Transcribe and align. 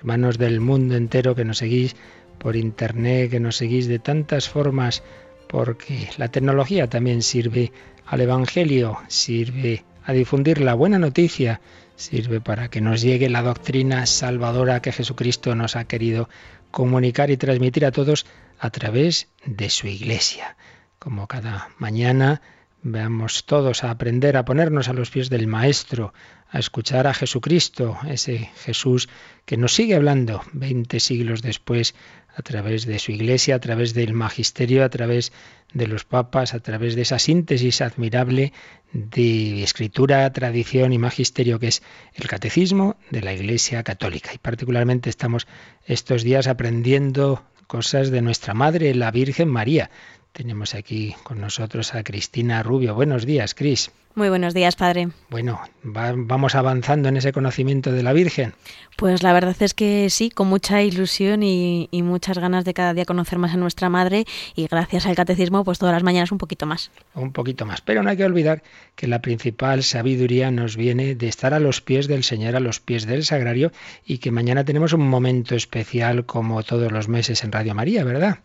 hermanos 0.00 0.38
del 0.38 0.60
mundo 0.60 0.96
entero 0.96 1.34
que 1.34 1.44
nos 1.44 1.58
seguís 1.58 1.94
por 2.38 2.56
internet, 2.56 3.30
que 3.30 3.38
nos 3.38 3.56
seguís 3.56 3.86
de 3.86 3.98
tantas 3.98 4.48
formas, 4.48 5.02
porque 5.46 6.08
la 6.16 6.28
tecnología 6.28 6.88
también 6.88 7.20
sirve 7.20 7.70
al 8.06 8.22
Evangelio, 8.22 8.98
sirve 9.08 9.84
a 10.04 10.14
difundir 10.14 10.62
la 10.62 10.72
buena 10.72 10.98
noticia, 10.98 11.60
sirve 11.96 12.40
para 12.40 12.70
que 12.70 12.80
nos 12.80 13.02
llegue 13.02 13.28
la 13.28 13.42
doctrina 13.42 14.06
salvadora 14.06 14.80
que 14.80 14.90
Jesucristo 14.90 15.54
nos 15.54 15.76
ha 15.76 15.84
querido 15.84 16.30
comunicar 16.70 17.30
y 17.30 17.36
transmitir 17.36 17.84
a 17.84 17.92
todos 17.92 18.24
a 18.58 18.70
través 18.70 19.28
de 19.44 19.68
su 19.68 19.86
iglesia. 19.86 20.56
Como 20.98 21.26
cada 21.26 21.68
mañana 21.78 22.40
veamos 22.82 23.44
todos 23.44 23.84
a 23.84 23.90
aprender 23.90 24.36
a 24.36 24.44
ponernos 24.44 24.88
a 24.88 24.92
los 24.92 25.10
pies 25.10 25.30
del 25.30 25.46
Maestro, 25.46 26.12
a 26.48 26.58
escuchar 26.58 27.06
a 27.06 27.14
Jesucristo, 27.14 27.98
ese 28.08 28.50
Jesús 28.64 29.08
que 29.44 29.56
nos 29.56 29.74
sigue 29.74 29.94
hablando 29.94 30.42
20 30.52 30.98
siglos 31.00 31.42
después 31.42 31.94
a 32.34 32.42
través 32.42 32.86
de 32.86 32.98
su 32.98 33.12
iglesia, 33.12 33.56
a 33.56 33.60
través 33.60 33.92
del 33.92 34.14
magisterio, 34.14 34.84
a 34.84 34.88
través 34.88 35.32
de 35.74 35.86
los 35.86 36.04
papas, 36.04 36.54
a 36.54 36.60
través 36.60 36.94
de 36.94 37.02
esa 37.02 37.18
síntesis 37.18 37.80
admirable 37.80 38.52
de 38.92 39.62
escritura, 39.62 40.32
tradición 40.32 40.92
y 40.92 40.98
magisterio 40.98 41.58
que 41.58 41.68
es 41.68 41.82
el 42.14 42.28
catecismo 42.28 42.96
de 43.10 43.22
la 43.22 43.32
Iglesia 43.32 43.82
Católica. 43.82 44.30
Y 44.34 44.38
particularmente 44.38 45.10
estamos 45.10 45.46
estos 45.84 46.22
días 46.22 46.46
aprendiendo 46.46 47.44
cosas 47.66 48.10
de 48.10 48.22
nuestra 48.22 48.54
Madre, 48.54 48.94
la 48.94 49.12
Virgen 49.12 49.48
María. 49.48 49.90
Tenemos 50.32 50.74
aquí 50.74 51.14
con 51.22 51.40
nosotros 51.40 51.94
a 51.94 52.04
Cristina 52.04 52.62
Rubio. 52.62 52.94
Buenos 52.94 53.26
días, 53.26 53.54
Cris. 53.54 53.90
Muy 54.16 54.28
buenos 54.28 54.54
días, 54.54 54.74
padre. 54.74 55.08
Bueno, 55.28 55.60
vamos 55.84 56.56
avanzando 56.56 57.08
en 57.08 57.16
ese 57.16 57.32
conocimiento 57.32 57.92
de 57.92 58.02
la 58.02 58.12
Virgen. 58.12 58.54
Pues 58.96 59.22
la 59.22 59.32
verdad 59.32 59.56
es 59.60 59.72
que 59.72 60.10
sí, 60.10 60.30
con 60.30 60.48
mucha 60.48 60.82
ilusión 60.82 61.44
y, 61.44 61.88
y, 61.92 62.02
muchas 62.02 62.38
ganas 62.38 62.64
de 62.64 62.74
cada 62.74 62.92
día 62.92 63.04
conocer 63.04 63.38
más 63.38 63.54
a 63.54 63.56
nuestra 63.56 63.88
madre 63.88 64.24
y 64.56 64.66
gracias 64.66 65.06
al 65.06 65.14
catecismo, 65.14 65.62
pues 65.64 65.78
todas 65.78 65.94
las 65.94 66.02
mañanas 66.02 66.32
un 66.32 66.38
poquito 66.38 66.66
más. 66.66 66.90
Un 67.14 67.32
poquito 67.32 67.66
más. 67.66 67.82
Pero 67.82 68.02
no 68.02 68.10
hay 68.10 68.16
que 68.16 68.24
olvidar 68.24 68.64
que 68.96 69.06
la 69.06 69.22
principal 69.22 69.84
sabiduría 69.84 70.50
nos 70.50 70.76
viene 70.76 71.14
de 71.14 71.28
estar 71.28 71.54
a 71.54 71.60
los 71.60 71.80
pies 71.80 72.08
del 72.08 72.24
Señor, 72.24 72.56
a 72.56 72.60
los 72.60 72.80
pies 72.80 73.06
del 73.06 73.24
Sagrario 73.24 73.70
y 74.04 74.18
que 74.18 74.32
mañana 74.32 74.64
tenemos 74.64 74.92
un 74.92 75.08
momento 75.08 75.54
especial 75.54 76.26
como 76.26 76.62
todos 76.64 76.90
los 76.90 77.08
meses 77.08 77.44
en 77.44 77.52
Radio 77.52 77.74
María, 77.76 78.02
¿verdad? 78.02 78.40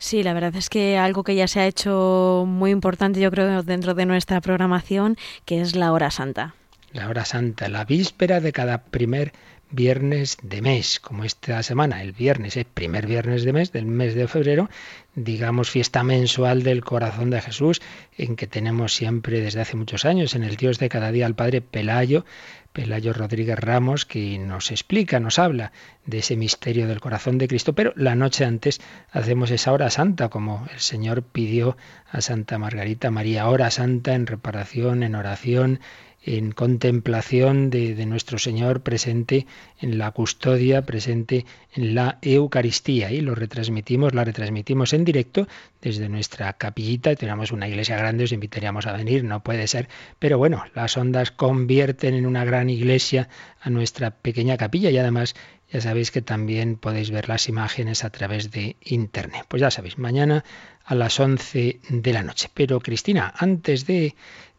Sí, 0.00 0.22
la 0.22 0.32
verdad 0.32 0.56
es 0.56 0.70
que 0.70 0.96
algo 0.96 1.24
que 1.24 1.34
ya 1.34 1.46
se 1.46 1.60
ha 1.60 1.66
hecho 1.66 2.44
muy 2.46 2.70
importante, 2.70 3.20
yo 3.20 3.30
creo, 3.30 3.62
dentro 3.62 3.92
de 3.92 4.06
nuestra 4.06 4.40
programación, 4.40 5.18
que 5.44 5.60
es 5.60 5.76
la 5.76 5.92
hora 5.92 6.10
santa. 6.10 6.54
La 6.92 7.06
hora 7.10 7.26
santa, 7.26 7.68
la 7.68 7.84
víspera 7.84 8.40
de 8.40 8.50
cada 8.50 8.82
primer 8.84 9.32
viernes 9.70 10.36
de 10.42 10.62
mes, 10.62 11.00
como 11.00 11.24
esta 11.24 11.62
semana, 11.62 12.02
el 12.02 12.12
viernes, 12.12 12.56
el 12.56 12.64
primer 12.64 13.06
viernes 13.06 13.44
de 13.44 13.52
mes, 13.52 13.72
del 13.72 13.86
mes 13.86 14.14
de 14.14 14.26
febrero, 14.26 14.68
digamos 15.14 15.70
fiesta 15.70 16.02
mensual 16.02 16.62
del 16.62 16.84
corazón 16.84 17.30
de 17.30 17.40
Jesús, 17.40 17.80
en 18.16 18.36
que 18.36 18.46
tenemos 18.46 18.94
siempre 18.94 19.40
desde 19.40 19.60
hace 19.60 19.76
muchos 19.76 20.04
años 20.04 20.34
en 20.34 20.44
el 20.44 20.56
Dios 20.56 20.78
de 20.78 20.88
cada 20.88 21.12
día 21.12 21.26
al 21.26 21.34
Padre 21.34 21.60
Pelayo, 21.60 22.24
Pelayo 22.72 23.12
Rodríguez 23.12 23.58
Ramos, 23.58 24.06
que 24.06 24.38
nos 24.38 24.70
explica, 24.70 25.18
nos 25.18 25.38
habla 25.40 25.72
de 26.06 26.18
ese 26.18 26.36
misterio 26.36 26.86
del 26.86 27.00
corazón 27.00 27.38
de 27.38 27.48
Cristo, 27.48 27.74
pero 27.74 27.92
la 27.96 28.14
noche 28.14 28.44
antes 28.44 28.80
hacemos 29.10 29.50
esa 29.50 29.72
hora 29.72 29.90
santa, 29.90 30.28
como 30.28 30.66
el 30.72 30.80
Señor 30.80 31.22
pidió 31.22 31.76
a 32.10 32.20
Santa 32.20 32.58
Margarita 32.58 33.10
María, 33.10 33.48
hora 33.48 33.70
santa 33.70 34.14
en 34.14 34.26
reparación, 34.26 35.02
en 35.02 35.16
oración, 35.16 35.80
en 36.22 36.52
contemplación 36.52 37.70
de, 37.70 38.04
nuestro 38.06 38.38
Señor 38.38 38.82
presente 38.82 39.46
en 39.78 39.96
la 39.98 40.10
custodia, 40.10 40.82
presente 40.82 41.46
en 41.74 41.94
la 41.94 42.18
Eucaristía. 42.20 43.10
Y 43.10 43.20
lo 43.20 43.34
retransmitimos, 43.34 44.14
la 44.14 44.24
retransmitimos 44.24 44.92
en 44.92 45.04
directo 45.04 45.48
desde 45.80 46.08
nuestra 46.08 46.52
capillita. 46.54 47.14
Tenemos 47.14 47.52
una 47.52 47.68
iglesia 47.68 47.96
grande, 47.96 48.24
os 48.24 48.32
invitaríamos 48.32 48.86
a 48.86 48.92
venir, 48.92 49.24
no 49.24 49.42
puede 49.42 49.66
ser. 49.66 49.88
Pero 50.18 50.36
bueno, 50.36 50.64
las 50.74 50.96
ondas 50.96 51.30
convierten 51.30 52.14
en 52.14 52.26
una 52.26 52.44
gran 52.44 52.68
iglesia 52.68 53.28
a 53.60 53.70
nuestra 53.70 54.10
pequeña 54.10 54.56
capilla 54.58 54.90
y 54.90 54.98
además 54.98 55.34
ya 55.72 55.80
sabéis 55.80 56.10
que 56.10 56.20
también 56.20 56.76
podéis 56.76 57.10
ver 57.12 57.28
las 57.28 57.48
imágenes 57.48 58.04
a 58.04 58.10
través 58.10 58.50
de 58.50 58.76
internet. 58.82 59.44
Pues 59.48 59.60
ya 59.60 59.70
sabéis, 59.70 59.98
mañana 59.98 60.44
a 60.84 60.96
las 60.96 61.20
11 61.20 61.80
de 61.88 62.12
la 62.12 62.24
noche. 62.24 62.50
Pero 62.52 62.80
Cristina, 62.80 63.32
antes 63.36 63.86
de 63.86 64.16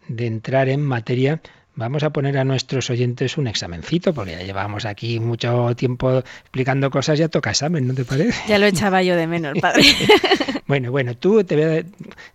de 0.07 0.28
entrar 0.28 0.69
en 0.69 0.81
materia, 0.81 1.41
vamos 1.75 2.03
a 2.03 2.12
poner 2.12 2.38
a 2.38 2.44
nuestros 2.44 2.89
oyentes 2.89 3.38
un 3.38 3.47
examencito, 3.47 4.13
porque 4.13 4.31
ya 4.31 4.44
llevamos 4.44 4.85
aquí 4.85 5.19
mucho 5.19 5.75
tiempo 5.75 6.19
explicando 6.19 6.89
cosas, 6.89 7.19
ya 7.19 7.29
toca 7.29 7.51
examen, 7.51 7.88
¿no 7.88 7.94
te 7.94 8.06
parece? 8.06 8.41
Ya 8.47 8.57
lo 8.57 8.66
echaba 8.66 9.03
yo 9.03 9.16
de 9.16 9.28
menos, 9.28 9.57
padre. 9.59 9.84
bueno, 10.72 10.90
bueno, 10.90 11.18
tú 11.18 11.44
te 11.44 11.86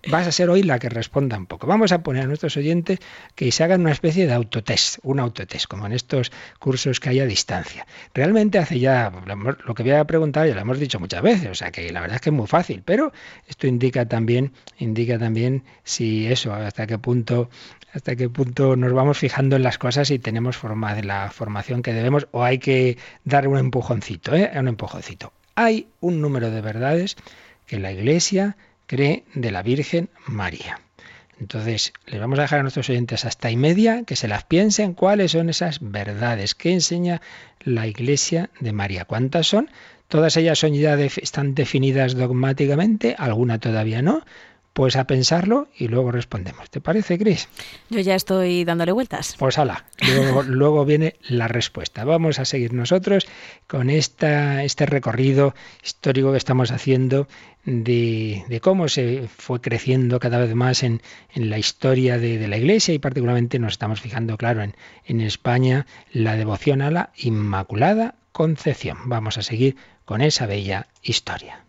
vas 0.08 0.26
a 0.26 0.30
ser 0.30 0.50
hoy 0.50 0.62
la 0.62 0.78
que 0.78 0.90
responda 0.90 1.38
un 1.38 1.46
poco. 1.46 1.66
Vamos 1.66 1.90
a 1.90 2.02
poner 2.02 2.24
a 2.24 2.26
nuestros 2.26 2.54
oyentes 2.58 2.98
que 3.34 3.50
se 3.50 3.64
hagan 3.64 3.80
una 3.80 3.92
especie 3.92 4.26
de 4.26 4.34
autotest, 4.34 4.98
un 5.04 5.20
autotest, 5.20 5.64
como 5.66 5.86
en 5.86 5.92
estos 5.92 6.30
cursos 6.58 7.00
que 7.00 7.08
hay 7.08 7.20
a 7.20 7.24
distancia. 7.24 7.86
Realmente 8.12 8.58
hace 8.58 8.78
ya, 8.78 9.10
lo 9.64 9.74
que 9.74 9.82
voy 9.82 9.92
a 9.92 10.04
preguntar 10.04 10.46
ya 10.46 10.54
lo 10.54 10.60
hemos 10.60 10.78
dicho 10.78 11.00
muchas 11.00 11.22
veces, 11.22 11.48
o 11.48 11.54
sea 11.54 11.70
que 11.70 11.90
la 11.90 12.02
verdad 12.02 12.16
es 12.16 12.20
que 12.20 12.28
es 12.28 12.36
muy 12.36 12.46
fácil, 12.46 12.82
pero 12.84 13.10
esto 13.48 13.66
indica 13.66 14.04
también, 14.04 14.52
indica 14.76 15.18
también 15.18 15.62
si 15.82 16.26
eso, 16.26 16.52
hasta 16.52 16.86
qué 16.86 16.98
punto 16.98 17.48
hasta 17.94 18.16
qué 18.16 18.28
punto 18.28 18.76
nos 18.76 18.92
vamos 18.92 19.16
fijando 19.16 19.56
en 19.56 19.62
las 19.62 19.78
cosas 19.78 20.10
y 20.10 20.18
tenemos 20.18 20.58
forma 20.58 20.94
de 20.94 21.04
la 21.04 21.30
formación 21.30 21.80
que 21.80 21.94
debemos 21.94 22.28
o 22.32 22.44
hay 22.44 22.58
que 22.58 22.98
dar 23.24 23.48
un 23.48 23.56
empujoncito, 23.56 24.34
¿eh? 24.34 24.50
un 24.56 24.68
empujoncito. 24.68 25.32
Hay 25.54 25.88
un 26.00 26.20
número 26.20 26.50
de 26.50 26.60
verdades 26.60 27.16
que 27.66 27.78
la 27.78 27.92
Iglesia 27.92 28.56
cree 28.86 29.24
de 29.34 29.50
la 29.50 29.62
Virgen 29.62 30.08
María. 30.26 30.80
Entonces, 31.38 31.92
les 32.06 32.18
vamos 32.18 32.38
a 32.38 32.42
dejar 32.42 32.60
a 32.60 32.62
nuestros 32.62 32.88
oyentes 32.88 33.24
hasta 33.24 33.50
y 33.50 33.56
media 33.56 34.04
que 34.04 34.16
se 34.16 34.28
las 34.28 34.44
piensen 34.44 34.94
cuáles 34.94 35.32
son 35.32 35.50
esas 35.50 35.78
verdades 35.80 36.54
que 36.54 36.72
enseña 36.72 37.20
la 37.60 37.86
Iglesia 37.86 38.48
de 38.60 38.72
María. 38.72 39.04
¿Cuántas 39.04 39.46
son? 39.46 39.68
Todas 40.08 40.36
ellas 40.36 40.58
son 40.58 40.72
ya 40.74 40.94
están 40.94 41.54
definidas 41.54 42.14
dogmáticamente, 42.14 43.16
alguna 43.18 43.58
todavía 43.58 44.02
no, 44.02 44.24
pues 44.76 44.94
a 44.96 45.06
pensarlo 45.06 45.68
y 45.74 45.88
luego 45.88 46.12
respondemos. 46.12 46.68
¿Te 46.68 46.82
parece, 46.82 47.18
Cris? 47.18 47.48
Yo 47.88 48.00
ya 48.00 48.14
estoy 48.14 48.62
dándole 48.62 48.92
vueltas. 48.92 49.34
Pues 49.38 49.58
hala, 49.58 49.86
luego, 50.06 50.42
luego, 50.46 50.84
viene 50.84 51.16
la 51.30 51.48
respuesta. 51.48 52.04
Vamos 52.04 52.38
a 52.38 52.44
seguir 52.44 52.74
nosotros 52.74 53.26
con 53.66 53.88
esta, 53.88 54.64
este 54.64 54.84
recorrido 54.84 55.54
histórico 55.82 56.30
que 56.30 56.36
estamos 56.36 56.72
haciendo 56.72 57.26
de, 57.64 58.44
de, 58.48 58.60
cómo 58.60 58.88
se 58.88 59.30
fue 59.34 59.62
creciendo 59.62 60.20
cada 60.20 60.36
vez 60.36 60.54
más 60.54 60.82
en, 60.82 61.00
en 61.32 61.48
la 61.48 61.56
historia 61.56 62.18
de, 62.18 62.36
de, 62.36 62.46
la 62.46 62.58
Iglesia 62.58 62.92
y 62.92 62.98
particularmente 62.98 63.58
nos 63.58 63.72
estamos 63.72 64.02
fijando, 64.02 64.36
claro, 64.36 64.60
en, 64.62 64.76
en 65.06 65.22
España, 65.22 65.86
la 66.12 66.36
devoción 66.36 66.82
a 66.82 66.90
la 66.90 67.12
Inmaculada 67.16 68.16
Concepción. 68.32 68.98
Vamos 69.06 69.38
a 69.38 69.42
seguir 69.42 69.76
con 70.04 70.20
esa 70.20 70.44
bella 70.44 70.88
historia. 71.02 71.65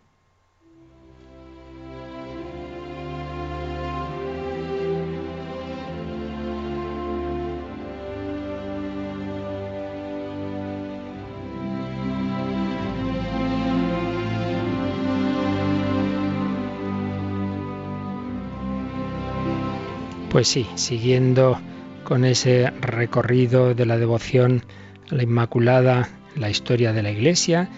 Pues 20.38 20.46
sí, 20.46 20.68
siguiendo 20.76 21.60
con 22.04 22.24
ese 22.24 22.70
recorrido 22.80 23.74
de 23.74 23.84
la 23.84 23.98
devoción 23.98 24.62
a 25.10 25.16
la 25.16 25.24
Inmaculada, 25.24 26.10
la 26.36 26.48
historia 26.48 26.92
de 26.92 27.02
la 27.02 27.10
Iglesia 27.10 27.68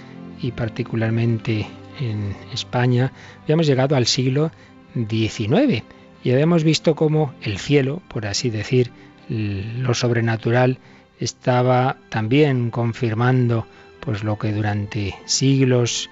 y 0.43 0.53
particularmente 0.53 1.67
en 2.01 2.37
España, 2.53 3.12
habíamos 3.45 3.67
llegado 3.67 3.97
al 3.97 4.05
siglo 4.05 4.51
XIX 4.95 5.85
y 6.23 6.33
habíamos 6.33 6.62
visto 6.62 6.95
cómo 6.95 7.33
el 7.41 7.57
cielo, 7.57 8.03
por 8.09 8.27
así 8.27 8.51
decir, 8.51 8.91
lo 9.31 9.95
sobrenatural, 9.95 10.77
estaba 11.19 11.97
también 12.11 12.71
confirmando 12.71 13.67
pues 14.01 14.23
lo 14.23 14.39
que 14.39 14.53
durante 14.53 15.15
siglos 15.25 16.11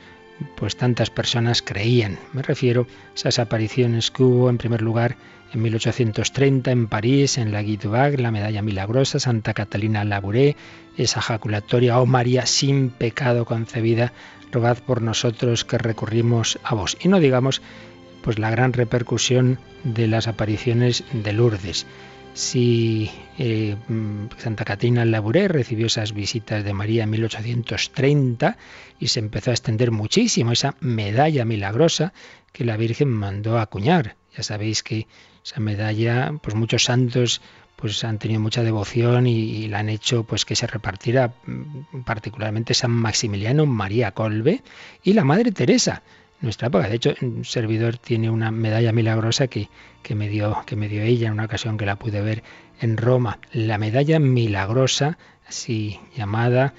pues 0.56 0.76
tantas 0.78 1.10
personas 1.10 1.60
creían. 1.60 2.18
Me 2.32 2.40
refiero 2.40 2.86
a 3.10 3.14
esas 3.14 3.38
apariciones 3.38 4.10
que 4.10 4.22
hubo 4.22 4.48
en 4.48 4.56
primer 4.56 4.80
lugar 4.80 5.16
en 5.52 5.62
1830 5.62 6.70
en 6.70 6.86
París, 6.88 7.38
en 7.38 7.52
la 7.52 7.62
Guidebag, 7.62 8.20
la 8.20 8.30
medalla 8.30 8.62
milagrosa, 8.62 9.18
Santa 9.18 9.54
Catalina 9.54 10.04
Labouré, 10.04 10.56
esa 10.96 11.20
jaculatoria, 11.20 12.00
oh 12.00 12.06
María 12.06 12.46
sin 12.46 12.90
pecado 12.90 13.44
concebida, 13.44 14.12
rogad 14.52 14.78
por 14.78 15.02
nosotros 15.02 15.64
que 15.64 15.78
recurrimos 15.78 16.58
a 16.62 16.74
vos. 16.74 16.96
Y 17.00 17.08
no 17.08 17.20
digamos 17.20 17.62
pues 18.22 18.38
la 18.38 18.50
gran 18.50 18.72
repercusión 18.72 19.58
de 19.84 20.08
las 20.08 20.28
apariciones 20.28 21.04
de 21.12 21.32
Lourdes 21.32 21.86
si 22.38 23.10
eh, 23.36 23.74
Santa 24.36 24.64
Catarina 24.64 25.04
Labouré 25.04 25.48
recibió 25.48 25.86
esas 25.86 26.12
visitas 26.12 26.62
de 26.62 26.72
María 26.72 27.02
en 27.02 27.10
1830 27.10 28.56
y 29.00 29.08
se 29.08 29.18
empezó 29.18 29.50
a 29.50 29.54
extender 29.54 29.90
muchísimo 29.90 30.52
esa 30.52 30.76
medalla 30.78 31.44
milagrosa 31.44 32.12
que 32.52 32.64
la 32.64 32.76
Virgen 32.76 33.08
mandó 33.08 33.58
a 33.58 33.62
acuñar. 33.62 34.14
Ya 34.36 34.44
sabéis 34.44 34.84
que 34.84 35.08
esa 35.48 35.60
medalla, 35.60 36.32
pues 36.42 36.54
muchos 36.54 36.84
santos 36.84 37.40
pues 37.76 38.02
han 38.02 38.18
tenido 38.18 38.40
mucha 38.40 38.64
devoción 38.64 39.26
y, 39.26 39.68
la 39.68 39.78
han 39.78 39.88
hecho 39.88 40.24
pues 40.24 40.44
que 40.44 40.56
se 40.56 40.66
repartiera 40.66 41.32
mm, 41.46 42.02
particularmente 42.04 42.74
San 42.74 42.90
Maximiliano 42.90 43.66
María 43.66 44.10
Colbe 44.12 44.62
y 45.02 45.12
la 45.12 45.24
Madre 45.24 45.52
Teresa 45.52 46.02
nuestra 46.40 46.68
época. 46.68 46.88
De 46.88 46.96
hecho, 46.96 47.14
un 47.22 47.44
servidor 47.44 47.96
tiene 47.96 48.30
una 48.30 48.50
medalla 48.50 48.92
milagrosa 48.92 49.46
que, 49.48 49.68
que, 50.02 50.14
me 50.14 50.28
dio, 50.28 50.62
que 50.66 50.76
me 50.76 50.88
dio 50.88 51.02
ella 51.02 51.28
en 51.28 51.32
una 51.34 51.44
ocasión 51.44 51.76
que 51.76 51.86
la 51.86 51.96
pude 51.96 52.20
ver 52.20 52.42
en 52.80 52.96
Roma. 52.96 53.38
La 53.52 53.78
medalla 53.78 54.18
milagrosa, 54.18 55.18
así 55.48 55.98
llamada, 56.16 56.74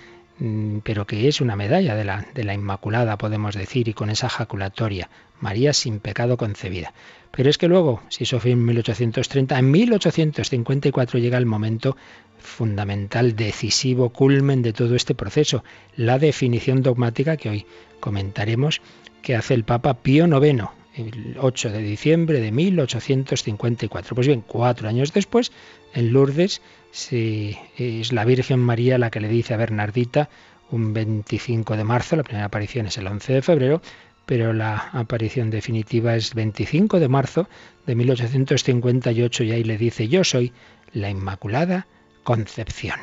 pero 0.83 1.05
que 1.05 1.27
es 1.27 1.41
una 1.41 1.55
medalla 1.55 1.95
de 1.95 2.05
la, 2.05 2.25
de 2.33 2.43
la 2.43 2.53
Inmaculada, 2.53 3.17
podemos 3.17 3.55
decir, 3.55 3.87
y 3.87 3.93
con 3.93 4.09
esa 4.09 4.29
jaculatoria. 4.29 5.09
María 5.41 5.73
sin 5.73 5.99
pecado 5.99 6.37
concebida. 6.37 6.93
Pero 7.31 7.49
es 7.49 7.57
que 7.57 7.67
luego, 7.67 8.01
si 8.09 8.23
eso 8.23 8.39
fue 8.39 8.51
en 8.51 8.65
1830, 8.65 9.57
en 9.57 9.71
1854 9.71 11.19
llega 11.19 11.37
el 11.37 11.45
momento 11.45 11.95
fundamental, 12.39 13.35
decisivo, 13.35 14.09
culmen 14.09 14.61
de 14.61 14.73
todo 14.73 14.95
este 14.95 15.13
proceso, 15.13 15.63
la 15.95 16.19
definición 16.19 16.81
dogmática 16.81 17.37
que 17.37 17.49
hoy 17.49 17.65
comentaremos 17.99 18.81
que 19.21 19.35
hace 19.35 19.53
el 19.53 19.65
Papa 19.65 19.95
Pío 19.95 20.25
IX, 20.25 20.65
el 20.95 21.37
8 21.39 21.69
de 21.69 21.79
diciembre 21.79 22.39
de 22.39 22.51
1854. 22.51 24.15
Pues 24.15 24.27
bien, 24.27 24.43
cuatro 24.45 24.87
años 24.87 25.13
después, 25.13 25.51
en 25.93 26.13
Lourdes, 26.13 26.61
es 26.91 28.11
la 28.11 28.25
Virgen 28.25 28.59
María 28.59 28.97
la 28.97 29.09
que 29.09 29.19
le 29.19 29.27
dice 29.27 29.53
a 29.53 29.57
Bernardita, 29.57 30.29
un 30.71 30.93
25 30.93 31.77
de 31.77 31.83
marzo, 31.83 32.15
la 32.15 32.23
primera 32.23 32.45
aparición 32.45 32.87
es 32.87 32.97
el 32.97 33.07
11 33.07 33.33
de 33.33 33.41
febrero, 33.41 33.81
pero 34.25 34.53
la 34.53 34.89
aparición 34.93 35.49
definitiva 35.49 36.15
es 36.15 36.35
25 36.35 36.99
de 36.99 37.07
marzo 37.07 37.49
de 37.87 37.95
1858 37.95 39.43
y 39.43 39.51
ahí 39.51 39.63
le 39.63 39.77
dice, 39.77 40.07
yo 40.07 40.23
soy 40.23 40.53
la 40.93 41.09
Inmaculada 41.09 41.87
Concepción. 42.23 42.99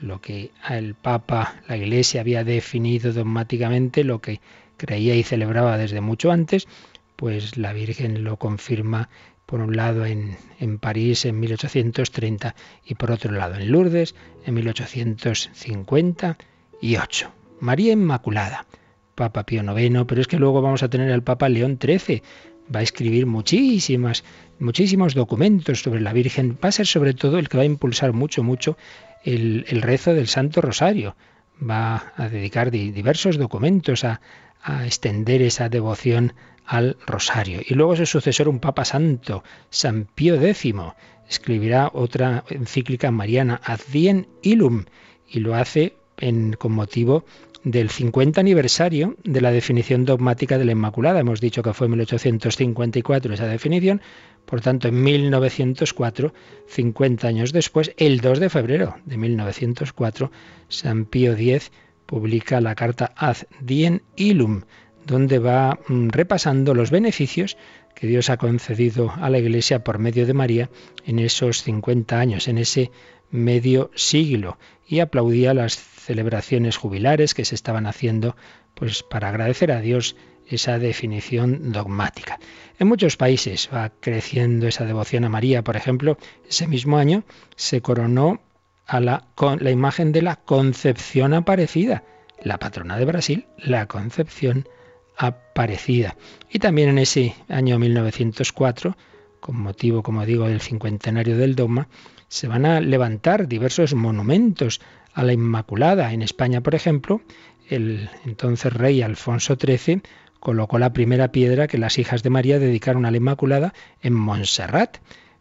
Lo 0.00 0.20
que 0.20 0.50
el 0.68 0.94
Papa, 0.94 1.62
la 1.66 1.76
Iglesia 1.76 2.20
había 2.20 2.44
definido 2.44 3.12
dogmáticamente, 3.12 4.04
lo 4.04 4.20
que 4.20 4.40
creía 4.76 5.14
y 5.14 5.22
celebraba 5.22 5.78
desde 5.78 6.00
mucho 6.00 6.30
antes, 6.30 6.68
pues 7.16 7.56
la 7.56 7.72
Virgen 7.72 8.22
lo 8.22 8.36
confirma 8.36 9.08
por 9.48 9.60
un 9.62 9.74
lado 9.76 10.04
en, 10.04 10.36
en, 10.60 10.78
París 10.78 11.24
en 11.24 11.40
1830 11.40 12.54
y 12.84 12.96
por 12.96 13.10
otro 13.10 13.32
lado 13.32 13.54
en 13.54 13.72
Lourdes 13.72 14.14
en 14.44 14.52
1858. 14.52 17.32
María 17.58 17.94
Inmaculada, 17.94 18.66
Papa 19.14 19.44
Pío 19.44 19.62
IX, 19.62 20.04
pero 20.06 20.20
es 20.20 20.26
que 20.26 20.38
luego 20.38 20.60
vamos 20.60 20.82
a 20.82 20.90
tener 20.90 21.10
al 21.10 21.22
Papa 21.22 21.48
León 21.48 21.78
XIII. 21.80 22.22
Va 22.72 22.80
a 22.80 22.82
escribir 22.82 23.24
muchísimas, 23.24 24.22
muchísimos 24.58 25.14
documentos 25.14 25.80
sobre 25.80 26.02
la 26.02 26.12
Virgen. 26.12 26.58
Va 26.62 26.68
a 26.68 26.72
ser 26.72 26.86
sobre 26.86 27.14
todo 27.14 27.38
el 27.38 27.48
que 27.48 27.56
va 27.56 27.62
a 27.62 27.66
impulsar 27.66 28.12
mucho, 28.12 28.42
mucho 28.42 28.76
el, 29.24 29.64
el 29.68 29.80
rezo 29.80 30.12
del 30.12 30.28
Santo 30.28 30.60
Rosario. 30.60 31.16
Va 31.58 32.12
a 32.16 32.28
dedicar 32.28 32.70
diversos 32.70 33.38
documentos 33.38 34.04
a, 34.04 34.20
a 34.62 34.86
extender 34.86 35.42
esa 35.42 35.68
devoción 35.68 36.34
al 36.64 36.96
rosario. 37.06 37.60
Y 37.66 37.74
luego 37.74 37.96
su 37.96 38.06
sucesor, 38.06 38.48
un 38.48 38.60
Papa 38.60 38.84
Santo, 38.84 39.42
San 39.70 40.06
Pío 40.14 40.34
X, 40.34 40.74
escribirá 41.28 41.90
otra 41.92 42.44
encíclica 42.50 43.10
mariana, 43.10 43.60
Advien 43.64 44.28
Ilum, 44.42 44.84
y 45.26 45.40
lo 45.40 45.54
hace 45.54 45.94
en, 46.18 46.52
con 46.54 46.72
motivo 46.72 47.24
del 47.64 47.90
50 47.90 48.40
aniversario 48.40 49.16
de 49.24 49.40
la 49.40 49.50
definición 49.50 50.04
dogmática 50.04 50.58
de 50.58 50.64
la 50.64 50.72
Inmaculada. 50.72 51.20
Hemos 51.20 51.40
dicho 51.40 51.62
que 51.62 51.74
fue 51.74 51.86
en 51.86 51.92
1854 51.92 53.34
esa 53.34 53.46
definición, 53.46 54.00
por 54.46 54.60
tanto 54.60 54.88
en 54.88 55.02
1904, 55.02 56.32
50 56.66 57.28
años 57.28 57.52
después, 57.52 57.92
el 57.96 58.20
2 58.20 58.40
de 58.40 58.50
febrero 58.50 58.96
de 59.04 59.16
1904, 59.16 60.30
San 60.68 61.04
Pío 61.04 61.32
X 61.32 61.70
publica 62.08 62.62
la 62.62 62.74
carta 62.74 63.12
Ad 63.14 63.36
Dien 63.60 64.02
Ilum, 64.16 64.62
donde 65.04 65.38
va 65.38 65.78
mm, 65.88 66.08
repasando 66.08 66.72
los 66.72 66.90
beneficios 66.90 67.58
que 67.94 68.06
Dios 68.06 68.30
ha 68.30 68.38
concedido 68.38 69.12
a 69.20 69.28
la 69.28 69.38
Iglesia 69.38 69.84
por 69.84 69.98
medio 69.98 70.26
de 70.26 70.32
María 70.32 70.70
en 71.04 71.18
esos 71.18 71.62
50 71.62 72.18
años, 72.18 72.48
en 72.48 72.56
ese 72.56 72.90
medio 73.30 73.90
siglo, 73.94 74.58
y 74.86 75.00
aplaudía 75.00 75.52
las 75.52 75.76
celebraciones 75.76 76.78
jubilares 76.78 77.34
que 77.34 77.44
se 77.44 77.54
estaban 77.54 77.86
haciendo 77.86 78.36
pues 78.74 79.02
para 79.02 79.28
agradecer 79.28 79.70
a 79.70 79.82
Dios 79.82 80.16
esa 80.46 80.78
definición 80.78 81.72
dogmática. 81.72 82.38
En 82.78 82.88
muchos 82.88 83.18
países 83.18 83.68
va 83.74 83.92
creciendo 84.00 84.66
esa 84.66 84.86
devoción 84.86 85.24
a 85.24 85.28
María, 85.28 85.62
por 85.62 85.76
ejemplo, 85.76 86.16
ese 86.48 86.66
mismo 86.66 86.96
año 86.96 87.24
se 87.54 87.82
coronó 87.82 88.40
a 88.88 89.00
la, 89.00 89.24
con 89.34 89.62
la 89.62 89.70
imagen 89.70 90.12
de 90.12 90.22
la 90.22 90.36
Concepción 90.36 91.34
Aparecida, 91.34 92.02
la 92.42 92.58
patrona 92.58 92.96
de 92.96 93.04
Brasil, 93.04 93.46
la 93.58 93.86
Concepción 93.86 94.66
Aparecida. 95.16 96.16
Y 96.50 96.58
también 96.58 96.88
en 96.88 96.98
ese 96.98 97.34
año 97.48 97.78
1904, 97.78 98.96
con 99.40 99.60
motivo, 99.60 100.02
como 100.02 100.24
digo, 100.24 100.48
del 100.48 100.62
cincuentenario 100.62 101.36
del 101.36 101.54
dogma, 101.54 101.88
se 102.28 102.48
van 102.48 102.64
a 102.64 102.80
levantar 102.80 103.46
diversos 103.46 103.94
monumentos 103.94 104.80
a 105.12 105.22
la 105.22 105.34
Inmaculada. 105.34 106.12
En 106.12 106.22
España, 106.22 106.62
por 106.62 106.74
ejemplo, 106.74 107.20
el 107.68 108.08
entonces 108.24 108.72
rey 108.72 109.02
Alfonso 109.02 109.56
XIII 109.60 110.00
colocó 110.40 110.78
la 110.78 110.94
primera 110.94 111.30
piedra 111.30 111.66
que 111.66 111.78
las 111.78 111.98
hijas 111.98 112.22
de 112.22 112.30
María 112.30 112.58
dedicaron 112.58 113.04
a 113.04 113.10
la 113.10 113.18
Inmaculada 113.18 113.74
en 114.00 114.14
Montserrat 114.14 114.98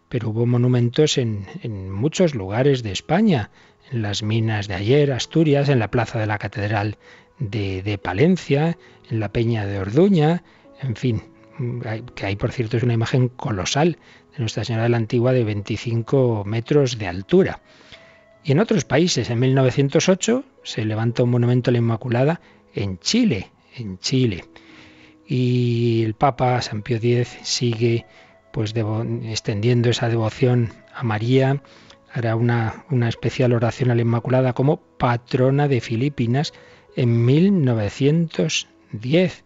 pero 0.09 0.29
hubo 0.29 0.45
monumentos 0.45 1.17
en, 1.17 1.45
muchos 1.91 2.35
lugares 2.35 2.83
de 2.83 2.91
España, 2.91 3.49
en 3.91 4.01
las 4.01 4.23
minas 4.23 4.67
de 4.67 4.75
ayer, 4.75 5.11
Asturias, 5.11 5.69
en 5.69 5.79
la 5.79 5.91
plaza 5.91 6.19
de 6.19 6.27
la 6.27 6.37
Catedral 6.37 6.97
de, 7.39 7.83
de 7.83 7.97
Palencia, 7.97 8.77
en 9.09 9.19
la 9.19 9.31
Peña 9.31 9.65
de 9.65 9.79
Orduña, 9.79 10.43
en 10.81 10.95
fin, 10.95 11.23
que 12.15 12.25
ahí 12.25 12.35
por 12.35 12.51
cierto 12.51 12.77
es 12.77 12.83
una 12.83 12.93
imagen 12.93 13.29
colosal 13.29 13.97
de 14.33 14.39
Nuestra 14.39 14.63
Señora 14.63 14.83
de 14.83 14.89
la 14.89 14.97
Antigua 14.97 15.33
de 15.33 15.43
25 15.43 16.43
metros 16.45 16.97
de 16.97 17.07
altura. 17.07 17.61
Y 18.43 18.51
en 18.51 18.59
otros 18.59 18.85
países, 18.85 19.29
en 19.29 19.39
1908 19.39 20.43
se 20.63 20.85
levanta 20.85 21.23
un 21.23 21.31
monumento 21.31 21.69
a 21.69 21.73
la 21.73 21.79
Inmaculada 21.79 22.39
en 22.73 22.99
Chile, 22.99 23.51
en 23.75 23.97
Chile. 23.99 24.45
Y 25.25 26.03
el 26.05 26.13
Papa 26.13 26.61
San 26.61 26.81
Pío 26.81 26.97
X 26.97 27.27
sigue 27.41 28.05
pues 28.57 28.73
extendiendo 29.25 29.91
esa 29.91 30.09
devoción 30.09 30.73
a 30.91 31.03
María, 31.03 31.61
hará 32.11 32.35
una, 32.35 32.85
una 32.89 33.07
especial 33.07 33.53
oración 33.53 33.91
a 33.91 33.95
la 33.95 34.01
Inmaculada 34.01 34.53
como 34.53 34.77
patrona 34.97 35.67
de 35.67 35.79
Filipinas 35.79 36.53
en 36.95 37.23
1910 37.23 39.43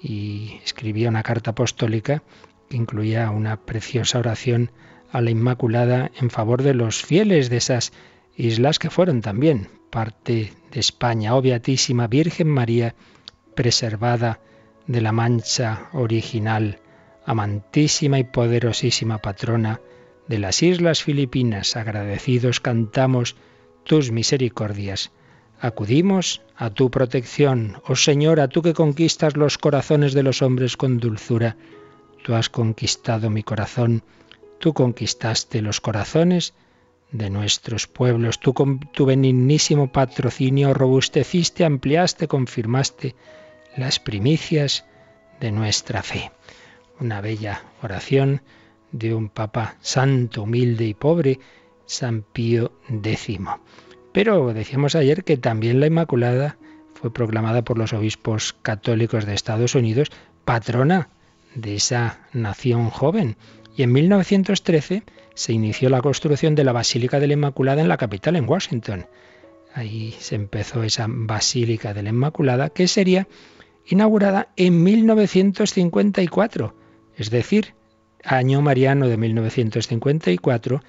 y 0.00 0.60
escribía 0.64 1.08
una 1.08 1.24
carta 1.24 1.50
apostólica 1.50 2.22
que 2.70 2.76
incluía 2.76 3.30
una 3.30 3.56
preciosa 3.56 4.20
oración 4.20 4.70
a 5.10 5.20
la 5.20 5.32
Inmaculada 5.32 6.12
en 6.20 6.30
favor 6.30 6.62
de 6.62 6.74
los 6.74 7.02
fieles 7.02 7.50
de 7.50 7.56
esas 7.56 7.92
islas 8.36 8.78
que 8.78 8.90
fueron 8.90 9.22
también 9.22 9.70
parte 9.90 10.52
de 10.70 10.78
España. 10.78 11.34
Oh 11.34 11.42
Beatísima 11.42 12.06
Virgen 12.06 12.46
María, 12.46 12.94
preservada 13.56 14.38
de 14.86 15.00
la 15.00 15.10
mancha 15.10 15.88
original 15.94 16.78
amantísima 17.24 18.18
y 18.18 18.24
poderosísima 18.24 19.18
patrona 19.18 19.80
de 20.28 20.38
las 20.38 20.62
islas 20.62 21.02
Filipinas, 21.02 21.76
agradecidos 21.76 22.60
cantamos 22.60 23.36
tus 23.84 24.10
misericordias. 24.10 25.10
Acudimos 25.60 26.42
a 26.56 26.70
tu 26.70 26.90
protección, 26.90 27.80
oh 27.86 27.96
Señora, 27.96 28.48
tú 28.48 28.62
que 28.62 28.74
conquistas 28.74 29.36
los 29.36 29.58
corazones 29.58 30.12
de 30.12 30.22
los 30.22 30.42
hombres 30.42 30.76
con 30.76 30.98
dulzura. 30.98 31.56
Tú 32.24 32.34
has 32.34 32.48
conquistado 32.48 33.30
mi 33.30 33.42
corazón, 33.42 34.02
tú 34.58 34.72
conquistaste 34.72 35.62
los 35.62 35.80
corazones 35.80 36.54
de 37.12 37.30
nuestros 37.30 37.86
pueblos. 37.86 38.40
Tú 38.40 38.54
con 38.54 38.80
tu 38.80 39.06
benignísimo 39.06 39.92
patrocinio 39.92 40.74
robusteciste, 40.74 41.64
ampliaste, 41.64 42.26
confirmaste 42.26 43.14
las 43.76 44.00
primicias 44.00 44.84
de 45.40 45.52
nuestra 45.52 46.02
fe. 46.02 46.32
Una 47.02 47.20
bella 47.20 47.64
oración 47.82 48.42
de 48.92 49.12
un 49.12 49.28
Papa 49.28 49.74
santo, 49.80 50.44
humilde 50.44 50.84
y 50.84 50.94
pobre, 50.94 51.40
San 51.84 52.22
Pío 52.22 52.70
X. 52.88 53.40
Pero 54.12 54.54
decíamos 54.54 54.94
ayer 54.94 55.24
que 55.24 55.36
también 55.36 55.80
la 55.80 55.88
Inmaculada 55.88 56.58
fue 56.94 57.12
proclamada 57.12 57.62
por 57.62 57.76
los 57.76 57.92
obispos 57.92 58.52
católicos 58.62 59.26
de 59.26 59.34
Estados 59.34 59.74
Unidos 59.74 60.12
patrona 60.44 61.08
de 61.56 61.74
esa 61.74 62.20
nación 62.32 62.88
joven. 62.88 63.36
Y 63.76 63.82
en 63.82 63.90
1913 63.90 65.02
se 65.34 65.52
inició 65.52 65.88
la 65.88 66.02
construcción 66.02 66.54
de 66.54 66.62
la 66.62 66.70
Basílica 66.70 67.18
de 67.18 67.26
la 67.26 67.32
Inmaculada 67.32 67.82
en 67.82 67.88
la 67.88 67.96
capital, 67.96 68.36
en 68.36 68.48
Washington. 68.48 69.06
Ahí 69.74 70.14
se 70.20 70.36
empezó 70.36 70.84
esa 70.84 71.06
Basílica 71.08 71.94
de 71.94 72.04
la 72.04 72.10
Inmaculada 72.10 72.70
que 72.70 72.86
sería 72.86 73.26
inaugurada 73.86 74.50
en 74.54 74.84
1954, 74.84 76.76
es 77.16 77.30
decir, 77.30 77.74
año 78.24 78.62
mariano 78.62 79.08
de 79.08 79.16
1954, 79.16 80.82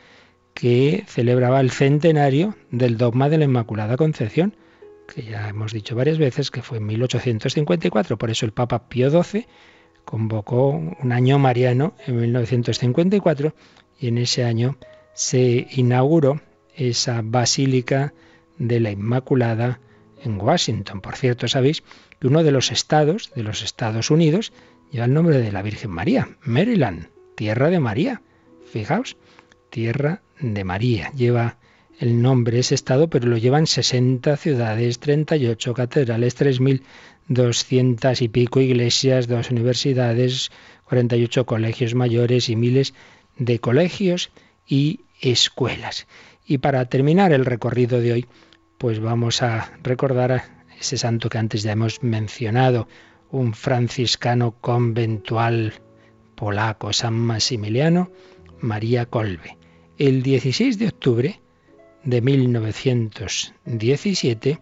que 0.53 1.03
celebraba 1.07 1.59
el 1.59 1.71
centenario 1.71 2.55
del 2.69 2.97
dogma 2.97 3.29
de 3.29 3.39
la 3.39 3.45
Inmaculada 3.45 3.97
Concepción, 3.97 4.55
que 5.07 5.23
ya 5.23 5.49
hemos 5.49 5.73
dicho 5.73 5.95
varias 5.95 6.17
veces 6.17 6.51
que 6.51 6.61
fue 6.61 6.77
en 6.77 6.85
1854, 6.85 8.17
por 8.17 8.29
eso 8.29 8.45
el 8.45 8.53
Papa 8.53 8.87
Pío 8.87 9.09
XII 9.09 9.47
convocó 10.05 10.69
un 10.69 11.11
año 11.11 11.39
mariano 11.39 11.95
en 12.05 12.17
1954 12.17 13.53
y 13.99 14.07
en 14.07 14.17
ese 14.17 14.43
año 14.43 14.77
se 15.13 15.67
inauguró 15.71 16.41
esa 16.75 17.21
Basílica 17.23 18.13
de 18.57 18.79
la 18.79 18.91
Inmaculada 18.91 19.79
en 20.23 20.39
Washington. 20.39 21.01
Por 21.01 21.15
cierto, 21.15 21.47
sabéis 21.47 21.83
que 22.19 22.27
uno 22.27 22.43
de 22.43 22.51
los 22.51 22.71
estados 22.71 23.31
de 23.35 23.43
los 23.43 23.63
Estados 23.63 24.09
Unidos 24.11 24.53
lleva 24.93 25.05
el 25.05 25.13
nombre 25.13 25.39
de 25.39 25.51
la 25.51 25.63
Virgen 25.63 25.89
María, 25.89 26.37
Maryland, 26.43 27.07
tierra 27.35 27.71
de 27.71 27.79
María. 27.79 28.21
Fijaos, 28.71 29.17
tierra 29.71 30.21
de 30.39 30.63
María. 30.63 31.11
Lleva 31.15 31.57
el 31.99 32.21
nombre 32.21 32.59
ese 32.59 32.75
estado, 32.75 33.09
pero 33.09 33.27
lo 33.27 33.37
llevan 33.37 33.65
60 33.65 34.37
ciudades, 34.37 34.99
38 34.99 35.73
catedrales, 35.73 36.39
3.200 36.39 38.21
y 38.21 38.27
pico 38.29 38.61
iglesias, 38.61 39.27
dos 39.27 39.49
universidades, 39.49 40.51
48 40.85 41.45
colegios 41.47 41.95
mayores 41.95 42.49
y 42.49 42.55
miles 42.55 42.93
de 43.37 43.57
colegios 43.57 44.29
y 44.67 45.01
escuelas. 45.21 46.05
Y 46.45 46.59
para 46.59 46.85
terminar 46.85 47.33
el 47.33 47.45
recorrido 47.45 47.99
de 47.99 48.13
hoy, 48.13 48.25
pues 48.77 48.99
vamos 48.99 49.41
a 49.41 49.71
recordar 49.81 50.31
a 50.33 50.45
ese 50.79 50.97
santo 50.97 51.29
que 51.29 51.39
antes 51.39 51.63
ya 51.63 51.71
hemos 51.71 52.03
mencionado, 52.03 52.87
un 53.33 53.53
franciscano 53.53 54.55
conventual 54.61 55.73
polaco, 56.35 56.93
San 56.93 57.15
Maximiliano 57.15 58.11
María 58.61 59.07
Colbe. 59.07 59.57
El 59.97 60.21
16 60.21 60.77
de 60.77 60.87
octubre 60.87 61.41
de 62.03 62.21
1917 62.21 64.59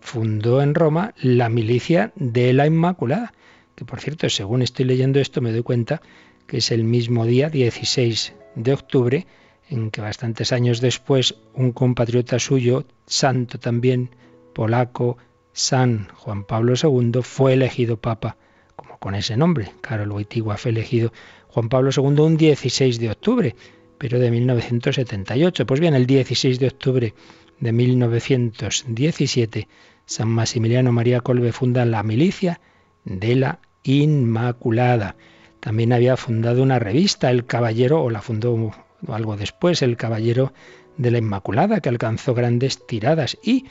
fundó 0.00 0.62
en 0.62 0.74
Roma 0.74 1.12
la 1.20 1.50
milicia 1.50 2.14
de 2.16 2.54
la 2.54 2.66
Inmaculada, 2.66 3.34
que 3.74 3.84
por 3.84 4.00
cierto, 4.00 4.30
según 4.30 4.62
estoy 4.62 4.86
leyendo 4.86 5.20
esto, 5.20 5.42
me 5.42 5.52
doy 5.52 5.62
cuenta 5.62 6.00
que 6.46 6.56
es 6.58 6.70
el 6.70 6.84
mismo 6.84 7.26
día, 7.26 7.50
16 7.50 8.34
de 8.54 8.72
octubre, 8.72 9.26
en 9.68 9.90
que 9.90 10.00
bastantes 10.00 10.52
años 10.52 10.80
después 10.80 11.34
un 11.52 11.72
compatriota 11.72 12.38
suyo, 12.38 12.86
santo 13.04 13.58
también, 13.58 14.08
polaco, 14.54 15.18
San 15.56 16.08
Juan 16.16 16.44
Pablo 16.44 16.74
II, 16.80 17.22
fue 17.22 17.54
elegido 17.54 17.96
papa, 17.96 18.36
como 18.76 18.98
con 18.98 19.14
ese 19.14 19.38
nombre. 19.38 19.72
Karol 19.80 20.12
Wojtyła 20.12 20.58
fue 20.58 20.70
elegido 20.70 21.14
Juan 21.48 21.70
Pablo 21.70 21.88
II 21.96 22.20
un 22.20 22.36
16 22.36 22.98
de 23.00 23.10
octubre, 23.10 23.56
pero 23.96 24.18
de 24.18 24.30
1978. 24.30 25.64
Pues 25.64 25.80
bien, 25.80 25.94
el 25.94 26.06
16 26.06 26.58
de 26.58 26.66
octubre 26.66 27.14
de 27.58 27.72
1917, 27.72 29.66
San 30.04 30.28
Maximiliano 30.28 30.92
María 30.92 31.22
Colbe 31.22 31.52
funda 31.52 31.86
la 31.86 32.02
milicia 32.02 32.60
de 33.04 33.36
la 33.36 33.60
Inmaculada. 33.82 35.16
También 35.60 35.94
había 35.94 36.18
fundado 36.18 36.62
una 36.62 36.78
revista, 36.78 37.30
El 37.30 37.46
Caballero, 37.46 38.02
o 38.02 38.10
la 38.10 38.20
fundó 38.20 38.72
algo 39.08 39.38
después, 39.38 39.80
El 39.80 39.96
Caballero 39.96 40.52
de 40.98 41.10
la 41.12 41.16
Inmaculada, 41.16 41.80
que 41.80 41.88
alcanzó 41.88 42.34
grandes 42.34 42.86
tiradas, 42.86 43.38
y 43.42 43.64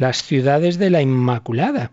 Las 0.00 0.22
Ciudades 0.22 0.78
de 0.78 0.88
la 0.88 1.02
Inmaculada. 1.02 1.92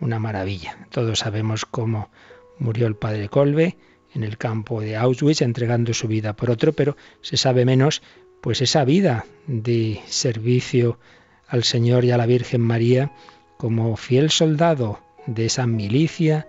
Una 0.00 0.18
maravilla. 0.18 0.88
Todos 0.90 1.20
sabemos 1.20 1.64
cómo 1.64 2.10
murió 2.58 2.88
el 2.88 2.96
padre 2.96 3.28
Colbe 3.28 3.76
en 4.12 4.24
el 4.24 4.38
campo 4.38 4.80
de 4.80 4.96
Auschwitz 4.96 5.40
entregando 5.40 5.94
su 5.94 6.08
vida 6.08 6.32
por 6.34 6.50
otro, 6.50 6.72
pero 6.72 6.96
se 7.20 7.36
sabe 7.36 7.64
menos 7.64 8.02
pues 8.40 8.60
esa 8.60 8.84
vida 8.84 9.24
de 9.46 10.00
servicio 10.08 10.98
al 11.46 11.62
Señor 11.62 12.04
y 12.04 12.10
a 12.10 12.16
la 12.16 12.26
Virgen 12.26 12.60
María 12.60 13.12
como 13.56 13.96
fiel 13.96 14.30
soldado 14.30 14.98
de 15.28 15.46
esa 15.46 15.68
milicia 15.68 16.48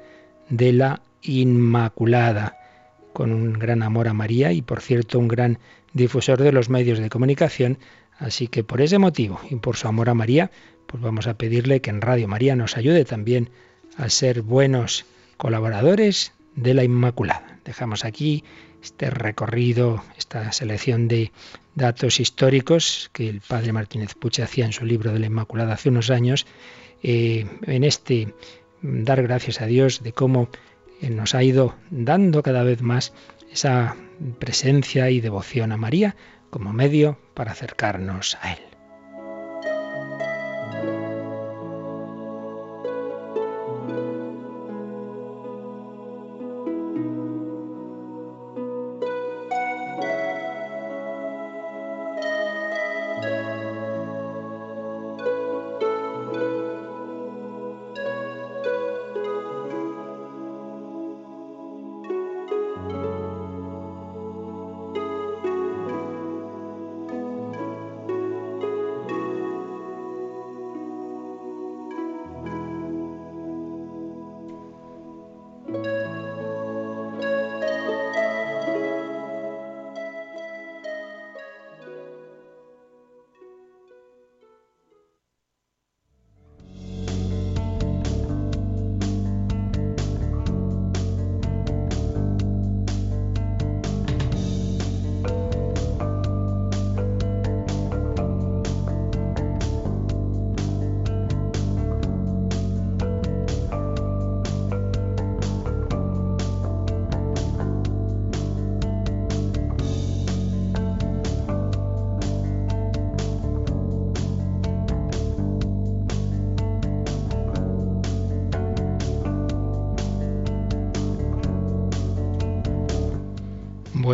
de 0.50 0.74
la 0.74 1.04
Inmaculada, 1.22 2.58
con 3.14 3.32
un 3.32 3.54
gran 3.54 3.84
amor 3.84 4.08
a 4.08 4.14
María 4.16 4.54
y 4.54 4.64
por 4.64 4.82
cierto 4.82 5.20
un 5.20 5.28
gran 5.28 5.60
difusor 5.94 6.42
de 6.42 6.52
los 6.52 6.72
medios 6.72 6.98
de 6.98 7.12
comunicación, 7.12 7.78
así 8.18 8.48
que 8.48 8.64
por 8.64 8.82
ese 8.82 8.98
motivo 8.98 9.40
y 9.52 9.58
por 9.58 9.78
su 9.78 9.88
amor 9.88 10.10
a 10.10 10.16
María, 10.16 10.50
pues 10.96 11.04
vamos 11.04 11.28
a 11.28 11.34
pedirle 11.34 11.82
que 11.82 11.90
en 11.90 12.00
Radio 12.00 12.30
María 12.30 12.56
nos 12.56 12.78
ayude 12.78 13.04
también 13.04 13.50
a 13.98 14.08
ser 14.08 14.44
buenos 14.44 15.06
colaboradores 15.36 16.32
de 16.56 16.74
la 16.74 16.86
Inmaculada. 16.86 17.60
Dejamos 17.66 18.06
aquí 18.06 18.46
este 18.82 19.10
recorrido, 19.10 20.06
esta 20.18 20.50
selección 20.54 21.10
de 21.10 21.34
datos 21.74 22.22
históricos 22.22 23.10
que 23.12 23.28
el 23.28 23.42
padre 23.42 23.74
Martínez 23.74 24.14
Puche 24.14 24.42
hacía 24.42 24.64
en 24.64 24.72
su 24.72 24.86
libro 24.86 25.12
de 25.12 25.20
la 25.20 25.26
Inmaculada 25.26 25.74
hace 25.74 25.90
unos 25.90 26.10
años, 26.12 26.46
eh, 27.04 27.46
en 27.64 27.84
este 27.84 28.34
dar 28.82 29.22
gracias 29.22 29.60
a 29.60 29.66
Dios 29.66 30.02
de 30.02 30.14
cómo 30.14 30.48
eh, 31.02 31.10
nos 31.10 31.36
ha 31.36 31.44
ido 31.44 31.76
dando 31.90 32.42
cada 32.42 32.64
vez 32.64 32.82
más 32.82 33.12
esa 33.52 33.98
presencia 34.40 35.10
y 35.10 35.20
devoción 35.20 35.74
a 35.74 35.78
María 35.78 36.16
como 36.50 36.72
medio 36.72 37.20
para 37.34 37.52
acercarnos 37.52 38.38
a 38.42 38.54
Él. 38.54 38.75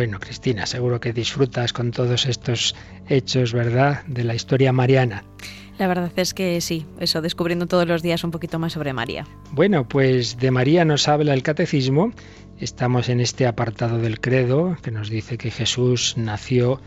Bueno, 0.02 0.18
Cristina, 0.18 0.66
seguro 0.66 0.98
que 0.98 1.12
disfrutas 1.12 1.72
con 1.72 1.92
todos 1.92 2.26
estos 2.26 2.74
hechos, 3.08 3.52
¿verdad?, 3.52 4.02
de 4.08 4.24
la 4.24 4.34
historia 4.34 4.72
mariana. 4.72 5.22
La 5.78 5.86
verdad 5.86 6.10
es 6.16 6.34
que 6.34 6.60
sí, 6.60 6.84
eso, 6.98 7.22
descubriendo 7.22 7.68
todos 7.68 7.86
los 7.86 8.02
días 8.02 8.24
un 8.24 8.32
poquito 8.32 8.58
más 8.58 8.72
sobre 8.72 8.92
María. 8.92 9.28
Bueno, 9.52 9.86
pues 9.86 10.38
de 10.38 10.50
María 10.50 10.84
nos 10.84 11.06
habla 11.06 11.34
el 11.34 11.44
catecismo. 11.44 12.10
Estamos 12.58 13.08
en 13.10 13.20
este 13.20 13.46
apartado 13.46 13.98
del 13.98 14.18
credo 14.18 14.76
que 14.82 14.90
nos 14.90 15.08
dice 15.08 15.38
que 15.38 15.52
Jesús 15.52 16.14
nació 16.16 16.80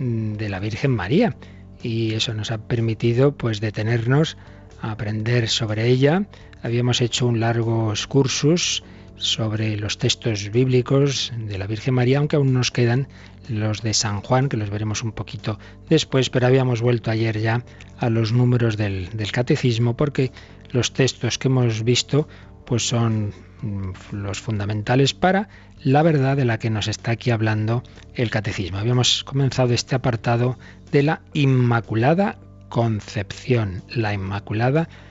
mm, 0.00 0.32
de 0.32 0.48
la 0.48 0.58
Virgen 0.58 0.90
María 0.90 1.36
y 1.84 2.14
eso 2.14 2.34
nos 2.34 2.50
ha 2.50 2.58
permitido 2.58 3.30
pues 3.30 3.60
detenernos 3.60 4.36
a 4.82 4.90
aprender 4.90 5.48
sobre 5.48 5.86
ella. 5.86 6.26
Habíamos 6.64 7.00
hecho 7.00 7.28
un 7.28 7.38
largo 7.38 7.94
cursus 8.08 8.82
sobre 9.16 9.76
los 9.76 9.98
textos 9.98 10.50
bíblicos 10.50 11.32
de 11.36 11.58
la 11.58 11.66
Virgen 11.66 11.94
María, 11.94 12.18
aunque 12.18 12.36
aún 12.36 12.52
nos 12.52 12.70
quedan 12.70 13.08
los 13.48 13.82
de 13.82 13.94
San 13.94 14.20
Juan, 14.20 14.48
que 14.48 14.56
los 14.56 14.70
veremos 14.70 15.02
un 15.02 15.12
poquito 15.12 15.58
después, 15.88 16.30
pero 16.30 16.46
habíamos 16.46 16.80
vuelto 16.80 17.10
ayer 17.10 17.38
ya 17.40 17.64
a 17.98 18.10
los 18.10 18.32
números 18.32 18.76
del, 18.76 19.08
del 19.16 19.32
catecismo, 19.32 19.96
porque 19.96 20.32
los 20.70 20.92
textos 20.92 21.38
que 21.38 21.48
hemos 21.48 21.84
visto 21.84 22.28
pues 22.64 22.86
son 22.86 23.32
mm, 23.62 23.92
los 24.12 24.40
fundamentales 24.40 25.14
para 25.14 25.48
la 25.82 26.02
verdad 26.02 26.36
de 26.36 26.44
la 26.44 26.58
que 26.58 26.70
nos 26.70 26.88
está 26.88 27.12
aquí 27.12 27.30
hablando 27.30 27.82
el 28.14 28.30
catecismo. 28.30 28.78
Habíamos 28.78 29.22
comenzado 29.24 29.72
este 29.72 29.94
apartado 29.94 30.58
de 30.90 31.04
la 31.04 31.22
Inmaculada 31.32 32.38
Concepción, 32.68 33.82
la 33.88 34.12
Inmaculada 34.12 34.84
concepción. 34.84 35.05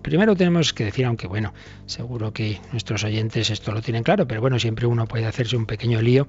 Primero 0.00 0.34
tenemos 0.34 0.72
que 0.72 0.84
decir, 0.84 1.04
aunque 1.04 1.26
bueno, 1.26 1.52
seguro 1.86 2.32
que 2.32 2.60
nuestros 2.72 3.04
oyentes 3.04 3.50
esto 3.50 3.72
lo 3.72 3.82
tienen 3.82 4.02
claro, 4.02 4.26
pero 4.26 4.40
bueno, 4.40 4.58
siempre 4.58 4.86
uno 4.86 5.06
puede 5.06 5.26
hacerse 5.26 5.56
un 5.56 5.66
pequeño 5.66 6.02
lío, 6.02 6.26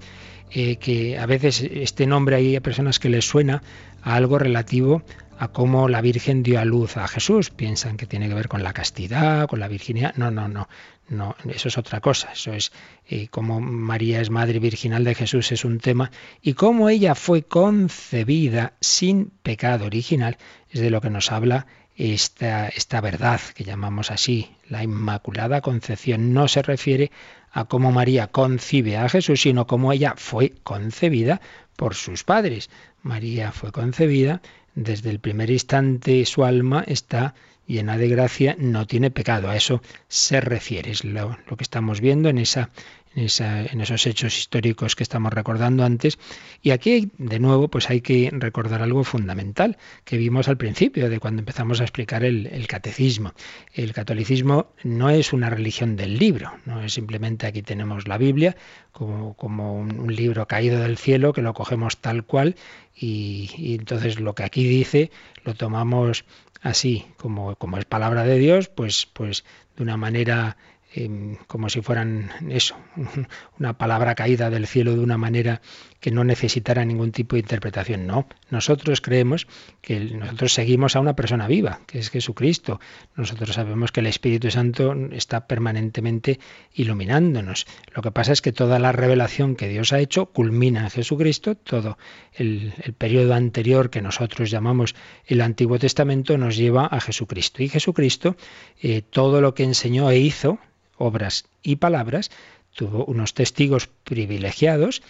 eh, 0.52 0.76
que 0.78 1.18
a 1.18 1.26
veces 1.26 1.62
este 1.62 2.06
nombre 2.06 2.36
hay 2.36 2.60
personas 2.60 3.00
que 3.00 3.10
les 3.10 3.26
suena 3.26 3.64
a 4.02 4.16
algo 4.16 4.38
relativo 4.38 5.04
a 5.40 5.50
cómo 5.50 5.88
la 5.88 6.02
Virgen 6.02 6.44
dio 6.44 6.60
a 6.60 6.66
luz 6.66 6.98
a 6.98 7.08
Jesús. 7.08 7.50
Piensan 7.50 7.98
que 7.98 8.06
tiene 8.06 8.28
que 8.28 8.34
ver 8.34 8.48
con 8.48 8.64
la 8.64 8.74
castidad, 8.74 9.48
con 9.48 9.60
la 9.60 9.68
virginidad. 9.68 10.16
No, 10.16 10.32
no, 10.32 10.48
no. 10.48 10.68
No, 11.10 11.36
eso 11.48 11.70
es 11.70 11.78
otra 11.78 12.02
cosa. 12.02 12.32
Eso 12.34 12.54
es 12.54 12.72
eh, 13.08 13.28
cómo 13.30 13.62
María 13.62 14.20
es 14.20 14.30
madre 14.30 14.60
virginal 14.60 15.04
de 15.04 15.16
Jesús 15.16 15.52
es 15.52 15.64
un 15.64 15.80
tema 15.80 16.12
y 16.42 16.54
cómo 16.54 16.90
ella 16.90 17.16
fue 17.16 17.44
concebida 17.44 18.74
sin 18.82 19.32
pecado 19.42 19.86
original 19.86 20.38
es 20.70 20.82
de 20.82 20.90
lo 20.90 21.00
que 21.00 21.10
nos 21.10 21.32
habla 21.32 21.66
esta, 21.96 22.68
esta 22.68 23.02
verdad 23.02 23.42
que 23.56 23.64
llamamos 23.64 24.12
así, 24.12 24.52
la 24.70 24.84
Inmaculada 24.84 25.62
Concepción, 25.62 26.34
no 26.34 26.48
se 26.48 26.62
refiere 26.62 27.12
a 27.52 27.66
cómo 27.66 27.92
María 27.92 28.28
concibe 28.28 28.98
a 28.98 29.10
Jesús, 29.10 29.42
sino 29.42 29.66
cómo 29.66 29.92
ella 29.92 30.14
fue 30.16 30.54
concebida 30.64 31.42
por 31.76 31.96
sus 31.96 32.24
padres. 32.24 32.70
María 33.02 33.52
fue 33.52 33.72
concebida, 33.72 34.42
desde 34.78 35.10
el 35.10 35.20
primer 35.20 35.50
instante 35.50 36.24
su 36.26 36.46
alma 36.46 36.84
está 36.86 37.34
llena 37.66 37.98
de 37.98 38.08
gracia, 38.08 38.56
no 38.60 38.86
tiene 38.86 39.10
pecado. 39.10 39.50
A 39.50 39.56
eso 39.56 39.82
se 40.08 40.40
refiere, 40.40 40.92
es 40.92 41.04
lo, 41.04 41.36
lo 41.48 41.58
que 41.58 41.64
estamos 41.64 42.00
viendo 42.00 42.30
en 42.30 42.38
esa 42.38 42.70
en 43.18 43.82
esos 43.82 44.06
hechos 44.06 44.38
históricos 44.38 44.96
que 44.96 45.02
estamos 45.02 45.34
recordando 45.34 45.84
antes. 45.84 46.20
Y 46.62 46.70
aquí, 46.70 47.10
de 47.18 47.40
nuevo, 47.40 47.68
pues 47.68 47.90
hay 47.90 48.02
que 48.02 48.30
recordar 48.32 48.84
algo 48.84 49.04
fundamental 49.04 49.78
que 50.06 50.18
vimos 50.18 50.48
al 50.48 50.58
principio 50.58 51.10
de 51.10 51.20
cuando 51.20 51.42
empezamos 51.42 51.82
a 51.82 51.84
explicar 51.84 52.24
el, 52.24 52.68
catecismo. 52.68 53.34
El 53.74 53.94
catolicismo 53.94 54.68
no 54.84 55.10
es 55.10 55.34
una 55.34 55.50
religión 55.50 55.96
del 55.96 56.20
libro, 56.20 56.54
no 56.66 56.82
es 56.84 56.94
simplemente 56.94 57.48
aquí 57.48 57.64
tenemos 57.64 58.08
la 58.08 58.18
Biblia 58.18 58.56
como, 58.92 59.34
como 59.34 59.74
un, 59.74 60.08
libro 60.08 60.48
caído 60.48 60.80
del 60.80 60.98
cielo 60.98 61.34
que 61.34 61.42
lo 61.42 61.54
cogemos 61.54 61.98
tal 61.98 62.24
cual 62.24 62.56
y, 62.96 63.52
y 63.58 63.76
entonces 63.76 64.20
lo 64.20 64.36
que 64.36 64.44
aquí 64.44 64.68
dice 64.68 65.12
lo 65.44 65.54
tomamos 65.54 66.26
así 66.62 67.06
como, 67.18 67.56
como 67.56 67.78
es 67.78 67.86
palabra 67.86 68.24
de 68.24 68.38
Dios, 68.38 68.70
pues, 68.70 69.08
pues 69.14 69.44
de 69.76 69.84
una 69.84 69.98
manera 69.98 70.58
Em, 71.00 71.36
como 71.46 71.70
si 71.70 71.82
fueran 71.82 72.32
eso, 72.50 72.76
una 73.60 73.78
palabra 73.78 74.16
caída 74.16 74.50
del 74.50 74.66
cielo 74.66 74.96
de 74.96 75.00
una 75.00 75.16
manera 75.16 75.62
que 76.00 76.10
no 76.10 76.24
necesitara 76.24 76.86
ningún 76.86 77.12
tipo 77.12 77.36
de 77.36 77.42
interpretación. 77.42 78.08
No, 78.08 78.28
nosotros 78.50 79.00
creemos 79.02 79.46
que 79.82 80.00
nosotros 80.00 80.54
seguimos 80.54 80.96
a 80.96 81.00
una 81.00 81.16
persona 81.16 81.48
viva, 81.48 81.82
que 81.86 82.00
es 82.00 82.10
Jesucristo. 82.10 82.80
Nosotros 83.16 83.54
sabemos 83.54 83.92
que 83.92 84.00
el 84.00 84.08
Espíritu 84.08 84.50
Santo 84.50 84.96
está 85.12 85.46
permanentemente 85.46 86.40
iluminándonos. 86.74 87.68
Lo 87.94 88.02
que 88.02 88.10
pasa 88.10 88.32
es 88.32 88.42
que 88.42 88.52
toda 88.52 88.80
la 88.80 88.92
revelación 88.92 89.56
que 89.56 89.68
Dios 89.68 89.94
ha 89.94 90.00
hecho 90.00 90.28
culmina 90.28 90.82
en 90.82 90.90
Jesucristo. 90.90 91.54
Todo 91.54 92.00
el, 92.34 92.74
periodo 92.98 93.36
anterior 93.36 93.92
que 93.92 94.02
nosotros 94.02 94.50
llamamos 94.50 94.96
el 95.28 95.42
Antiguo 95.42 95.78
Testamento 95.78 96.40
nos 96.40 96.58
lleva 96.58 96.88
a 96.88 97.00
Jesucristo. 97.02 97.62
Y 97.62 97.70
Jesucristo, 97.70 98.36
eh, 98.82 99.04
todo 99.04 99.42
lo 99.42 99.54
que 99.54 99.64
enseñó 99.64 100.10
e 100.10 100.18
hizo, 100.18 100.58
obras 100.98 101.46
y 101.64 101.78
palabras, 101.78 102.32
tuvo 102.76 103.06
unos 103.06 103.34
testigos 103.34 103.88
privilegiados, 104.04 105.02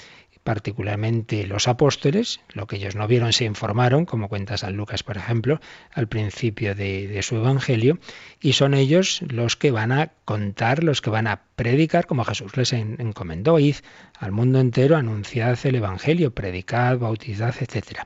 particularmente 0.48 1.46
los 1.46 1.68
apóstoles, 1.68 2.40
lo 2.54 2.68
que 2.68 2.78
ellos 2.78 2.96
no 2.96 3.06
vieron 3.06 3.34
se 3.34 3.44
informaron, 3.44 4.06
como 4.06 4.30
cuenta 4.30 4.56
San 4.56 4.78
Lucas, 4.78 5.04
por 5.04 5.18
ejemplo, 5.18 5.60
al 5.92 6.08
principio 6.08 6.74
de, 6.74 7.20
su 7.22 7.36
Evangelio, 7.36 8.00
y 8.40 8.54
son 8.54 8.74
ellos 8.74 9.20
los 9.28 9.58
que 9.58 9.72
van 9.72 9.92
a 9.92 10.14
contar, 10.24 10.86
los 10.86 11.02
que 11.02 11.10
van 11.10 11.28
a 11.28 11.42
predicar, 11.58 12.06
como 12.06 12.24
Jesús 12.24 12.56
les 12.56 12.72
encomendó, 12.72 13.60
id 13.60 13.76
al 14.18 14.32
mundo 14.32 14.62
entero, 14.62 14.96
anunciad 14.96 15.60
el 15.66 15.76
Evangelio, 15.76 16.34
predicad, 16.34 16.98
bautizad, 16.98 17.54
etc. 17.60 18.04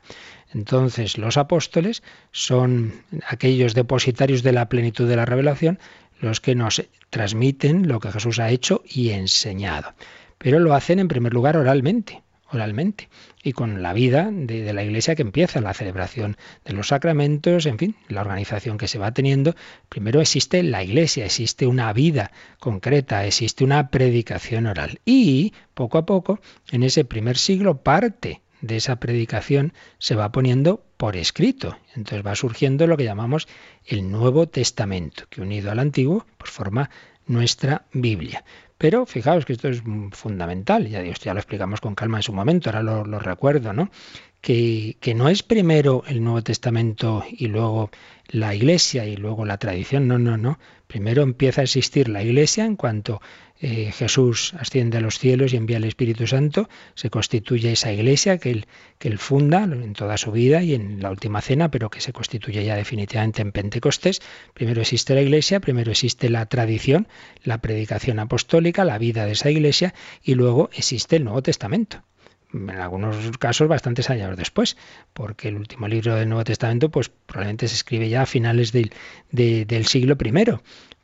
Entonces 0.52 1.20
los 1.20 1.38
apóstoles 1.38 2.02
son 2.32 3.04
aquellos 3.28 3.76
depositarios 3.76 4.42
de 4.42 4.52
la 4.52 4.68
plenitud 4.68 5.08
de 5.08 5.16
la 5.16 5.26
revelación, 5.26 5.78
los 6.22 6.40
que 6.40 6.56
nos 6.56 6.84
transmiten 7.10 7.88
lo 7.88 8.00
que 8.00 8.12
Jesús 8.12 8.40
ha 8.40 8.50
hecho 8.50 8.84
y 8.88 9.10
enseñado. 9.10 9.94
Pero 10.38 10.60
lo 10.60 10.74
hacen 10.74 11.00
en 11.00 11.08
primer 11.08 11.34
lugar 11.34 11.58
oralmente, 11.58 12.24
oralmente, 12.52 13.10
y 13.44 13.54
con 13.54 13.82
la 13.82 13.94
vida 13.94 14.30
de, 14.32 14.72
la 14.72 14.84
Iglesia 14.84 15.16
que 15.16 15.24
empieza, 15.24 15.62
la 15.62 15.74
celebración 15.74 16.38
de 16.64 16.74
los 16.74 16.88
sacramentos, 16.90 17.66
en 17.66 17.78
fin, 17.78 17.96
la 18.08 18.22
organización 18.22 18.78
que 18.78 18.88
se 18.88 19.00
va 19.00 19.14
teniendo. 19.14 19.56
Primero 19.90 20.22
existe 20.22 20.64
la 20.64 20.84
Iglesia, 20.84 21.26
existe 21.26 21.66
una 21.66 21.92
vida 21.94 22.32
concreta, 22.60 23.26
existe 23.26 23.64
una 23.64 23.90
predicación 23.90 24.68
oral. 24.68 25.00
Y 25.06 25.54
poco 25.74 25.98
a 25.98 26.06
poco, 26.06 26.40
en 26.72 26.84
ese 26.84 27.04
primer 27.04 27.38
siglo, 27.38 27.82
parte 27.82 28.42
de 28.62 28.78
esa 28.78 28.98
predicación 28.98 29.74
se 29.98 30.16
va 30.16 30.32
poniendo 30.32 30.84
por 30.98 31.16
escrito. 31.18 31.78
Entonces 31.96 32.26
va 32.26 32.36
surgiendo 32.36 32.88
lo 32.88 32.98
que 32.98 33.04
llamamos 33.04 33.48
el 33.86 34.10
Nuevo 34.10 34.48
Testamento, 34.48 35.24
que 35.30 35.42
unido 35.42 35.72
al 35.72 35.80
Antiguo, 35.80 36.26
pues 36.38 36.52
forma 36.52 36.90
nuestra 37.26 37.86
Biblia. 37.94 38.44
Pero 38.78 39.06
fijaos 39.06 39.46
que 39.46 39.54
esto 39.54 39.68
es 39.70 39.84
fundamental, 40.12 40.88
ya, 40.88 41.02
Dios, 41.02 41.20
ya 41.20 41.34
lo 41.34 41.40
explicamos 41.40 41.82
con 41.82 41.94
calma 41.94 42.18
en 42.18 42.24
su 42.24 42.34
momento, 42.34 42.70
ahora 42.70 42.82
lo, 42.82 43.06
lo 43.06 43.20
recuerdo, 43.20 43.74
¿no? 43.74 43.92
Que, 44.42 44.98
que, 45.00 45.14
no 45.14 45.30
es 45.30 45.44
primero 45.44 46.04
el 46.08 46.24
Nuevo 46.24 46.42
Testamento 46.42 47.24
y 47.30 47.46
luego 47.46 47.92
la 48.32 48.56
Iglesia 48.56 49.06
y 49.06 49.18
luego 49.18 49.46
la 49.46 49.58
tradición, 49.58 50.08
no, 50.08 50.18
no, 50.18 50.38
no. 50.38 50.58
Primero 50.88 51.22
empieza 51.22 51.62
a 51.62 51.64
existir 51.66 52.08
la 52.08 52.24
Iglesia 52.24 52.66
en 52.66 52.76
cuanto 52.76 53.22
eh, 53.64 53.92
Jesús 53.92 54.56
asciende 54.58 54.98
a 54.98 55.02
los 55.02 55.20
cielos 55.20 55.54
y 55.54 55.58
envía 55.58 55.78
el 55.78 55.84
Espíritu 55.84 56.26
Santo, 56.26 56.68
se 56.96 57.12
constituye 57.12 57.72
esa 57.72 57.92
iglesia 57.92 58.40
que 58.40 58.50
él, 58.50 58.66
que 58.98 59.08
él 59.08 59.20
funda 59.20 59.64
en 59.64 59.94
toda 59.94 60.18
su 60.18 60.32
vida 60.32 60.64
y 60.64 60.74
en 60.74 61.00
la 61.00 61.12
última 61.12 61.42
cena, 61.42 61.70
pero 61.70 61.92
que 61.92 62.02
se 62.02 62.12
constituye 62.12 62.66
ya 62.66 62.76
definitivamente 62.76 63.44
en 63.44 63.52
Pentecostés. 63.52 64.22
Primero 64.56 64.82
existe 64.82 65.14
la 65.14 65.22
iglesia, 65.22 65.60
primero 65.60 65.92
existe 65.92 66.32
la 66.32 66.48
tradición, 66.48 67.08
la 67.44 67.60
predicación 67.60 68.18
apostólica, 68.18 68.84
la 68.84 68.98
vida 68.98 69.28
de 69.28 69.34
esa 69.34 69.52
iglesia 69.52 69.94
y 70.24 70.34
luego 70.34 70.72
existe 70.74 71.18
el 71.18 71.26
Nuevo 71.26 71.44
Testamento 71.44 72.04
en 72.54 72.70
algunos 72.70 73.38
casos 73.38 73.68
bastantes 73.68 74.10
años 74.10 74.38
después, 74.38 74.78
porque 75.14 75.48
el 75.48 75.56
último 75.56 75.88
libro 75.88 76.16
del 76.16 76.30
Nuevo 76.30 76.44
Testamento 76.44 76.90
pues 76.90 77.10
probablemente 77.10 77.68
se 77.68 77.76
escribe 77.76 78.10
ya 78.10 78.24
a 78.24 78.26
finales 78.26 78.72
del, 78.72 78.92
del 79.32 79.86
siglo 79.86 80.18
I. 80.24 80.44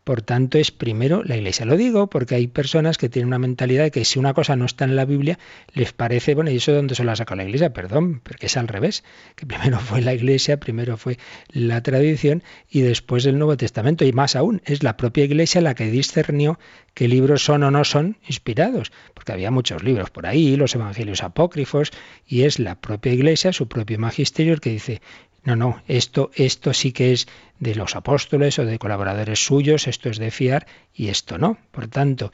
Por 0.07 0.21
tanto, 0.21 0.57
es 0.57 0.71
primero 0.71 1.21
la 1.25 1.35
Iglesia. 1.35 1.65
Lo 1.65 1.75
digo 1.75 2.07
porque 2.07 2.35
hay 2.35 2.47
personas 2.47 2.97
que 2.97 3.09
tienen 3.09 3.27
una 3.27 3.39
mentalidad 3.39 3.83
de 3.83 3.91
que 3.91 4.05
si 4.05 4.19
una 4.19 4.33
cosa 4.33 4.55
no 4.55 4.63
está 4.63 4.85
en 4.85 4.95
la 4.95 5.03
Biblia, 5.03 5.37
les 5.73 5.91
parece, 5.91 6.33
bueno, 6.33 6.49
¿y 6.49 6.55
eso 6.55 6.71
de 6.71 6.77
dónde 6.77 6.95
se 6.95 7.03
lo 7.03 7.11
ha 7.11 7.15
sacado 7.17 7.35
la 7.35 7.43
Iglesia? 7.43 7.73
Perdón, 7.73 8.21
porque 8.23 8.45
es 8.45 8.55
al 8.55 8.69
revés, 8.69 9.03
que 9.35 9.45
primero 9.45 9.81
fue 9.81 10.01
la 10.01 10.13
Iglesia, 10.13 10.61
primero 10.61 10.95
fue 10.95 11.17
la 11.49 11.83
tradición 11.83 12.41
y 12.69 12.83
después 12.83 13.25
el 13.25 13.37
Nuevo 13.37 13.57
Testamento. 13.57 14.05
Y 14.05 14.13
más 14.13 14.37
aún, 14.37 14.61
es 14.63 14.81
la 14.81 14.95
propia 14.95 15.25
Iglesia 15.25 15.59
la 15.59 15.75
que 15.75 15.91
discernió 15.91 16.57
qué 16.93 17.09
libros 17.09 17.43
son 17.43 17.63
o 17.63 17.69
no 17.69 17.83
son 17.83 18.15
inspirados, 18.29 18.93
porque 19.13 19.33
había 19.33 19.51
muchos 19.51 19.83
libros 19.83 20.09
por 20.09 20.25
ahí, 20.25 20.55
los 20.55 20.73
evangelios 20.73 21.21
apócrifos, 21.21 21.91
y 22.25 22.43
es 22.43 22.59
la 22.59 22.79
propia 22.79 23.11
Iglesia, 23.11 23.51
su 23.51 23.67
propio 23.67 23.99
magisterio, 23.99 24.53
el 24.53 24.61
que 24.61 24.69
dice, 24.69 25.01
no, 25.43 25.55
no, 25.55 25.81
esto, 25.87 26.31
esto 26.35 26.73
sí 26.73 26.91
que 26.91 27.13
es 27.13 27.27
de 27.59 27.75
los 27.75 27.95
apóstoles 27.95 28.59
o 28.59 28.65
de 28.65 28.79
colaboradores 28.79 29.43
suyos, 29.45 29.87
esto 29.87 30.09
es 30.09 30.17
de 30.17 30.31
fiar 30.31 30.67
y 30.93 31.07
esto 31.07 31.37
no. 31.37 31.57
Por 31.71 31.87
tanto, 31.87 32.31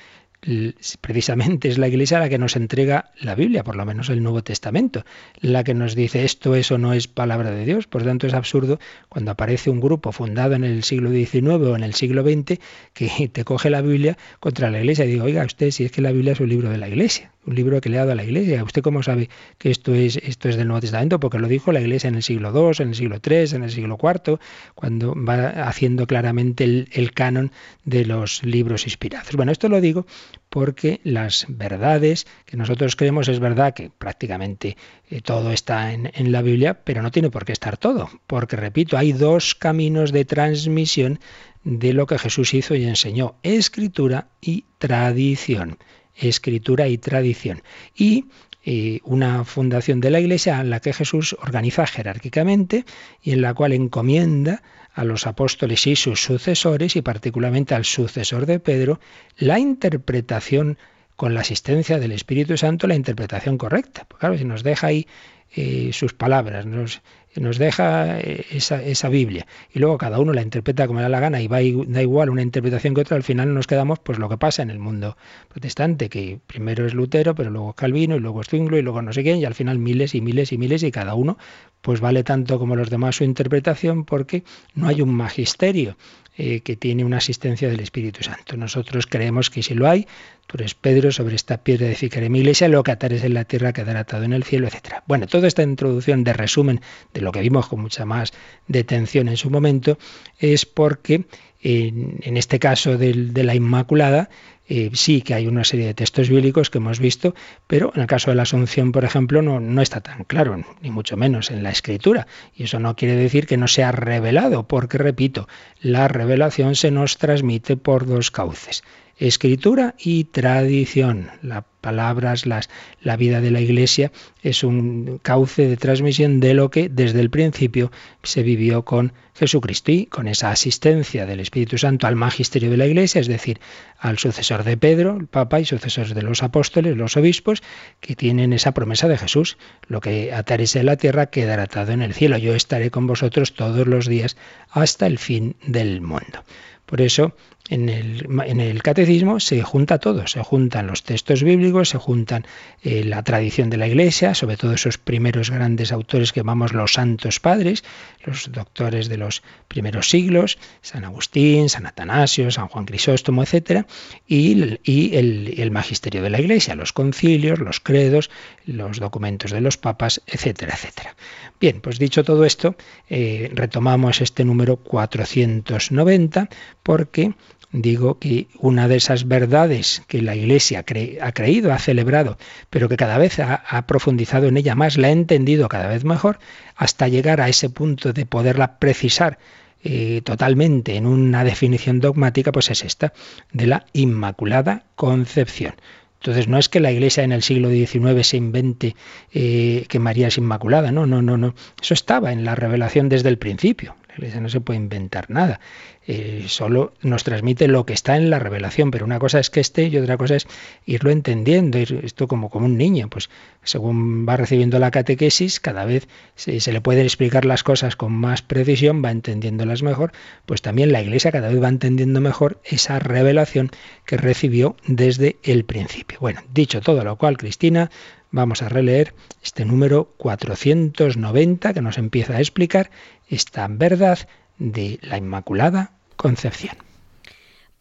precisamente 1.00 1.70
es 1.70 1.78
la 1.78 1.88
Iglesia 1.88 2.20
la 2.20 2.30
que 2.30 2.38
nos 2.38 2.56
entrega 2.56 3.12
la 3.22 3.36
Biblia, 3.36 3.64
por 3.64 3.76
lo 3.76 3.86
menos 3.86 4.10
el 4.10 4.22
Nuevo 4.22 4.44
Testamento, 4.44 5.06
la 5.40 5.64
que 5.64 5.74
nos 5.74 5.96
dice 5.96 6.26
esto 6.26 6.56
es 6.56 6.72
o 6.72 6.78
no 6.78 6.94
es 6.94 7.08
palabra 7.08 7.52
de 7.52 7.66
Dios. 7.66 7.88
Por 7.88 8.04
tanto, 8.04 8.28
es 8.28 8.34
absurdo 8.34 8.80
cuando 9.10 9.32
aparece 9.32 9.70
un 9.70 9.80
grupo 9.80 10.12
fundado 10.12 10.56
en 10.56 10.64
el 10.64 10.84
siglo 10.84 11.12
XIX 11.12 11.46
o 11.46 11.76
en 11.76 11.84
el 11.84 11.94
siglo 11.94 12.24
XX 12.24 12.60
que 12.94 13.30
te 13.32 13.44
coge 13.44 13.70
la 13.70 13.82
Biblia 13.82 14.18
contra 14.40 14.70
la 14.70 14.80
Iglesia 14.80 15.06
y 15.06 15.10
digo, 15.10 15.26
oiga, 15.26 15.46
usted 15.46 15.72
si 15.72 15.86
es 15.86 15.92
que 15.92 16.02
la 16.02 16.12
Biblia 16.12 16.34
es 16.34 16.40
un 16.40 16.50
libro 16.50 16.70
de 16.70 16.78
la 16.78 16.88
Iglesia 16.88 17.33
un 17.46 17.56
libro 17.56 17.82
que 17.82 17.90
le 17.90 17.98
ha 17.98 18.02
dado 18.02 18.14
a 18.14 18.16
la 18.16 18.24
Iglesia. 18.24 18.64
¿Usted 18.64 18.82
cómo 18.82 19.04
sabe 19.04 19.30
que 19.58 19.70
esto 19.72 19.94
es, 19.94 20.18
esto 20.18 20.50
es 20.50 20.56
del 20.56 20.68
Nuevo 20.68 20.82
Testamento? 20.82 21.20
Porque 21.20 21.40
lo 21.40 21.48
dijo 21.48 21.72
la 21.72 21.82
Iglesia 21.82 22.08
en 22.08 22.16
el 22.16 22.24
siglo 22.24 22.52
II, 22.54 22.84
en 22.84 22.90
el 22.90 22.96
siglo 22.96 23.20
III, 23.24 23.56
en 23.56 23.64
el 23.64 23.72
siglo 23.72 23.98
IV, 24.02 24.40
cuando 24.76 25.16
va 25.16 25.68
haciendo 25.68 26.08
claramente 26.08 26.64
el, 26.64 27.12
canon 27.14 27.52
de 27.86 28.06
los 28.06 28.44
libros 28.44 28.86
inspirados. 28.86 29.36
Bueno, 29.36 29.52
esto 29.52 29.70
lo 29.70 29.82
digo 29.82 30.06
porque 30.50 31.00
las 31.04 31.46
verdades 31.50 32.28
que 32.46 32.58
nosotros 32.58 32.96
creemos 32.96 33.28
es 33.28 33.40
verdad 33.40 33.74
que 33.74 33.90
prácticamente 33.90 34.78
eh, 35.10 35.22
todo 35.22 35.52
está 35.52 35.94
en, 35.94 36.12
en 36.14 36.32
la 36.32 36.42
Biblia, 36.42 36.76
pero 36.84 37.02
no 37.02 37.12
tiene 37.12 37.30
por 37.30 37.46
qué 37.46 37.52
estar 37.52 37.78
todo, 37.78 38.10
porque 38.28 38.56
repito, 38.56 38.98
hay 38.98 39.14
dos 39.14 39.56
caminos 39.56 40.12
de 40.12 40.26
transmisión 40.26 41.20
de 41.64 41.94
lo 41.94 42.08
que 42.08 42.20
Jesús 42.20 42.54
hizo 42.54 42.76
y 42.76 42.86
enseñó, 42.86 43.36
escritura 43.42 44.28
y 44.42 44.66
tradición 44.80 45.78
escritura 46.16 46.88
y 46.88 46.98
tradición. 46.98 47.62
Y 47.96 48.26
eh, 48.66 49.02
una 49.04 49.44
fundación 49.44 50.00
de 50.00 50.10
la 50.10 50.20
Iglesia 50.20 50.62
en 50.62 50.70
la 50.70 50.80
que 50.80 50.94
Jesús 50.94 51.36
organiza 51.42 51.86
jerárquicamente 51.86 52.86
y 53.22 53.32
en 53.32 53.42
la 53.42 53.54
cual 53.54 53.74
encomienda 53.74 54.64
a 54.94 55.04
los 55.04 55.28
apóstoles 55.28 55.86
y 55.88 55.96
sus 55.96 56.22
sucesores, 56.22 56.96
y 56.96 57.02
particularmente 57.02 57.76
al 57.76 57.84
sucesor 57.84 58.46
de 58.46 58.60
Pedro, 58.60 59.00
la 59.38 59.60
interpretación 59.60 60.78
con 61.16 61.34
la 61.34 61.42
asistencia 61.42 62.00
del 62.00 62.12
Espíritu 62.12 62.58
Santo, 62.58 62.88
la 62.88 62.96
interpretación 62.96 63.58
correcta. 63.58 64.06
Pues 64.08 64.20
claro, 64.20 64.38
si 64.38 64.46
nos 64.46 64.64
deja 64.64 64.88
ahí 64.88 65.08
eh, 65.56 65.92
sus 65.94 66.14
palabras, 66.14 66.66
nos 66.66 67.02
nos 67.36 67.58
deja 67.58 68.20
eh, 68.20 68.46
esa, 68.52 68.82
esa, 68.82 69.10
Biblia. 69.10 69.46
Y 69.74 69.80
luego 69.80 69.98
cada 69.98 70.20
uno 70.20 70.34
la 70.34 70.42
interpreta 70.42 70.88
como 70.88 71.00
le 71.00 71.04
da 71.04 71.10
la 71.10 71.20
gana 71.20 71.42
y 71.42 71.48
va 71.48 71.60
da 71.88 72.02
igual 72.02 72.30
una 72.30 72.42
interpretación 72.42 72.94
que 72.94 73.02
otra, 73.02 73.18
al 73.18 73.24
final 73.24 73.54
nos 73.54 73.68
quedamos 73.68 74.00
pues 74.00 74.20
lo 74.20 74.30
que 74.30 74.38
pasa 74.38 74.64
en 74.64 74.70
el 74.70 74.80
mundo 74.80 75.18
protestante, 75.50 76.10
que 76.10 76.40
primero 76.46 76.86
es 76.86 76.94
Lutero, 76.94 77.36
pero 77.36 77.50
luego 77.50 77.72
es 77.72 77.76
Calvino 77.76 78.16
y 78.16 78.20
luego 78.20 78.42
es 78.42 78.48
Zwingli 78.48 78.80
y 78.80 78.82
luego 78.82 79.02
no 79.02 79.14
sé 79.14 79.24
quién 79.24 79.38
y 79.38 79.46
al 79.46 79.56
final 79.56 79.80
miles 79.80 80.16
y 80.16 80.22
miles 80.22 80.52
y 80.52 80.58
miles 80.58 80.84
y 80.84 80.92
cada 80.92 81.16
uno 81.16 81.38
pues 81.82 82.00
vale 82.00 82.24
tanto 82.24 82.60
como 82.60 82.76
los 82.76 82.90
demás 82.90 83.18
su 83.18 83.26
interpretación 83.26 84.06
porque 84.06 84.44
no 84.74 84.88
hay 84.88 85.02
un 85.02 85.14
magisterio 85.14 85.98
eh, 86.38 86.62
que 86.62 86.76
tiene 86.76 87.06
una 87.06 87.18
asistencia 87.18 87.70
del 87.70 87.80
Espíritu 87.80 88.24
Santo. 88.24 88.58
Nosotros 88.58 89.06
creemos 89.08 89.50
que 89.50 89.62
si 89.62 89.74
lo 89.74 89.88
hay, 89.88 90.08
tú 90.48 90.58
eres 90.58 90.74
Pedro, 90.74 91.12
sobre 91.12 91.36
esta 91.36 91.64
piedra 91.64 91.88
edificaré 91.88 92.30
mi 92.30 92.40
iglesia, 92.40 92.68
lo 92.68 92.84
que 92.84 92.92
atares 92.92 93.24
en 93.24 93.34
la 93.36 93.46
tierra 93.46 93.74
quedará 93.74 94.00
atado 94.00 94.24
en 94.24 94.34
el 94.34 94.44
cielo, 94.44 94.68
etc. 94.68 95.04
Bueno, 95.06 95.28
toda 95.28 95.48
esta 95.48 95.64
introducción 95.64 96.24
de 96.24 96.34
resumen 96.34 96.82
de 97.14 97.22
lo 97.22 97.32
que 97.32 97.42
vimos 97.42 97.68
con 97.68 97.82
mucha 97.82 98.06
más 98.06 98.34
detención 98.68 99.28
en 99.28 99.38
su 99.38 99.50
momento 99.50 99.98
es 100.40 100.66
porque 100.66 101.26
en, 101.62 102.36
este 102.36 102.60
caso 102.60 102.98
de 102.98 103.44
la 103.44 103.56
Inmaculada, 103.56 104.30
eh, 104.68 104.90
sí 104.94 105.22
que 105.22 105.34
hay 105.34 105.48
una 105.48 105.64
serie 105.64 105.88
de 105.88 105.94
textos 105.94 106.30
bíblicos 106.30 106.70
que 106.70 106.78
hemos 106.78 107.00
visto, 107.00 107.36
pero 107.68 107.92
en 107.96 108.02
el 108.02 108.08
caso 108.08 108.32
de 108.32 108.36
la 108.36 108.44
Asunción, 108.44 108.92
por 108.92 109.04
ejemplo, 109.04 109.42
no, 109.42 109.60
no 109.60 109.82
está 109.82 110.02
tan 110.02 110.24
claro, 110.24 110.64
ni 110.82 110.90
mucho 110.90 111.18
menos 111.18 111.52
en 111.52 111.64
la 111.64 111.70
Escritura. 111.70 112.28
Y 112.56 112.64
eso 112.64 112.80
no 112.80 112.96
quiere 112.96 113.16
decir 113.16 113.46
que 113.48 113.58
no 113.58 113.68
sea 113.68 113.92
revelado, 113.92 114.68
porque, 114.68 114.98
repito, 114.98 115.48
la 115.82 116.08
revelación 116.08 116.76
se 116.76 116.92
nos 116.92 117.18
transmite 117.18 117.78
por 117.78 118.06
dos 118.06 118.32
cauces 118.32 118.84
escritura 119.18 119.96
y 120.00 120.26
tradición. 120.26 121.30
Las 121.42 121.64
palabras, 121.82 122.46
las, 122.46 122.70
la 123.02 123.18
vida 123.18 123.42
de 123.42 123.52
la 123.52 123.62
Iglesia 123.62 124.12
es 124.42 124.64
un 124.64 125.20
cauce 125.22 125.68
de 125.68 125.78
transmisión 125.78 126.40
de 126.40 126.54
lo 126.54 126.72
que 126.72 126.90
desde 126.90 127.20
el 127.20 127.30
principio 127.30 127.92
se 128.24 128.42
vivió 128.42 128.86
con 128.86 129.14
Jesucristo 129.36 129.92
y 129.92 130.06
con 130.06 130.28
esa 130.28 130.52
asistencia 130.52 131.26
del 131.26 131.40
Espíritu 131.40 131.78
Santo 131.78 132.08
al 132.08 132.16
magisterio 132.16 132.70
de 132.70 132.78
la 132.78 132.86
Iglesia, 132.86 133.20
es 133.20 133.28
decir, 133.28 133.60
al 133.98 134.18
sucesor 134.18 134.64
de 134.64 134.78
Pedro, 134.78 135.18
el 135.18 135.28
Papa, 135.28 135.60
y 135.60 135.66
sucesores 135.66 136.14
de 136.14 136.22
los 136.22 136.44
apóstoles, 136.44 136.96
los 136.96 137.18
obispos, 137.18 137.64
que 138.00 138.16
tienen 138.16 138.54
esa 138.54 138.74
promesa 138.74 139.08
de 139.08 139.18
Jesús. 139.18 139.58
Lo 139.88 140.02
que 140.02 140.34
ataréis 140.34 140.76
en 140.76 140.86
la 140.86 140.98
tierra 140.98 141.28
quedará 141.28 141.64
atado 141.64 141.92
en 141.92 142.02
el 142.02 142.14
cielo. 142.14 142.38
Yo 142.38 142.56
estaré 142.56 142.92
con 142.92 143.08
vosotros 143.08 143.54
todos 143.54 143.88
los 143.88 144.08
días 144.08 144.38
hasta 144.70 145.08
el 145.08 145.18
fin 145.18 145.56
del 145.66 146.02
mundo. 146.02 146.44
Por 146.86 147.02
eso 147.02 147.36
en 147.70 147.88
el, 147.88 148.28
en 148.46 148.60
el, 148.60 148.84
catecismo 148.84 149.40
se 149.40 149.62
junta 149.64 149.98
todo, 149.98 150.28
se 150.28 150.44
juntan 150.44 150.88
los 150.88 151.04
textos 151.04 151.44
bíblicos, 151.44 151.90
se 151.90 151.98
juntan 151.98 152.46
eh, 152.84 153.06
la 153.06 153.24
tradición 153.24 153.70
de 153.70 153.78
la 153.78 153.88
Iglesia, 153.88 154.34
sobre 154.34 154.58
todo 154.58 154.74
esos 154.74 154.98
primeros 154.98 155.50
grandes 155.50 155.94
autores 155.94 156.34
que 156.34 156.42
llamamos 156.42 156.74
los 156.74 156.94
santos 156.94 157.40
padres, 157.40 157.86
los 158.26 158.52
doctores 158.52 159.08
de 159.08 159.18
los 159.18 159.44
primeros 159.70 160.10
siglos, 160.10 160.58
San 160.82 161.06
Agustín, 161.06 161.70
San 161.70 161.86
Atanasio, 161.86 162.52
San 162.52 162.68
Juan 162.68 162.84
Crisóstomo, 162.84 163.44
etc., 163.44 163.86
y, 164.28 164.80
y 164.84 165.16
el, 165.16 165.72
magisterio 165.72 166.22
de 166.22 166.30
la 166.30 166.42
Iglesia, 166.42 166.76
los 166.76 166.92
concilios, 166.92 167.60
los 167.60 167.80
credos, 167.80 168.30
los 168.66 169.00
documentos 169.00 169.52
de 169.52 169.62
los 169.62 169.78
papas, 169.78 170.22
etcétera, 170.28 170.74
etcétera. 170.74 171.16
Bien, 171.62 171.80
pues 171.80 171.98
dicho 171.98 172.26
todo 172.26 172.44
esto, 172.44 172.76
eh, 173.10 173.50
retomamos 173.54 174.20
este 174.20 174.44
número 174.44 174.76
490 174.78 176.50
porque 176.84 177.34
digo 177.74 178.20
que 178.20 178.48
una 178.60 178.88
de 178.88 178.96
esas 178.96 179.28
verdades 179.28 180.04
que 180.08 180.22
la 180.22 180.36
Iglesia 180.36 180.80
ha 180.80 181.32
creído, 181.34 181.74
ha 181.74 181.80
celebrado, 181.80 182.38
pero 182.70 182.88
que 182.88 182.98
cada 182.98 183.18
vez 183.18 183.40
ha, 183.40 183.88
profundizado 183.88 184.48
en 184.48 184.58
ella 184.58 184.76
más, 184.76 184.98
la 184.98 185.08
ha 185.08 185.12
entendido 185.12 185.68
cada 185.68 185.88
vez 185.88 186.06
mejor, 186.06 186.40
hasta 186.76 187.08
llegar 187.08 187.42
a 187.42 187.50
ese 187.50 187.70
punto 187.70 188.14
de 188.14 188.26
poderla 188.26 188.78
precisar 188.78 189.40
eh, 189.84 190.22
totalmente 190.24 190.96
en 190.96 191.08
una 191.08 191.44
definición 191.44 192.00
dogmática, 192.00 192.52
pues 192.52 192.70
es 192.70 192.84
esta, 192.84 193.12
de 193.52 193.68
la 193.68 193.86
Inmaculada 193.92 194.86
Concepción. 194.96 195.74
Entonces 196.22 196.48
no 196.48 196.58
es 196.58 196.70
que 196.70 196.80
la 196.80 196.92
Iglesia 196.92 197.24
en 197.24 197.34
el 197.34 197.42
siglo 197.42 197.70
XIX 197.70 198.26
se 198.26 198.38
invente 198.38 198.96
eh, 199.34 199.86
que 199.90 200.00
María 200.00 200.28
es 200.28 200.38
Inmaculada, 200.38 200.92
no, 200.92 201.06
no, 201.06 201.22
no, 201.22 201.38
no. 201.38 201.54
Eso 201.82 201.94
estaba 201.94 202.32
en 202.32 202.46
la 202.46 202.56
revelación 202.56 203.10
desde 203.10 203.28
el 203.28 203.38
principio. 203.38 203.96
La 204.14 204.26
Iglesia 204.26 204.42
no 204.42 204.50
se 204.50 204.62
puede 204.62 204.80
inventar 204.80 205.30
nada. 205.30 205.60
Eh, 206.06 206.46
solo 206.48 206.94
nos 207.02 207.24
transmite 207.24 207.68
lo 207.68 207.86
que 207.86 207.94
está 207.94 208.16
en 208.18 208.30
la 208.30 208.38
revelación, 208.38 208.92
pero 208.92 209.06
una 209.06 209.20
cosa 209.20 209.40
es 209.40 209.50
que 209.50 209.60
esté 209.60 209.88
y 209.88 209.98
otra 209.98 210.18
cosa 210.18 210.36
es 210.36 210.48
irlo 210.86 211.10
entendiendo, 211.12 211.80
esto 211.80 212.28
como, 212.28 212.50
como 212.50 212.66
un 212.66 212.78
niño, 212.78 213.10
pues 213.10 213.30
según 213.64 214.28
va 214.28 214.38
recibiendo 214.38 214.80
la 214.80 214.92
catequesis, 214.92 215.60
cada 215.60 215.86
vez 215.86 216.08
se, 216.36 216.60
se 216.60 216.74
le 216.74 216.82
pueden 216.82 217.06
explicar 217.06 217.46
las 217.46 217.64
cosas 217.64 217.96
con 217.96 218.12
más 218.12 218.42
precisión, 218.42 219.04
va 219.04 219.12
entendiéndolas 219.12 219.82
mejor, 219.82 220.12
pues 220.46 220.62
también 220.62 220.92
la 220.92 221.02
Iglesia 221.02 221.32
cada 221.32 221.48
vez 221.48 221.64
va 221.64 221.70
entendiendo 221.70 222.22
mejor 222.22 222.60
esa 222.66 223.00
revelación 223.00 223.72
que 224.06 224.18
recibió 224.18 224.76
desde 224.86 225.38
el 225.44 225.64
principio. 225.64 226.20
Bueno, 226.20 226.42
dicho 226.54 226.82
todo 226.82 227.04
lo 227.04 227.16
cual, 227.16 227.38
Cristina, 227.38 227.90
vamos 228.34 228.64
a 228.64 228.68
releer 228.68 229.14
este 229.42 229.64
número 229.64 230.14
490 230.18 231.74
que 231.74 231.82
nos 231.82 231.98
empieza 231.98 232.34
a 232.34 232.40
explicar 232.40 232.90
esta 233.30 233.68
verdad 233.70 234.20
de 234.58 235.00
la 235.02 235.18
Inmaculada 235.18 235.92
Concepción. 236.18 236.76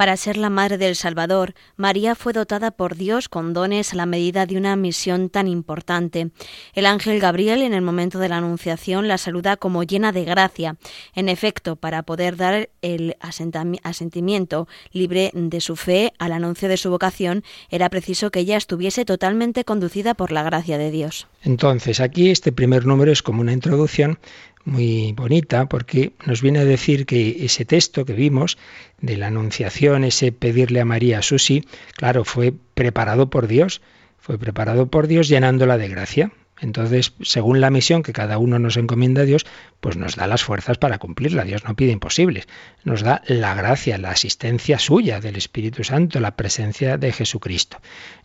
Para 0.03 0.17
ser 0.17 0.37
la 0.37 0.51
madre 0.51 0.79
del 0.79 0.97
Salvador, 0.97 1.55
María 1.77 2.17
fue 2.17 2.33
dotada 2.33 2.73
por 2.73 2.97
Dios 2.97 3.29
con 3.29 3.53
dones 3.53 3.93
a 3.93 3.97
la 3.97 4.05
medida 4.05 4.47
de 4.47 4.57
una 4.57 4.75
misión 4.75 5.31
tan 5.31 5.47
importante. 5.47 6.33
El 6.75 6.87
ángel 6.87 7.21
Gabriel 7.21 7.63
en 7.63 7.73
el 7.73 7.83
momento 7.83 8.19
de 8.19 8.29
la 8.29 8.39
Anunciación 8.39 9.07
la 9.07 9.17
saluda 9.17 9.57
como 9.57 9.85
llena 9.85 10.11
de 10.11 10.25
gracia. 10.25 10.75
En 11.15 11.29
efecto, 11.29 11.77
para 11.77 12.03
poder 12.03 12.37
dar 12.37 12.69
el 12.81 13.17
asentimiento 13.21 14.67
libre 14.91 15.31
de 15.35 15.61
su 15.61 15.77
fe 15.77 16.13
al 16.19 16.33
anuncio 16.33 16.69
de 16.69 16.79
su 16.79 16.91
vocación, 16.91 17.45
era 17.71 17.89
preciso 17.89 18.33
que 18.33 18.41
ella 18.41 18.57
estuviese 18.57 19.05
totalmente 19.05 19.65
conducida 19.65 20.15
por 20.15 20.33
la 20.33 20.43
gracia 20.43 20.79
de 20.79 20.91
Dios. 20.91 21.29
Entonces, 21.45 22.01
aquí 22.01 22.31
este 22.31 22.51
primer 22.51 22.87
número 22.87 23.13
es 23.13 23.23
como 23.23 23.41
una 23.41 23.53
introducción 23.53 24.19
muy 24.65 25.13
bonita 25.13 25.67
porque 25.67 26.13
nos 26.27 26.43
viene 26.43 26.61
a 26.61 26.65
decir 26.65 27.07
que 27.07 27.45
ese 27.45 27.65
texto 27.65 28.05
que 28.05 28.13
vimos 28.13 28.59
de 29.01 29.17
la 29.17 29.29
Anunciación, 29.29 30.05
ese 30.05 30.33
pedirle 30.33 30.81
a 30.81 30.85
María 30.85 31.23
su 31.23 31.39
sí, 31.39 31.65
claro, 31.95 32.25
fue 32.25 32.53
preparado 32.75 33.31
por 33.31 33.47
Dios, 33.47 33.83
fue 34.19 34.39
preparado 34.39 34.87
por 34.87 35.09
Dios 35.09 35.29
llenándola 35.29 35.79
de 35.79 35.89
gracia. 35.89 36.33
Entonces, 36.63 37.13
según 37.23 37.61
la 37.61 37.71
misión 37.71 38.05
que 38.05 38.13
cada 38.13 38.39
uno 38.39 38.61
nos 38.61 38.77
encomienda 38.77 39.23
a 39.23 39.25
Dios, 39.25 39.45
pues 39.81 39.97
nos 39.97 40.15
da 40.15 40.29
las 40.29 40.45
fuerzas 40.45 40.79
para 40.79 40.99
cumplirla. 40.99 41.43
Dios 41.43 41.65
no 41.65 41.75
pide 41.75 41.91
imposibles. 41.91 42.47
Nos 42.85 43.03
da 43.03 43.21
la 43.27 43.55
gracia, 43.55 43.99
la 43.99 44.11
asistencia 44.11 44.79
suya 44.79 45.21
del 45.21 45.35
Espíritu 45.35 45.83
Santo, 45.83 46.21
la 46.21 46.37
presencia 46.37 46.99
de 46.99 47.11
Jesucristo. 47.11 47.79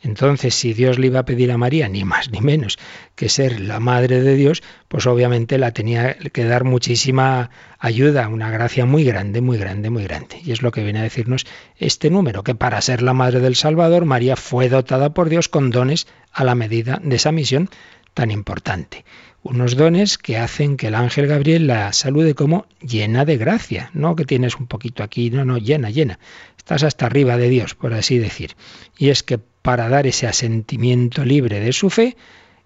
Entonces, 0.03 0.53
si 0.53 0.73
Dios 0.73 0.99
le 0.99 1.07
iba 1.07 1.21
a 1.21 1.25
pedir 1.25 1.51
a 1.51 1.57
María, 1.57 1.89
ni 1.89 2.03
más 2.03 2.29
ni 2.29 2.39
menos 2.39 2.77
que 3.15 3.27
ser 3.27 3.59
la 3.59 3.79
madre 3.79 4.21
de 4.21 4.35
Dios, 4.35 4.61
pues 4.87 5.07
obviamente 5.07 5.57
la 5.57 5.71
tenía 5.71 6.13
que 6.13 6.45
dar 6.45 6.63
muchísima 6.63 7.49
ayuda, 7.79 8.27
una 8.27 8.51
gracia 8.51 8.85
muy 8.85 9.03
grande, 9.03 9.41
muy 9.41 9.57
grande, 9.57 9.89
muy 9.89 10.03
grande. 10.03 10.39
Y 10.45 10.51
es 10.51 10.61
lo 10.61 10.71
que 10.71 10.83
viene 10.83 10.99
a 10.99 11.03
decirnos 11.03 11.47
este 11.77 12.11
número, 12.11 12.43
que 12.43 12.53
para 12.53 12.79
ser 12.81 13.01
la 13.01 13.13
madre 13.13 13.39
del 13.39 13.55
Salvador, 13.55 14.05
María 14.05 14.35
fue 14.35 14.69
dotada 14.69 15.15
por 15.15 15.27
Dios 15.27 15.49
con 15.49 15.71
dones 15.71 16.05
a 16.31 16.43
la 16.43 16.53
medida 16.53 17.01
de 17.03 17.15
esa 17.15 17.31
misión 17.31 17.71
tan 18.17 18.31
importante. 18.31 19.05
Unos 19.43 19.75
dones 19.75 20.17
que 20.17 20.39
hacen 20.39 20.75
que 20.75 20.87
el 20.87 20.95
ángel 20.95 21.27
Gabriel 21.27 21.67
la 21.67 21.93
salude 21.93 22.33
como 22.33 22.65
llena 22.81 23.25
de 23.25 23.37
gracia, 23.37 23.91
no 23.93 24.15
que 24.15 24.25
tienes 24.25 24.55
un 24.55 24.65
poquito 24.65 25.03
aquí, 25.03 25.29
no, 25.29 25.45
no, 25.45 25.59
llena, 25.59 25.91
llena. 25.91 26.17
Estás 26.57 26.81
hasta 26.81 27.05
arriba 27.05 27.37
de 27.37 27.47
Dios, 27.47 27.75
por 27.75 27.93
así 27.93 28.17
decir. 28.17 28.55
Y 28.97 29.09
es 29.09 29.21
que 29.21 29.37
para 29.37 29.87
dar 29.87 30.07
ese 30.07 30.25
asentimiento 30.25 31.25
libre 31.25 31.59
de 31.59 31.71
su 31.73 31.91
fe, 31.91 32.17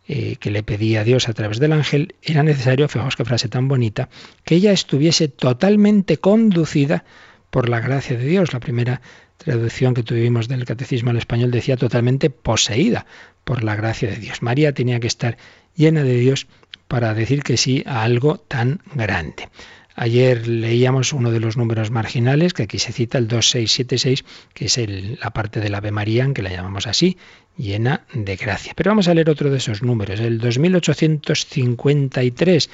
eh, 0.07 0.37
que 0.39 0.51
le 0.51 0.63
pedía 0.63 1.01
a 1.01 1.03
Dios 1.03 1.27
a 1.27 1.33
través 1.33 1.59
del 1.59 1.73
ángel, 1.73 2.15
era 2.21 2.43
necesario, 2.43 2.87
fijaos 2.87 3.17
qué 3.17 3.25
frase 3.25 3.49
tan 3.49 3.67
bonita, 3.67 4.07
que 4.45 4.55
ella 4.55 4.71
estuviese 4.71 5.27
totalmente 5.27 6.15
conducida 6.15 7.03
por 7.49 7.67
la 7.67 7.81
gracia 7.81 8.17
de 8.17 8.25
Dios. 8.25 8.53
La 8.53 8.61
primera 8.61 9.01
traducción 9.43 9.93
que 9.93 10.03
tuvimos 10.03 10.47
del 10.47 10.65
catecismo 10.65 11.09
al 11.09 11.17
español 11.17 11.51
decía 11.51 11.77
totalmente 11.77 12.29
poseída 12.29 13.05
por 13.43 13.63
la 13.63 13.75
gracia 13.75 14.09
de 14.09 14.17
Dios. 14.17 14.41
María 14.41 14.73
tenía 14.73 14.99
que 14.99 15.07
estar 15.07 15.37
llena 15.75 16.03
de 16.03 16.17
Dios 16.17 16.47
para 16.87 17.13
decir 17.13 17.43
que 17.43 17.57
sí 17.57 17.83
a 17.85 18.03
algo 18.03 18.37
tan 18.37 18.81
grande. 18.93 19.49
Ayer 19.95 20.47
leíamos 20.47 21.13
uno 21.13 21.31
de 21.31 21.39
los 21.39 21.57
números 21.57 21.91
marginales, 21.91 22.53
que 22.53 22.63
aquí 22.63 22.79
se 22.79 22.93
cita 22.93 23.17
el 23.17 23.27
2676, 23.27 24.23
que 24.53 24.65
es 24.65 24.79
la 25.21 25.31
parte 25.31 25.59
del 25.59 25.75
Ave 25.75 25.91
María, 25.91 26.31
que 26.33 26.41
la 26.41 26.49
llamamos 26.49 26.87
así, 26.87 27.17
llena 27.57 28.05
de 28.13 28.37
gracia. 28.37 28.73
Pero 28.75 28.91
vamos 28.91 29.07
a 29.07 29.13
leer 29.13 29.29
otro 29.29 29.49
de 29.49 29.57
esos 29.57 29.83
números, 29.83 30.21
el 30.21 30.39
2853, 30.39 32.69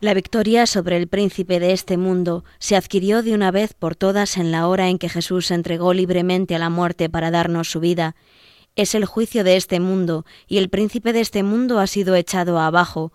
La 0.00 0.14
victoria 0.14 0.66
sobre 0.66 0.96
el 0.96 1.06
príncipe 1.08 1.60
de 1.60 1.72
este 1.72 1.98
mundo 1.98 2.42
se 2.58 2.74
adquirió 2.74 3.22
de 3.22 3.34
una 3.34 3.50
vez 3.50 3.74
por 3.74 3.96
todas 3.96 4.38
en 4.38 4.50
la 4.50 4.66
hora 4.66 4.88
en 4.88 4.98
que 4.98 5.10
Jesús 5.10 5.48
se 5.48 5.54
entregó 5.54 5.92
libremente 5.92 6.54
a 6.54 6.58
la 6.58 6.70
muerte 6.70 7.10
para 7.10 7.30
darnos 7.30 7.70
su 7.70 7.80
vida. 7.80 8.16
Es 8.76 8.94
el 8.94 9.04
juicio 9.04 9.44
de 9.44 9.58
este 9.58 9.78
mundo, 9.78 10.24
y 10.48 10.56
el 10.56 10.70
príncipe 10.70 11.12
de 11.12 11.20
este 11.20 11.42
mundo 11.42 11.80
ha 11.80 11.86
sido 11.86 12.14
echado 12.14 12.58
abajo, 12.58 13.12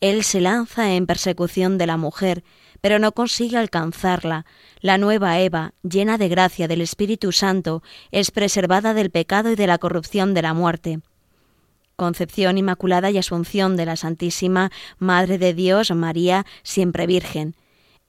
él 0.00 0.22
se 0.22 0.40
lanza 0.40 0.92
en 0.94 1.06
persecución 1.06 1.78
de 1.78 1.86
la 1.86 1.96
mujer, 1.96 2.44
pero 2.80 2.98
no 2.98 3.12
consigue 3.12 3.56
alcanzarla. 3.56 4.46
La 4.80 4.98
nueva 4.98 5.40
Eva, 5.40 5.74
llena 5.82 6.18
de 6.18 6.28
gracia 6.28 6.68
del 6.68 6.80
Espíritu 6.80 7.32
Santo, 7.32 7.82
es 8.12 8.30
preservada 8.30 8.94
del 8.94 9.10
pecado 9.10 9.50
y 9.50 9.56
de 9.56 9.66
la 9.66 9.78
corrupción 9.78 10.34
de 10.34 10.42
la 10.42 10.54
muerte. 10.54 11.00
Concepción 11.96 12.58
Inmaculada 12.58 13.10
y 13.10 13.18
Asunción 13.18 13.76
de 13.76 13.86
la 13.86 13.96
Santísima 13.96 14.70
Madre 14.98 15.36
de 15.36 15.52
Dios, 15.52 15.90
María, 15.90 16.46
siempre 16.62 17.08
Virgen. 17.08 17.56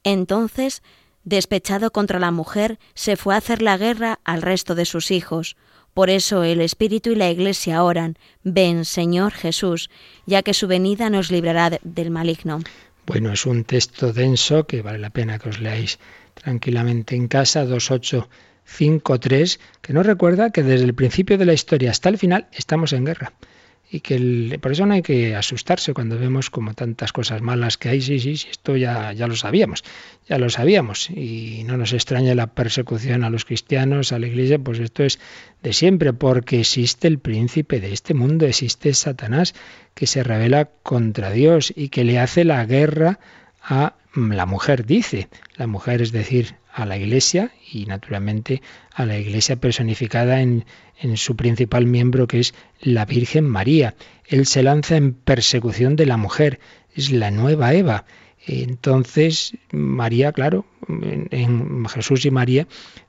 Entonces, 0.03 0.83
despechado 1.23 1.91
contra 1.91 2.19
la 2.19 2.29
mujer, 2.29 2.77
se 2.93 3.17
fue 3.17 3.33
a 3.33 3.39
hacer 3.39 3.63
la 3.63 3.77
guerra 3.77 4.19
al 4.23 4.43
resto 4.43 4.75
de 4.75 4.85
sus 4.85 5.09
hijos. 5.09 5.57
Por 5.99 6.09
eso 6.09 6.45
el 6.45 6.61
Espíritu 6.61 7.11
y 7.11 7.15
la 7.15 7.29
Iglesia 7.29 7.83
oran, 7.83 8.17
ven 8.45 8.85
Señor 8.85 9.33
Jesús, 9.33 9.89
ya 10.25 10.43
que 10.43 10.53
su 10.53 10.65
venida 10.65 11.09
nos 11.09 11.29
librará 11.29 11.77
del 11.83 12.09
maligno. 12.09 12.61
Bueno, 13.05 13.33
es 13.33 13.45
un 13.45 13.65
texto 13.65 14.13
denso 14.13 14.65
que 14.65 14.81
vale 14.81 14.99
la 14.99 15.09
pena 15.09 15.39
que 15.39 15.49
os 15.49 15.59
leáis 15.59 15.99
tranquilamente 16.35 17.17
en 17.17 17.27
casa, 17.27 17.65
2853, 17.65 19.59
que 19.81 19.91
nos 19.91 20.05
recuerda 20.05 20.51
que 20.51 20.63
desde 20.63 20.85
el 20.85 20.93
principio 20.93 21.37
de 21.37 21.45
la 21.45 21.51
historia 21.51 21.91
hasta 21.91 22.07
el 22.07 22.17
final 22.17 22.47
estamos 22.53 22.93
en 22.93 23.03
guerra 23.03 23.33
y 23.91 24.01
que 24.01 24.59
por 24.61 24.71
eso 24.71 24.85
no 24.85 24.93
hay 24.93 25.01
que 25.01 25.35
asustarse 25.35 25.93
cuando 25.93 26.19
vemos 26.19 26.51
como 26.51 26.75
tantas 26.75 27.11
cosas 27.11 27.41
malas 27.41 27.77
que 27.77 27.89
hay. 27.89 28.01
Sí, 28.01 28.19
sí, 28.19 28.37
sí, 28.37 28.47
esto 28.51 28.77
ya, 28.77 29.13
ya 29.13 29.25
lo 29.27 29.35
sabíamos, 29.35 29.83
ya 30.27 30.37
lo 30.37 30.49
sabíamos. 30.49 31.09
Y 31.09 31.63
no 31.65 31.75
nos 31.75 31.93
extraña 31.93 32.35
la 32.35 32.47
persecución 32.47 33.23
a 33.23 33.31
los 33.31 33.45
cristianos, 33.45 34.11
a 34.11 34.19
la 34.19 34.27
iglesia, 34.27 34.59
pues 34.59 34.79
esto 34.79 35.03
es 35.03 35.19
de 35.63 35.73
siempre, 35.73 36.13
porque 36.13 36.59
existe 36.59 37.07
el 37.07 37.17
príncipe 37.17 37.79
de 37.79 37.91
este 37.91 38.13
mundo, 38.13 38.45
existe 38.45 38.93
Satanás 38.93 39.55
que 39.95 40.05
se 40.05 40.23
revela 40.23 40.69
contra 40.83 41.31
Dios 41.31 41.73
y 41.75 41.89
que 41.89 42.03
le 42.03 42.19
hace 42.19 42.43
la 42.43 42.63
guerra 42.65 43.19
a 43.63 43.95
la 44.15 44.45
mujer, 44.45 44.85
dice. 44.85 45.29
La 45.55 45.65
mujer, 45.65 46.01
es 46.03 46.11
decir, 46.11 46.55
a 46.81 46.85
la 46.85 46.97
Iglesia 46.97 47.51
y 47.71 47.85
naturalmente 47.85 48.61
a 48.93 49.05
la 49.05 49.17
Iglesia 49.17 49.55
personificada 49.57 50.41
en, 50.41 50.65
en 50.99 51.17
su 51.17 51.35
principal 51.35 51.85
miembro 51.85 52.27
que 52.27 52.39
es 52.39 52.53
la 52.81 53.05
Virgen 53.05 53.45
María. 53.47 53.95
Él 54.27 54.45
se 54.45 54.63
lanza 54.63 54.97
en 54.97 55.13
persecución 55.13 55.95
de 55.95 56.05
la 56.05 56.17
mujer, 56.17 56.59
es 56.95 57.11
la 57.11 57.31
nueva 57.31 57.73
Eva. 57.73 58.05
Entonces, 58.45 59.53
María, 59.71 60.31
claro, 60.31 60.65
en, 60.87 61.85
Jesús 61.87 62.25
y 62.25 62.31
María 62.31 62.67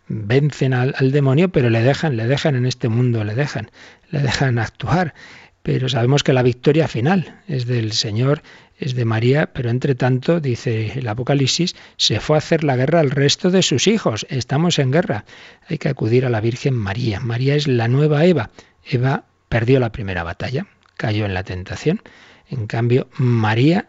vencen 0.09 0.75
al, 0.75 0.95
al, 0.99 1.13
demonio, 1.13 1.51
pero 1.51 1.71
le 1.71 1.83
dejan, 1.83 2.17
le 2.17 2.27
dejan 2.27 2.57
en 2.57 2.67
este 2.67 2.89
mundo, 2.89 3.25
le 3.25 3.35
dejan, 3.35 3.71
le 4.11 4.21
dejan 4.21 4.59
actuar. 4.59 5.15
Pero 5.63 5.89
sabemos 5.89 6.23
que 6.23 6.33
la 6.33 6.43
victoria 6.43 6.89
final 6.89 7.41
es 7.47 7.67
del 7.67 7.93
Señor 7.93 8.43
es 8.81 8.95
de 8.95 9.05
María, 9.05 9.53
pero 9.53 9.71
entre 9.71 9.95
tanto, 9.95 10.41
dice 10.41 10.99
el 10.99 11.07
Apocalipsis, 11.07 11.77
se 11.97 12.19
fue 12.19 12.37
a 12.37 12.39
hacer 12.39 12.65
la 12.65 12.77
guerra 12.77 13.01
al 13.01 13.11
resto 13.11 13.51
de 13.51 13.63
sus 13.63 13.87
hijos. 13.87 14.27
Estamos 14.31 14.79
en 14.79 14.91
guerra. 14.91 15.27
Hay 15.69 15.77
que 15.79 15.91
acudir 15.91 16.25
a 16.25 16.31
la 16.31 16.41
Virgen 16.41 16.75
María. 16.75 17.21
María 17.21 17.55
es 17.55 17.69
la 17.69 17.89
nueva 17.89 18.25
Eva. 18.25 18.51
Eva 18.85 19.25
perdió 19.51 19.81
la 19.81 19.93
primera 19.93 20.23
batalla, 20.23 20.67
cayó 20.97 21.27
en 21.27 21.35
la 21.35 21.45
tentación. 21.45 22.01
En 22.49 22.67
cambio, 22.67 23.09
María 23.19 23.89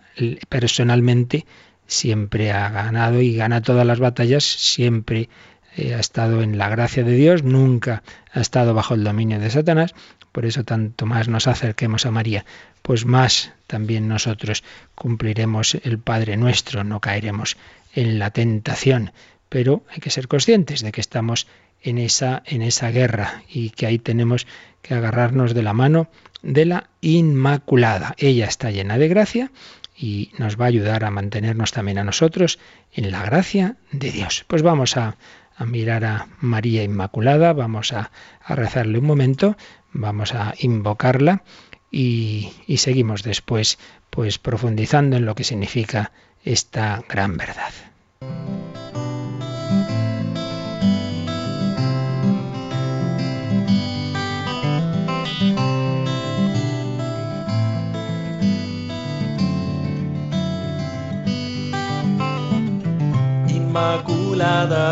personalmente 0.49 1.45
siempre 1.88 2.51
ha 2.51 2.69
ganado 2.69 3.21
y 3.21 3.36
gana 3.36 3.62
todas 3.62 3.88
las 3.88 3.99
batallas, 3.99 4.43
siempre 4.43 5.30
eh, 5.77 5.95
ha 5.95 5.99
estado 5.99 6.41
en 6.41 6.58
la 6.58 6.69
gracia 6.69 7.04
de 7.04 7.13
Dios, 7.13 7.43
nunca 7.43 8.04
ha 8.34 8.41
estado 8.41 8.73
bajo 8.73 8.93
el 8.93 9.04
dominio 9.04 9.39
de 9.39 9.49
Satanás. 9.49 9.95
Por 10.32 10.46
eso 10.46 10.63
tanto 10.63 11.06
más 11.06 11.28
nos 11.28 11.48
acerquemos 11.48 12.06
a 12.06 12.12
María, 12.12 12.46
pues 12.82 13.06
más 13.06 13.52
también 13.67 14.08
nosotros 14.08 14.63
cumpliremos 14.96 15.76
el 15.84 16.00
Padre 16.00 16.38
nuestro, 16.38 16.84
no 16.84 17.00
caeremos 17.00 17.58
en 17.94 18.20
la 18.20 18.32
tentación. 18.32 19.12
Pero 19.50 19.84
hay 19.89 20.00
que 20.00 20.10
ser 20.10 20.28
conscientes 20.28 20.82
de 20.82 20.91
que 20.91 21.02
estamos 21.02 21.48
en 21.82 21.98
esa, 21.98 22.44
en 22.46 22.62
esa 22.62 22.91
guerra 22.91 23.44
y 23.50 23.72
que 23.72 23.86
ahí 23.86 24.00
tenemos 24.00 24.48
que 24.82 24.94
agarrarnos 24.94 25.54
de 25.54 25.63
la 25.63 25.74
mano 25.74 26.10
de 26.41 26.65
la 26.65 26.89
Inmaculada. 27.02 28.15
Ella 28.17 28.46
está 28.46 28.72
llena 28.72 28.98
de 28.98 29.08
gracia 29.08 29.52
y 29.96 30.32
nos 30.38 30.60
va 30.60 30.65
a 30.65 30.70
ayudar 30.70 31.04
a 31.04 31.12
mantenernos 31.12 31.72
también 31.72 31.98
a 31.98 32.04
nosotros 32.04 32.60
en 32.94 33.12
la 33.12 33.24
gracia 33.24 33.76
de 33.91 34.12
Dios. 34.12 34.46
Pues 34.48 34.62
vamos 34.62 34.98
a, 34.98 35.17
a 35.56 35.65
mirar 35.65 36.06
a 36.06 36.28
María 36.39 36.84
Inmaculada, 36.84 37.54
vamos 37.54 37.94
a, 37.94 38.12
a 38.44 38.56
rezarle 38.56 39.00
un 39.00 39.06
momento, 39.06 39.58
Vamos 39.93 40.34
a 40.34 40.54
invocarla 40.60 41.43
y, 41.91 42.51
seguimos 42.77 43.23
después 43.23 43.77
pues 44.10 44.39
profundizando 44.39 45.17
en 45.17 45.25
lo 45.25 45.36
que 45.36 45.43
significa 45.43 46.12
esta 46.43 47.04
gran 47.08 47.38
verdad. 47.38 47.71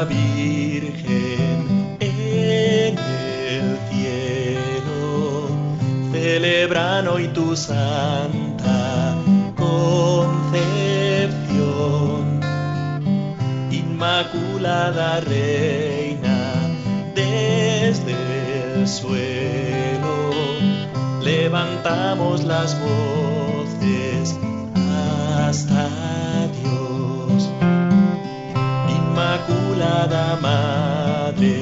Virgen 0.08 1.09
celebran 6.30 7.08
hoy 7.08 7.28
tu 7.30 7.56
santa 7.56 9.16
concepción. 9.58 10.60
Inmaculada 13.72 15.22
Reina, 15.22 16.40
desde 17.16 18.14
el 18.76 18.88
suelo, 18.88 20.30
levantamos 21.24 22.44
las 22.44 22.78
voces 22.80 24.38
hasta 25.48 25.90
Dios. 26.60 27.50
Inmaculada 29.00 30.38
Madre, 30.40 31.58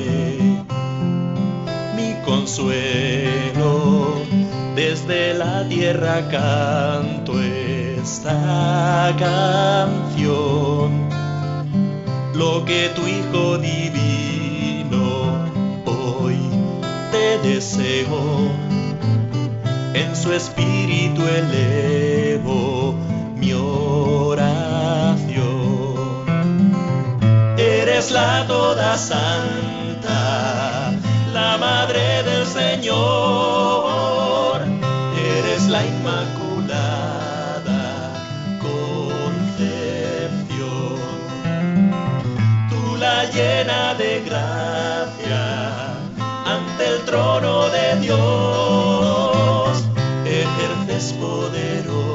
mi 1.95 2.09
consuelo, 2.25 4.16
desde 4.89 5.33
la 5.33 5.67
tierra 5.67 6.29
canto 6.29 7.33
esta 7.41 9.13
canción. 9.19 11.09
Lo 12.33 12.63
que 12.63 12.89
tu 12.95 13.05
Hijo 13.05 13.57
divino 13.57 15.05
hoy 15.85 16.37
te 17.11 17.37
deseo, 17.39 18.49
en 19.93 20.15
su 20.15 20.31
espíritu 20.31 21.21
elevo 21.41 22.95
mi 23.35 23.51
oración. 23.51 24.37
Eres 27.57 28.11
la 28.11 28.45
toda 28.47 28.97
santa, 28.97 30.93
la 31.33 31.57
madre 31.57 32.23
del 32.23 32.45
Señor. 32.45 33.76
Trono 47.07 47.69
de 47.69 48.01
Dios. 48.01 49.85
Ejerces 50.25 51.13
poderosa 51.13 52.06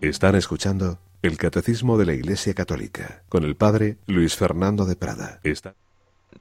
Están 0.00 0.34
escuchando 0.34 0.98
el 1.22 1.36
Catecismo 1.38 1.96
de 1.96 2.06
la 2.06 2.12
Iglesia 2.14 2.52
Católica 2.54 3.22
con 3.28 3.44
el 3.44 3.54
Padre 3.56 3.96
Luis 4.06 4.36
Fernando 4.36 4.84
de 4.84 4.96
Prada. 4.96 5.40
Está- 5.42 5.74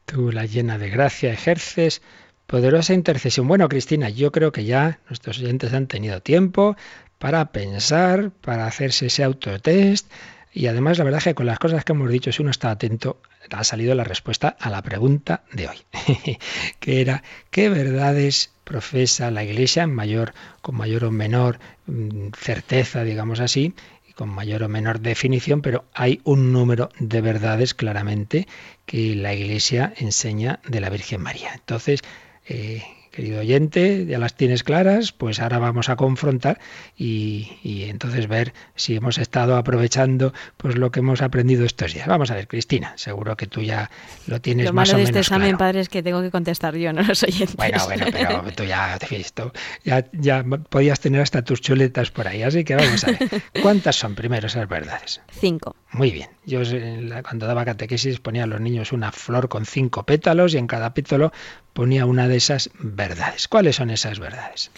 Tú 0.05 0.31
la 0.31 0.45
llena 0.45 0.77
de 0.77 0.89
gracia 0.89 1.31
ejerces 1.31 2.01
poderosa 2.47 2.93
intercesión. 2.93 3.47
Bueno, 3.47 3.69
Cristina, 3.69 4.09
yo 4.09 4.31
creo 4.33 4.51
que 4.51 4.65
ya 4.65 4.99
nuestros 5.07 5.39
oyentes 5.39 5.71
han 5.73 5.87
tenido 5.87 6.21
tiempo 6.21 6.75
para 7.19 7.51
pensar, 7.53 8.31
para 8.41 8.67
hacerse 8.67 9.05
ese 9.05 9.23
autotest. 9.23 10.11
Y 10.53 10.67
además, 10.67 10.99
la 10.99 11.03
verdad 11.03 11.17
es 11.17 11.23
que 11.23 11.35
con 11.35 11.47
las 11.47 11.57
cosas 11.57 11.83
que 11.83 11.93
hemos 11.93 12.09
dicho, 12.09 12.31
si 12.31 12.41
uno 12.41 12.51
está 12.51 12.69
atento, 12.69 13.19
ha 13.49 13.63
salido 13.63 13.95
la 13.95 14.03
respuesta 14.03 14.55
a 14.59 14.69
la 14.69 14.81
pregunta 14.83 15.43
de 15.51 15.67
hoy, 15.67 15.77
que 16.79 17.01
era 17.01 17.23
¿qué 17.49 17.69
verdades 17.69 18.51
profesa 18.63 19.31
la 19.31 19.43
Iglesia 19.43 19.87
mayor, 19.87 20.33
con 20.61 20.75
mayor 20.75 21.05
o 21.05 21.11
menor 21.11 21.59
mm, 21.87 22.29
certeza, 22.37 23.03
digamos 23.03 23.39
así, 23.39 23.73
y 24.07 24.13
con 24.13 24.29
mayor 24.29 24.63
o 24.63 24.69
menor 24.69 24.99
definición, 24.99 25.61
pero 25.61 25.85
hay 25.93 26.21
un 26.23 26.53
número 26.53 26.89
de 26.99 27.21
verdades 27.21 27.73
claramente 27.73 28.47
que 28.85 29.15
la 29.15 29.33
Iglesia 29.33 29.93
enseña 29.97 30.59
de 30.67 30.81
la 30.81 30.89
Virgen 30.89 31.21
María. 31.21 31.51
Entonces, 31.55 32.01
eh, 32.47 32.83
querido 33.13 33.39
oyente, 33.41 34.05
ya 34.07 34.17
las 34.17 34.35
tienes 34.35 34.63
claras, 34.63 35.11
pues 35.11 35.39
ahora 35.39 35.59
vamos 35.59 35.87
a 35.89 35.95
confrontar 35.95 36.59
y, 36.97 37.51
y 37.63 37.83
entonces 37.83 38.27
ver 38.27 38.53
si 38.75 38.95
hemos 38.95 39.19
estado 39.19 39.55
aprovechando 39.55 40.33
pues 40.57 40.75
lo 40.77 40.91
que 40.91 40.99
hemos 40.99 41.21
aprendido 41.21 41.63
estos 41.63 41.93
días. 41.93 42.07
Vamos 42.07 42.31
a 42.31 42.35
ver, 42.35 42.47
Cristina, 42.47 42.93
seguro 42.97 43.37
que 43.37 43.45
tú 43.45 43.61
ya 43.61 43.91
lo 44.27 44.41
tienes 44.41 44.65
Lo 44.65 44.73
más 44.73 44.89
malo 44.89 44.95
o 44.95 44.97
de 44.97 45.03
menos 45.05 45.09
este 45.09 45.19
examen, 45.19 45.49
claro. 45.49 45.57
padre, 45.59 45.79
es 45.81 45.89
que 45.89 46.01
tengo 46.01 46.21
que 46.23 46.31
contestar 46.31 46.75
yo, 46.75 46.91
no 46.91 47.03
los 47.03 47.21
oyentes. 47.23 47.55
Bueno, 47.55 47.85
bueno, 47.85 48.05
pero 48.11 48.43
tú 48.55 48.63
ya 48.63 48.97
visto, 49.09 49.53
ya, 49.85 50.05
ya 50.11 50.43
podías 50.43 50.99
tener 50.99 51.21
hasta 51.21 51.43
tus 51.43 51.61
chuletas 51.61 52.09
por 52.09 52.27
ahí, 52.27 52.41
así 52.41 52.63
que 52.63 52.75
vamos 52.75 53.03
a 53.03 53.11
ver. 53.11 53.43
¿Cuántas 53.61 53.95
son 53.95 54.15
primero 54.15 54.47
esas 54.47 54.67
verdades? 54.67 55.21
Cinco. 55.39 55.75
Muy 55.91 56.09
bien. 56.09 56.29
Yo 56.45 56.61
la- 56.63 57.21
cuando 57.21 57.45
daba 57.45 57.63
catequesis 57.63 58.19
ponía 58.19 58.43
a 58.43 58.47
los 58.47 58.59
niños 58.59 58.91
una 58.91 59.11
flor 59.11 59.47
con 59.49 59.65
cinco 59.67 60.03
pétalos 60.03 60.55
y 60.55 60.57
en 60.57 60.65
cada 60.67 60.93
pétalo 60.95 61.31
ponía 61.73 62.05
una 62.05 62.27
de 62.27 62.37
esas 62.37 62.69
verdades. 62.79 63.47
¿Cuáles 63.47 63.75
son 63.75 63.89
esas 63.89 64.19
verdades? 64.19 64.71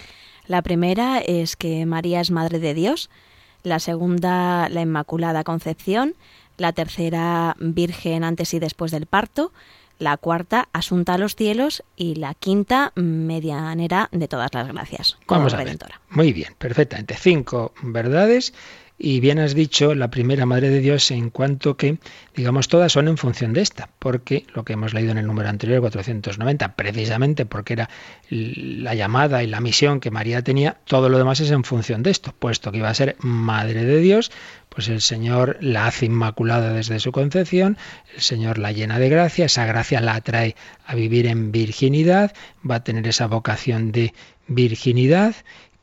La 0.48 0.62
primera 0.62 1.20
es 1.20 1.56
que 1.56 1.86
María 1.86 2.22
es 2.22 2.32
Madre 2.32 2.60
de 2.60 2.74
Dios. 2.74 3.10
La 3.64 3.80
segunda, 3.80 4.70
la 4.70 4.82
Inmaculada 4.82 5.44
Concepción. 5.44 6.16
La 6.58 6.72
tercera, 6.72 7.56
Virgen 7.60 8.24
antes 8.24 8.54
y 8.54 8.60
después 8.60 8.92
del 8.92 9.08
parto. 9.08 9.52
La 9.98 10.18
cuarta, 10.18 10.68
Asunta 10.74 11.16
a 11.16 11.18
los 11.18 11.36
cielos. 11.36 11.84
Y 11.96 12.16
la 12.16 12.34
quinta, 12.34 12.92
medianera 12.96 14.10
de 14.12 14.28
todas 14.28 14.54
las 14.54 14.68
gracias. 14.68 15.18
como 15.26 15.40
Vamos 15.40 15.54
a 15.54 15.58
ver. 15.58 15.66
redentora. 15.66 16.00
Muy 16.10 16.32
bien, 16.32 16.54
perfectamente. 16.58 17.16
Cinco 17.20 17.74
verdades. 17.82 18.54
Y 18.98 19.20
bien 19.20 19.40
has 19.40 19.56
dicho 19.56 19.94
la 19.94 20.10
primera 20.10 20.46
Madre 20.46 20.70
de 20.70 20.80
Dios 20.80 21.12
en 21.12 21.30
cuanto 21.30 21.76
que, 21.76 21.98
digamos, 22.34 22.70
todas 22.70 22.94
son 22.94 23.10
en 23.10 23.18
función 23.18 23.52
de 23.52 23.62
esta, 23.62 23.90
porque 24.00 24.46
lo 24.54 24.64
que 24.64 24.74
hemos 24.74 24.94
leído 24.94 25.12
en 25.12 25.18
el 25.18 25.28
número 25.28 25.50
anterior, 25.50 25.82
490, 25.82 26.76
precisamente 26.76 27.46
porque 27.46 27.74
era 27.74 27.90
la 28.30 28.96
llamada 28.96 29.44
y 29.44 29.48
la 29.48 29.60
misión 29.60 30.00
que 30.00 30.12
María 30.12 30.44
tenía, 30.44 30.78
todo 30.86 31.10
lo 31.10 31.18
demás 31.18 31.42
es 31.42 31.52
en 31.52 31.66
función 31.66 32.04
de 32.04 32.12
esto, 32.12 32.34
puesto 32.40 32.72
que 32.72 32.78
iba 32.78 32.90
a 32.90 32.94
ser 32.94 33.18
Madre 33.20 33.84
de 33.84 34.00
Dios, 34.00 34.32
pues 34.70 34.88
el 34.88 35.02
Señor 35.02 35.58
la 35.60 35.88
hace 35.88 36.06
inmaculada 36.06 36.72
desde 36.72 37.00
su 37.00 37.12
concepción, 37.12 37.78
el 38.16 38.22
Señor 38.22 38.58
la 38.58 38.72
llena 38.72 38.98
de 38.98 39.10
gracia, 39.10 39.46
esa 39.46 39.66
gracia 39.66 40.00
la 40.00 40.16
atrae 40.16 40.56
a 40.86 40.96
vivir 40.96 41.28
en 41.28 41.52
virginidad, 41.52 42.34
va 42.70 42.76
a 42.76 42.84
tener 42.86 43.06
esa 43.08 43.28
vocación 43.28 43.92
de 43.92 44.14
virginidad 44.48 45.36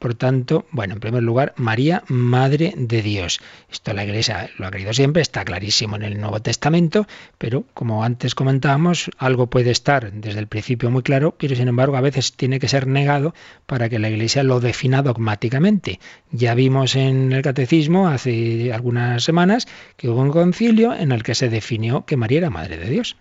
Por 0.02 0.16
tanto, 0.16 0.66
bueno, 0.72 0.94
en 0.94 1.00
primer 1.00 1.22
lugar, 1.22 1.54
María, 1.56 2.02
Madre 2.08 2.74
de 2.76 3.02
Dios. 3.02 3.38
Esto 3.70 3.92
la 3.92 4.02
Iglesia 4.02 4.50
lo 4.58 4.66
ha 4.66 4.72
querido 4.72 4.92
siempre, 4.92 5.22
está 5.22 5.44
clarísimo 5.44 5.94
en 5.94 6.02
el 6.02 6.20
Nuevo 6.20 6.42
Testamento, 6.42 7.06
pero 7.38 7.66
como 7.72 8.02
antes 8.02 8.34
comentábamos, 8.34 9.12
algo 9.16 9.46
puede 9.46 9.70
estar 9.70 10.10
desde 10.10 10.40
el 10.40 10.48
principio 10.48 10.90
muy 10.90 11.04
claro, 11.04 11.36
pero 11.38 11.54
sin 11.54 11.68
embargo 11.68 11.96
a 11.96 12.00
veces 12.00 12.32
tiene 12.32 12.58
que 12.58 12.66
ser 12.66 12.88
negado 12.88 13.32
para 13.66 13.88
que 13.88 14.00
la 14.00 14.10
Iglesia 14.10 14.42
lo 14.42 14.58
defina 14.58 15.02
dogmáticamente. 15.02 16.00
Ya 16.32 16.56
vimos 16.56 16.96
en 16.96 17.30
el 17.30 17.42
Catecismo 17.42 18.08
hace 18.08 18.72
algunas 18.72 19.22
semanas 19.22 19.68
que 19.96 20.08
hubo 20.08 20.20
un 20.20 20.32
concilio 20.32 20.92
en 20.94 21.12
el 21.12 21.22
que 21.22 21.36
se 21.36 21.48
definió 21.48 22.06
que 22.06 22.16
María 22.16 22.38
era 22.38 22.50
Madre 22.50 22.76
de 22.76 22.90
Dios. 22.90 23.16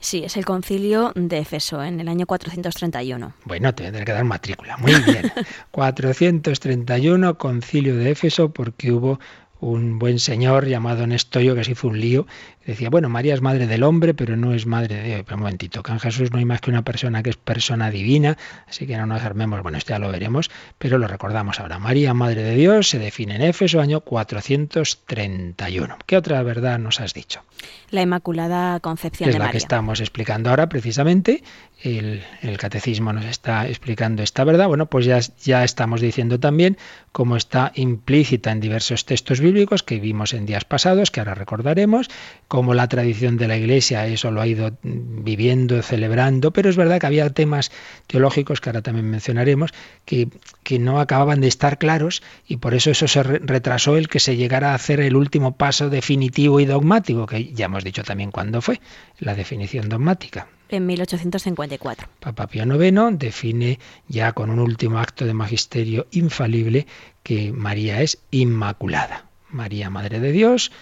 Sí, 0.00 0.22
es 0.24 0.38
el 0.38 0.46
concilio 0.46 1.12
de 1.14 1.38
Éfeso 1.38 1.82
en 1.84 2.00
el 2.00 2.08
año 2.08 2.26
431. 2.26 3.34
Bueno, 3.44 3.74
te 3.74 3.84
tendré 3.84 4.04
que 4.06 4.12
dar 4.12 4.24
matrícula. 4.24 4.78
Muy 4.78 4.94
bien. 4.94 5.30
431, 5.70 7.36
concilio 7.36 7.94
de 7.96 8.10
Éfeso, 8.10 8.50
porque 8.50 8.92
hubo 8.92 9.20
un 9.60 9.98
buen 9.98 10.18
señor 10.18 10.66
llamado 10.66 11.06
Nestorio 11.06 11.54
que 11.54 11.64
se 11.64 11.72
hizo 11.72 11.88
un 11.88 12.00
lío 12.00 12.26
decía, 12.66 12.90
bueno, 12.90 13.08
María 13.08 13.34
es 13.34 13.40
madre 13.40 13.66
del 13.66 13.82
hombre, 13.82 14.14
pero 14.14 14.36
no 14.36 14.54
es 14.54 14.66
madre 14.66 14.96
de 14.96 15.02
Dios. 15.02 15.22
Pero 15.24 15.36
un 15.36 15.42
momentito, 15.42 15.82
que 15.82 15.92
en 15.92 16.00
Jesús 16.00 16.30
no 16.30 16.38
hay 16.38 16.44
más 16.44 16.60
que 16.60 16.70
una 16.70 16.82
persona 16.82 17.22
que 17.22 17.30
es 17.30 17.36
persona 17.36 17.90
divina, 17.90 18.36
así 18.68 18.86
que 18.86 18.96
no 18.96 19.06
nos 19.06 19.22
armemos, 19.22 19.62
bueno, 19.62 19.78
esto 19.78 19.90
ya 19.90 19.98
lo 19.98 20.10
veremos, 20.10 20.50
pero 20.78 20.98
lo 20.98 21.06
recordamos 21.06 21.60
ahora. 21.60 21.78
María, 21.78 22.14
madre 22.14 22.42
de 22.42 22.54
Dios, 22.54 22.88
se 22.88 22.98
define 22.98 23.36
en 23.36 23.42
Éfeso, 23.42 23.80
año 23.80 24.00
431. 24.00 25.98
¿Qué 26.06 26.16
otra 26.16 26.42
verdad 26.42 26.78
nos 26.78 27.00
has 27.00 27.14
dicho? 27.14 27.42
La 27.90 28.02
Inmaculada 28.02 28.78
Concepción 28.80 29.28
es 29.28 29.34
de 29.34 29.40
la 29.40 29.50
que 29.50 29.58
estamos 29.58 30.00
explicando 30.00 30.50
ahora 30.50 30.68
precisamente. 30.68 31.42
El, 31.82 32.22
catecismo 32.58 33.12
nos 33.12 33.24
está 33.24 33.66
explicando 33.66 34.22
esta 34.22 34.44
verdad. 34.44 34.68
Bueno, 34.68 34.86
pues 34.86 35.06
ya, 35.06 35.18
ya 35.42 35.64
estamos 35.64 36.00
diciendo 36.00 36.38
también 36.38 36.76
cómo 37.10 37.36
está 37.36 37.72
implícita 37.74 38.52
en 38.52 38.60
diversos 38.60 39.06
textos 39.06 39.40
bíblicos 39.40 39.82
que 39.82 39.98
vimos 39.98 40.34
en 40.34 40.46
días 40.46 40.64
pasados, 40.64 41.10
que 41.10 41.20
ahora 41.20 41.34
recordaremos, 41.34 42.08
como 42.50 42.74
la 42.74 42.88
tradición 42.88 43.36
de 43.36 43.46
la 43.46 43.56
Iglesia 43.56 44.08
eso 44.08 44.32
lo 44.32 44.40
ha 44.40 44.46
ido 44.48 44.76
viviendo, 44.82 45.80
celebrando, 45.82 46.50
pero 46.50 46.68
es 46.68 46.76
verdad 46.76 46.98
que 46.98 47.06
había 47.06 47.30
temas 47.30 47.70
teológicos, 48.08 48.60
que 48.60 48.70
ahora 48.70 48.82
también 48.82 49.08
mencionaremos, 49.08 49.70
que, 50.04 50.28
que 50.64 50.80
no 50.80 50.98
acababan 50.98 51.40
de 51.40 51.46
estar 51.46 51.78
claros 51.78 52.24
y 52.48 52.56
por 52.56 52.74
eso 52.74 52.90
eso 52.90 53.06
se 53.06 53.22
retrasó 53.22 53.96
el 53.96 54.08
que 54.08 54.18
se 54.18 54.36
llegara 54.36 54.72
a 54.72 54.74
hacer 54.74 54.98
el 54.98 55.14
último 55.14 55.54
paso 55.56 55.90
definitivo 55.90 56.58
y 56.58 56.64
dogmático, 56.64 57.24
que 57.24 57.52
ya 57.52 57.66
hemos 57.66 57.84
dicho 57.84 58.02
también 58.02 58.32
cuándo 58.32 58.60
fue, 58.60 58.80
la 59.20 59.36
definición 59.36 59.88
dogmática 59.88 60.48
en 60.70 60.86
1854. 60.86 62.08
Papa 62.18 62.48
Pío 62.48 62.64
IX 62.64 63.16
define 63.16 63.78
ya 64.08 64.32
con 64.32 64.50
un 64.50 64.58
último 64.58 64.98
acto 64.98 65.24
de 65.24 65.34
magisterio 65.34 66.08
infalible 66.10 66.88
que 67.22 67.52
María 67.52 68.02
es 68.02 68.18
inmaculada. 68.32 69.26
María, 69.50 69.88
Madre 69.88 70.18
de 70.18 70.32
Dios, 70.32 70.72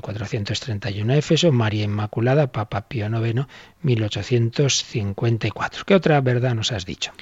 431 0.00 1.12
eh, 1.12 1.18
Éfeso, 1.18 1.52
María 1.52 1.84
Inmaculada, 1.84 2.52
Papa 2.52 2.88
Pío 2.88 3.06
IX, 3.06 3.46
1854. 3.82 5.84
¿Qué 5.84 5.94
otra 5.94 6.20
verdad 6.20 6.54
nos 6.54 6.72
has 6.72 6.84
dicho? 6.84 7.12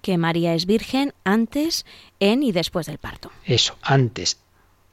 Que 0.00 0.18
María 0.18 0.54
es 0.54 0.66
virgen 0.66 1.12
antes, 1.24 1.86
en 2.20 2.42
y 2.42 2.52
después 2.52 2.86
del 2.86 2.98
parto. 2.98 3.32
Eso, 3.44 3.76
antes, 3.82 4.38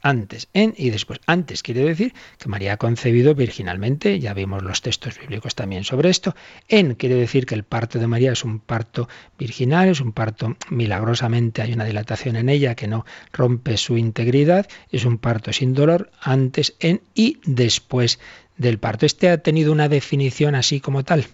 antes, 0.02 0.48
en 0.52 0.74
y 0.76 0.90
después. 0.90 1.20
Antes 1.26 1.62
quiere 1.62 1.84
decir 1.84 2.12
que 2.38 2.48
María 2.48 2.74
ha 2.74 2.76
concebido 2.76 3.34
virginalmente, 3.34 4.18
ya 4.18 4.34
vimos 4.34 4.62
los 4.62 4.82
textos 4.82 5.18
bíblicos 5.18 5.54
también 5.54 5.84
sobre 5.84 6.10
esto. 6.10 6.34
En 6.68 6.94
quiere 6.94 7.14
decir 7.14 7.46
que 7.46 7.54
el 7.54 7.62
parto 7.62 7.98
de 7.98 8.06
María 8.06 8.32
es 8.32 8.44
un 8.44 8.58
parto 8.58 9.08
virginal, 9.38 9.88
es 9.88 10.00
un 10.00 10.12
parto 10.12 10.56
milagrosamente, 10.68 11.62
hay 11.62 11.72
una 11.72 11.84
dilatación 11.84 12.36
en 12.36 12.48
ella 12.48 12.74
que 12.74 12.88
no 12.88 13.06
rompe 13.32 13.76
su 13.76 13.96
integridad, 13.96 14.66
es 14.90 15.04
un 15.04 15.18
parto 15.18 15.52
sin 15.52 15.72
dolor, 15.72 16.10
antes, 16.20 16.74
en 16.80 17.00
y 17.14 17.38
después 17.44 18.18
del 18.56 18.78
parto. 18.78 19.06
Este 19.06 19.30
ha 19.30 19.38
tenido 19.38 19.72
una 19.72 19.88
definición 19.88 20.54
así 20.54 20.80
como 20.80 21.04
tal. 21.04 21.26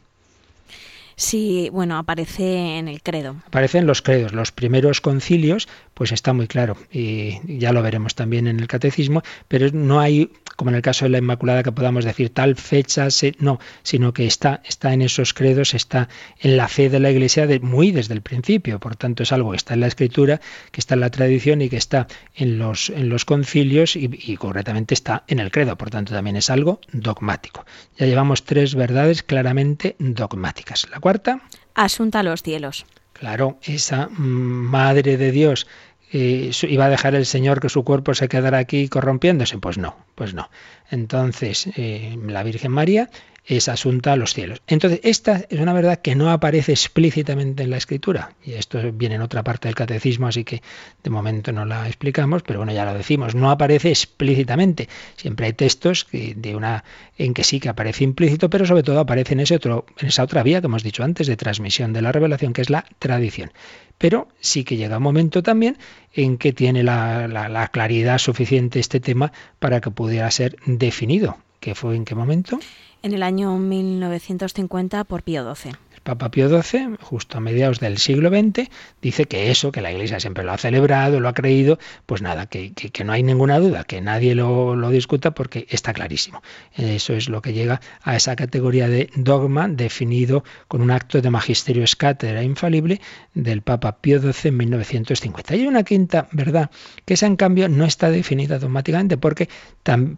Sí, 1.18 1.68
bueno, 1.72 1.98
aparece 1.98 2.78
en 2.78 2.86
el 2.86 3.02
credo. 3.02 3.34
Aparece 3.48 3.78
en 3.78 3.88
los 3.88 4.02
credos. 4.02 4.32
Los 4.32 4.52
primeros 4.52 5.00
concilios, 5.00 5.66
pues 5.98 6.12
está 6.12 6.32
muy 6.32 6.46
claro, 6.46 6.76
y 6.92 7.40
ya 7.58 7.72
lo 7.72 7.82
veremos 7.82 8.14
también 8.14 8.46
en 8.46 8.60
el 8.60 8.68
catecismo, 8.68 9.24
pero 9.48 9.68
no 9.72 9.98
hay, 9.98 10.30
como 10.54 10.70
en 10.70 10.76
el 10.76 10.82
caso 10.82 11.06
de 11.06 11.08
la 11.08 11.18
Inmaculada, 11.18 11.64
que 11.64 11.72
podamos 11.72 12.04
decir 12.04 12.30
tal 12.30 12.54
fecha, 12.54 13.08
no, 13.40 13.58
sino 13.82 14.12
que 14.12 14.24
está, 14.24 14.62
está 14.64 14.92
en 14.92 15.02
esos 15.02 15.34
credos, 15.34 15.74
está 15.74 16.08
en 16.38 16.56
la 16.56 16.68
fe 16.68 16.88
de 16.88 17.00
la 17.00 17.10
Iglesia 17.10 17.48
de, 17.48 17.58
muy 17.58 17.90
desde 17.90 18.14
el 18.14 18.22
principio. 18.22 18.78
Por 18.78 18.94
tanto, 18.94 19.24
es 19.24 19.32
algo 19.32 19.50
que 19.50 19.56
está 19.56 19.74
en 19.74 19.80
la 19.80 19.88
Escritura, 19.88 20.40
que 20.70 20.80
está 20.80 20.94
en 20.94 21.00
la 21.00 21.10
tradición 21.10 21.62
y 21.62 21.68
que 21.68 21.78
está 21.78 22.06
en 22.36 22.60
los, 22.60 22.90
en 22.90 23.08
los 23.08 23.24
concilios 23.24 23.96
y, 23.96 24.08
y 24.12 24.36
concretamente 24.36 24.94
está 24.94 25.24
en 25.26 25.40
el 25.40 25.50
credo. 25.50 25.76
Por 25.76 25.90
tanto, 25.90 26.14
también 26.14 26.36
es 26.36 26.48
algo 26.48 26.80
dogmático. 26.92 27.66
Ya 27.96 28.06
llevamos 28.06 28.44
tres 28.44 28.76
verdades 28.76 29.24
claramente 29.24 29.96
dogmáticas. 29.98 30.86
La 30.92 31.00
cuarta. 31.00 31.40
Asunta 31.74 32.20
a 32.20 32.22
los 32.22 32.44
cielos. 32.44 32.86
Claro, 33.18 33.58
esa 33.62 34.08
madre 34.12 35.16
de 35.16 35.32
Dios 35.32 35.66
¿Iba 36.10 36.86
a 36.86 36.90
dejar 36.90 37.14
el 37.14 37.26
Señor 37.26 37.60
que 37.60 37.68
su 37.68 37.84
cuerpo 37.84 38.14
se 38.14 38.28
quedara 38.28 38.58
aquí 38.58 38.88
corrompiéndose? 38.88 39.58
Pues 39.58 39.78
no, 39.78 39.96
pues 40.14 40.34
no. 40.34 40.50
Entonces, 40.90 41.68
eh, 41.76 42.16
la 42.26 42.42
Virgen 42.42 42.72
María 42.72 43.10
es 43.48 43.68
asunta 43.68 44.12
a 44.12 44.16
los 44.16 44.34
cielos. 44.34 44.60
Entonces, 44.66 45.00
esta 45.02 45.46
es 45.48 45.58
una 45.58 45.72
verdad 45.72 46.00
que 46.00 46.14
no 46.14 46.30
aparece 46.30 46.72
explícitamente 46.72 47.62
en 47.62 47.70
la 47.70 47.78
Escritura. 47.78 48.34
Y 48.44 48.52
esto 48.52 48.78
viene 48.92 49.14
en 49.14 49.22
otra 49.22 49.42
parte 49.42 49.68
del 49.68 49.74
catecismo, 49.74 50.26
así 50.26 50.44
que 50.44 50.62
de 51.02 51.10
momento 51.10 51.50
no 51.50 51.64
la 51.64 51.86
explicamos, 51.86 52.42
pero 52.42 52.58
bueno, 52.58 52.72
ya 52.72 52.84
lo 52.84 52.92
decimos, 52.92 53.34
no 53.34 53.50
aparece 53.50 53.88
explícitamente. 53.88 54.88
Siempre 55.16 55.46
hay 55.46 55.54
textos 55.54 56.06
de 56.12 56.54
una, 56.54 56.84
en 57.16 57.32
que 57.32 57.42
sí 57.42 57.58
que 57.58 57.70
aparece 57.70 58.04
implícito, 58.04 58.50
pero 58.50 58.66
sobre 58.66 58.82
todo 58.82 59.00
aparece 59.00 59.32
en, 59.32 59.40
ese 59.40 59.56
otro, 59.56 59.86
en 59.98 60.08
esa 60.08 60.24
otra 60.24 60.42
vía 60.42 60.60
que 60.60 60.66
hemos 60.66 60.82
dicho 60.82 61.02
antes 61.02 61.26
de 61.26 61.36
transmisión 61.36 61.94
de 61.94 62.02
la 62.02 62.12
revelación, 62.12 62.52
que 62.52 62.60
es 62.60 62.68
la 62.68 62.84
tradición. 62.98 63.50
Pero 63.96 64.28
sí 64.40 64.62
que 64.62 64.76
llega 64.76 64.98
un 64.98 65.02
momento 65.02 65.42
también 65.42 65.78
en 66.12 66.36
que 66.36 66.52
tiene 66.52 66.82
la, 66.82 67.68
claridad 67.72 68.18
suficiente 68.18 68.78
este 68.78 69.00
tema 69.00 69.32
para 69.58 69.80
que 69.80 69.90
pudiera 69.90 70.30
ser 70.30 70.56
definido. 70.66 71.38
¿Qué 71.60 71.74
fue 71.74 71.96
en 71.96 72.04
qué 72.04 72.14
momento? 72.14 72.60
En 73.02 73.14
el 73.14 73.22
año 73.22 73.56
1950 73.56 75.04
por 75.04 75.22
Pío 75.22 75.54
XII. 75.54 75.72
Papa 76.08 76.30
Pío 76.30 76.48
XII, 76.48 76.96
justo 77.02 77.36
a 77.36 77.40
mediados 77.42 77.80
del 77.80 77.98
siglo 77.98 78.30
XX, 78.30 78.70
dice 79.02 79.26
que 79.26 79.50
eso, 79.50 79.72
que 79.72 79.82
la 79.82 79.92
Iglesia 79.92 80.18
siempre 80.20 80.42
lo 80.42 80.52
ha 80.52 80.56
celebrado, 80.56 81.20
lo 81.20 81.28
ha 81.28 81.34
creído, 81.34 81.78
pues 82.06 82.22
nada, 82.22 82.46
que, 82.46 82.72
no 83.04 83.12
hay 83.12 83.22
ninguna 83.22 83.58
duda, 83.58 83.84
que 83.84 84.00
nadie 84.00 84.34
lo, 84.34 84.88
discuta 84.88 85.32
porque 85.32 85.66
está 85.68 85.92
clarísimo. 85.92 86.42
Eso 86.74 87.12
es 87.12 87.28
lo 87.28 87.42
que 87.42 87.52
llega 87.52 87.82
a 88.00 88.16
esa 88.16 88.36
categoría 88.36 88.88
de 88.88 89.10
dogma 89.16 89.68
definido 89.68 90.44
con 90.66 90.80
un 90.80 90.92
acto 90.92 91.20
de 91.20 91.28
magisterio 91.28 91.84
escátedra 91.84 92.42
infalible 92.42 93.02
del 93.34 93.60
Papa 93.60 94.00
Pío 94.00 94.18
XII 94.18 94.48
en 94.48 94.56
1950. 94.56 95.56
Y 95.56 95.60
hay 95.60 95.66
una 95.66 95.82
quinta 95.82 96.26
verdad, 96.32 96.70
que 97.04 97.12
esa 97.12 97.26
en 97.26 97.36
cambio 97.36 97.68
no 97.68 97.84
está 97.84 98.10
definida 98.10 98.58
dogmáticamente 98.58 99.18
porque 99.18 99.50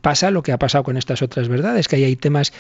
pasa 0.01 0.31
lo 0.31 0.45
que 0.45 0.53
ha 0.53 0.59
pasado 0.61 0.85
con 0.85 0.97
estas 0.97 1.21
otras 1.21 1.49
verdades, 1.49 1.89
que 1.89 1.97
hay 1.97 2.15
temas 2.15 2.53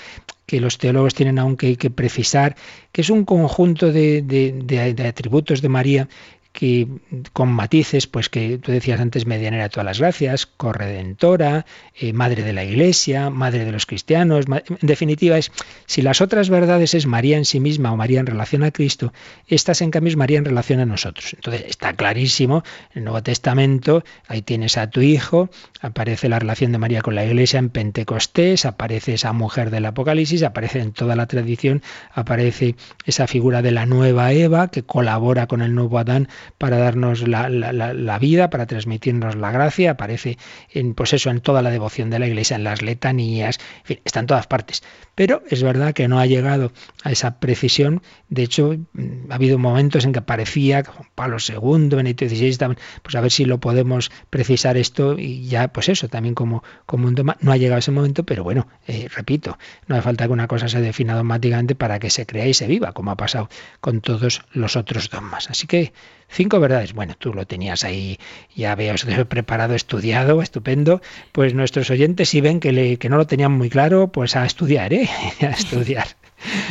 que 0.50 0.60
los 0.60 0.78
teólogos 0.78 1.14
tienen 1.14 1.38
aún 1.38 1.56
que, 1.56 1.76
precisar, 1.90 2.56
que 2.90 3.02
es 3.02 3.10
un 3.10 3.24
conjunto 3.24 3.92
de, 3.92 5.04
atributos 5.06 5.62
de 5.62 5.68
María 5.68 6.08
que 6.52 6.88
con 7.32 7.48
matices, 7.48 8.06
pues 8.06 8.28
que 8.28 8.58
tú 8.58 8.72
decías 8.72 9.00
antes, 9.00 9.24
medianera 9.24 9.64
de 9.64 9.68
todas 9.70 9.84
las 9.84 10.00
gracias, 10.00 10.46
corredentora, 10.46 11.64
eh, 11.94 12.12
madre 12.12 12.42
de 12.42 12.52
la 12.52 12.64
iglesia, 12.64 13.30
madre 13.30 13.64
de 13.64 13.72
los 13.72 13.86
cristianos. 13.86 14.46
En 14.46 14.78
definitiva, 14.80 15.38
es 15.38 15.52
si 15.86 16.02
las 16.02 16.20
otras 16.20 16.50
verdades 16.50 16.94
es 16.94 17.06
María 17.06 17.36
en 17.36 17.44
sí 17.44 17.60
misma 17.60 17.92
o 17.92 17.96
María 17.96 18.20
en 18.20 18.26
relación 18.26 18.64
a 18.64 18.72
Cristo, 18.72 19.12
estas 19.46 19.80
en 19.80 19.90
cambio 19.90 20.10
es 20.10 20.16
María 20.16 20.38
en 20.38 20.44
relación 20.44 20.80
a 20.80 20.86
nosotros. 20.86 21.34
Entonces 21.34 21.64
está 21.68 21.92
clarísimo, 21.92 22.64
en 22.92 22.98
el 22.98 23.04
Nuevo 23.04 23.22
Testamento, 23.22 24.04
ahí 24.26 24.42
tienes 24.42 24.76
a 24.76 24.90
tu 24.90 25.00
hijo, 25.00 25.50
aparece 25.80 26.28
la 26.28 26.38
relación 26.40 26.72
de 26.72 26.78
María 26.78 27.00
con 27.00 27.14
la 27.14 27.24
iglesia 27.24 27.58
en 27.58 27.70
Pentecostés, 27.70 28.64
aparece 28.66 29.14
esa 29.14 29.32
mujer 29.32 29.70
del 29.70 29.86
Apocalipsis, 29.86 30.42
aparece 30.42 30.80
en 30.80 30.92
toda 30.92 31.14
la 31.14 31.26
tradición, 31.26 31.82
aparece 32.12 32.74
esa 33.06 33.26
figura 33.26 33.62
de 33.62 33.70
la 33.70 33.86
nueva 33.86 34.32
Eva 34.32 34.68
que 34.68 34.82
colabora 34.82 35.46
con 35.46 35.62
el 35.62 35.74
nuevo 35.74 35.98
Adán 35.98 36.28
para 36.58 36.78
darnos 36.78 37.26
la, 37.26 38.18
vida, 38.18 38.50
para 38.50 38.66
transmitirnos 38.66 39.36
la 39.36 39.50
gracia, 39.50 39.92
aparece 39.92 40.38
en, 40.70 40.94
pues 40.94 41.12
eso, 41.12 41.30
en 41.30 41.40
toda 41.40 41.62
la 41.62 41.70
devoción 41.70 42.10
de 42.10 42.18
la 42.18 42.26
iglesia, 42.26 42.56
en 42.56 42.64
las 42.64 42.82
letanías, 42.82 43.58
en 43.80 43.84
fin, 43.84 44.00
está 44.04 44.20
en 44.20 44.26
todas 44.26 44.46
partes. 44.46 44.82
Pero 45.14 45.42
es 45.48 45.62
verdad 45.62 45.92
que 45.92 46.08
no 46.08 46.18
ha 46.18 46.26
llegado 46.26 46.72
a 47.02 47.12
esa 47.12 47.40
precisión. 47.40 48.02
De 48.28 48.42
hecho, 48.42 48.76
mm, 48.92 49.30
ha 49.30 49.34
habido 49.34 49.58
momentos 49.58 50.04
en 50.04 50.12
que 50.12 50.22
parecía 50.22 50.82
Pablo 51.14 51.36
II, 51.46 51.88
Benito 51.94 52.26
XVI, 52.26 52.76
pues 53.02 53.14
a 53.14 53.20
ver 53.20 53.30
si 53.30 53.44
lo 53.44 53.58
podemos 53.58 54.10
precisar 54.30 54.76
esto 54.76 55.18
y 55.18 55.46
ya, 55.46 55.68
pues 55.68 55.88
eso, 55.88 56.08
también 56.08 56.34
como, 56.34 56.62
como 56.86 57.06
un 57.06 57.14
tema. 57.14 57.36
No 57.40 57.52
ha 57.52 57.56
llegado 57.56 57.78
ese 57.78 57.90
momento, 57.90 58.24
pero 58.24 58.44
bueno, 58.44 58.68
eh, 58.86 59.08
repito, 59.14 59.58
no 59.86 59.96
hace 59.96 60.02
falta 60.02 60.26
que 60.26 60.32
una 60.32 60.48
cosa 60.48 60.68
se 60.68 60.80
defina 60.80 61.14
dogmáticamente 61.14 61.74
para 61.74 61.98
que 61.98 62.10
se 62.10 62.26
crea 62.26 62.46
y 62.46 62.54
se 62.54 62.66
viva, 62.66 62.92
como 62.92 63.10
ha 63.10 63.16
pasado 63.16 63.48
con 63.80 64.00
todos 64.00 64.42
los 64.52 64.76
otros 64.76 65.10
dogmas. 65.10 65.50
Así 65.50 65.66
que 65.66 65.92
Cinco 66.30 66.60
verdades. 66.60 66.92
Bueno, 66.92 67.14
tú 67.18 67.34
lo 67.34 67.46
tenías 67.46 67.84
ahí, 67.84 68.18
ya 68.54 68.74
veo, 68.74 68.94
preparado, 69.28 69.74
estudiado, 69.74 70.42
estupendo. 70.42 71.02
Pues 71.32 71.54
nuestros 71.54 71.90
oyentes 71.90 72.28
si 72.28 72.40
ven 72.40 72.60
que, 72.60 72.72
le, 72.72 72.96
que 72.98 73.08
no 73.08 73.16
lo 73.16 73.26
tenían 73.26 73.52
muy 73.52 73.68
claro, 73.68 74.08
pues 74.08 74.36
a 74.36 74.46
estudiar, 74.46 74.92
¿eh? 74.92 75.08
a 75.40 75.46
estudiar. 75.46 76.06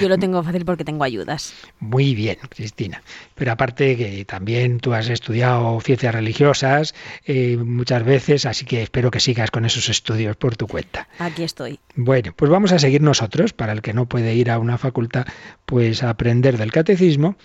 Yo 0.02 0.10
lo 0.10 0.18
tengo 0.18 0.42
fácil 0.44 0.66
porque 0.66 0.84
tengo 0.84 1.04
ayudas. 1.04 1.54
Muy 1.80 2.16
bien, 2.16 2.38
Cristina. 2.50 3.04
Pero 3.36 3.52
aparte 3.52 3.96
que 3.98 4.26
también 4.26 4.80
tú 4.80 4.94
has 4.94 5.10
estudiado 5.10 5.80
ciencias 5.82 6.16
religiosas 6.16 6.96
eh, 7.26 7.58
muchas 7.58 8.04
veces, 8.04 8.46
así 8.46 8.66
que 8.66 8.82
espero 8.82 9.12
que 9.12 9.20
sigas 9.20 9.52
con 9.52 9.66
esos 9.66 9.90
estudios 9.90 10.36
por 10.38 10.58
tu 10.58 10.68
cuenta. 10.68 11.08
Aquí 11.20 11.44
estoy. 11.44 11.80
Bueno, 11.96 12.34
pues 12.36 12.50
vamos 12.50 12.72
a 12.72 12.80
seguir 12.80 13.02
nosotros, 13.02 13.54
para 13.54 13.74
el 13.74 13.82
que 13.82 13.94
no 13.94 14.08
puede 14.08 14.34
ir 14.34 14.50
a 14.50 14.58
una 14.58 14.78
facultad, 14.78 15.28
pues 15.66 16.02
a 16.02 16.10
aprender 16.10 16.58
del 16.58 16.72
catecismo 16.72 17.36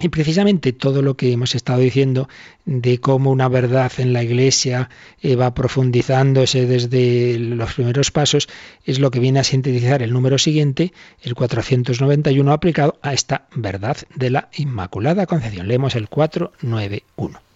y 0.00 0.08
precisamente 0.08 0.72
todo 0.72 1.02
lo 1.02 1.16
que 1.16 1.32
hemos 1.32 1.54
estado 1.54 1.80
diciendo 1.80 2.28
de 2.64 2.98
cómo 2.98 3.30
una 3.30 3.48
verdad 3.48 3.92
en 3.98 4.12
la 4.12 4.22
Iglesia 4.22 4.90
eh, 5.20 5.36
va 5.36 5.54
profundizándose 5.54 6.66
desde 6.66 7.38
los 7.38 7.74
primeros 7.74 8.10
pasos 8.10 8.48
es 8.84 8.98
lo 8.98 9.10
que 9.10 9.20
viene 9.20 9.40
a 9.40 9.44
sintetizar 9.44 10.02
el 10.02 10.12
número 10.12 10.38
siguiente, 10.38 10.92
el 11.22 11.34
491, 11.34 12.52
aplicado 12.52 12.98
a 13.02 13.12
esta 13.12 13.46
verdad 13.54 13.96
de 14.14 14.30
la 14.30 14.48
Inmaculada 14.56 15.26
Concepción. 15.26 15.68
Leemos 15.68 15.94
el 15.94 16.08
491. 16.08 17.51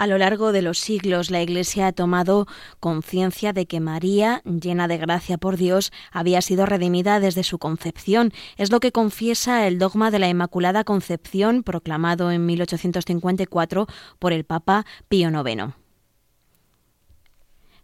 A 0.00 0.06
lo 0.06 0.16
largo 0.16 0.52
de 0.52 0.62
los 0.62 0.78
siglos 0.78 1.30
la 1.30 1.42
Iglesia 1.42 1.86
ha 1.86 1.92
tomado 1.92 2.46
conciencia 2.80 3.52
de 3.52 3.66
que 3.66 3.80
María, 3.80 4.40
llena 4.46 4.88
de 4.88 4.96
gracia 4.96 5.36
por 5.36 5.58
Dios, 5.58 5.92
había 6.10 6.40
sido 6.40 6.64
redimida 6.64 7.20
desde 7.20 7.42
su 7.42 7.58
concepción. 7.58 8.32
Es 8.56 8.72
lo 8.72 8.80
que 8.80 8.92
confiesa 8.92 9.66
el 9.66 9.78
dogma 9.78 10.10
de 10.10 10.18
la 10.18 10.30
Inmaculada 10.30 10.84
Concepción 10.84 11.62
proclamado 11.62 12.30
en 12.30 12.46
1854 12.46 13.88
por 14.18 14.32
el 14.32 14.44
Papa 14.44 14.86
Pío 15.10 15.28
IX. 15.28 15.79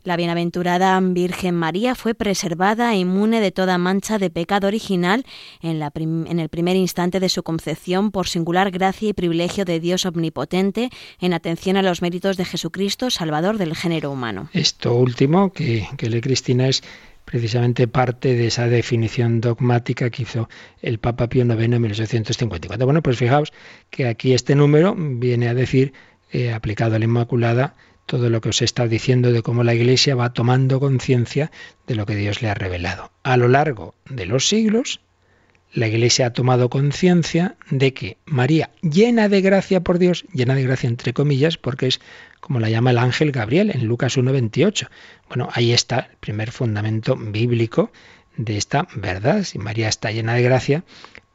La 0.06 0.16
bienaventurada 0.16 1.00
Virgen 1.02 1.56
María 1.56 1.96
fue 1.96 2.14
preservada 2.14 2.94
e 2.94 2.98
inmune 2.98 3.40
de 3.40 3.50
toda 3.50 3.76
mancha 3.76 4.18
de 4.18 4.30
pecado 4.30 4.68
original 4.68 5.26
en, 5.60 5.80
la 5.80 5.90
en, 5.96 6.38
el 6.38 6.48
primer 6.48 6.76
instante 6.76 7.18
de 7.18 7.28
su 7.28 7.42
concepción 7.42 8.12
por 8.12 8.28
singular 8.28 8.70
gracia 8.70 9.08
y 9.08 9.14
privilegio 9.14 9.64
de 9.64 9.80
Dios 9.80 10.06
omnipotente 10.06 10.90
en 11.18 11.32
atención 11.32 11.76
a 11.76 11.82
los 11.82 12.02
méritos 12.02 12.36
de 12.36 12.44
Jesucristo, 12.44 13.10
Salvador 13.10 13.58
del 13.58 13.74
género 13.74 14.12
humano. 14.12 14.48
Esto 14.52 14.94
último 14.94 15.52
que, 15.52 15.88
que 15.96 16.08
lee 16.08 16.20
Cristina 16.20 16.68
es 16.68 16.84
precisamente 17.24 17.88
parte 17.88 18.36
de 18.36 18.46
esa 18.46 18.68
definición 18.68 19.40
dogmática 19.40 20.10
que 20.10 20.22
hizo 20.22 20.48
el 20.82 21.00
Papa 21.00 21.28
Pío 21.28 21.44
IX 21.44 21.62
en 21.64 21.82
1854. 21.82 22.86
Bueno, 22.86 23.02
pues 23.02 23.18
fijaos 23.18 23.52
que 23.90 24.06
aquí 24.06 24.34
este 24.34 24.54
número 24.54 24.94
viene 24.96 25.48
a 25.48 25.54
decir, 25.54 25.94
eh, 26.30 26.52
aplicado 26.52 26.94
a 26.94 27.00
la 27.00 27.06
Inmaculada, 27.06 27.74
todo 28.06 28.30
lo 28.30 28.40
que 28.40 28.48
os 28.50 28.62
he 28.62 28.64
estado 28.64 28.88
diciendo 28.88 29.32
de 29.32 29.42
cómo 29.42 29.64
la 29.64 29.74
Iglesia 29.74 30.14
va 30.14 30.32
tomando 30.32 30.80
conciencia 30.80 31.50
de 31.86 31.96
lo 31.96 32.06
que 32.06 32.16
Dios 32.16 32.40
le 32.40 32.48
ha 32.48 32.54
revelado. 32.54 33.10
A 33.22 33.36
lo 33.36 33.48
largo 33.48 33.94
de 34.08 34.26
los 34.26 34.48
siglos, 34.48 35.00
la 35.72 35.88
Iglesia 35.88 36.26
ha 36.26 36.32
tomado 36.32 36.70
conciencia 36.70 37.56
de 37.70 37.92
que 37.92 38.16
María, 38.24 38.70
llena 38.80 39.28
de 39.28 39.40
gracia 39.42 39.82
por 39.82 39.98
Dios, 39.98 40.24
llena 40.32 40.54
de 40.54 40.62
gracia 40.62 40.88
entre 40.88 41.12
comillas, 41.12 41.58
porque 41.58 41.88
es 41.88 42.00
como 42.40 42.60
la 42.60 42.70
llama 42.70 42.92
el 42.92 42.98
ángel 42.98 43.32
Gabriel 43.32 43.70
en 43.74 43.86
Lucas 43.86 44.16
1.28. 44.16 44.88
Bueno, 45.28 45.48
ahí 45.52 45.72
está 45.72 46.08
el 46.10 46.16
primer 46.18 46.52
fundamento 46.52 47.16
bíblico 47.16 47.90
de 48.36 48.56
esta 48.56 48.86
verdad. 48.94 49.42
Si 49.42 49.58
María 49.58 49.88
está 49.88 50.12
llena 50.12 50.34
de 50.34 50.42
gracia, 50.42 50.84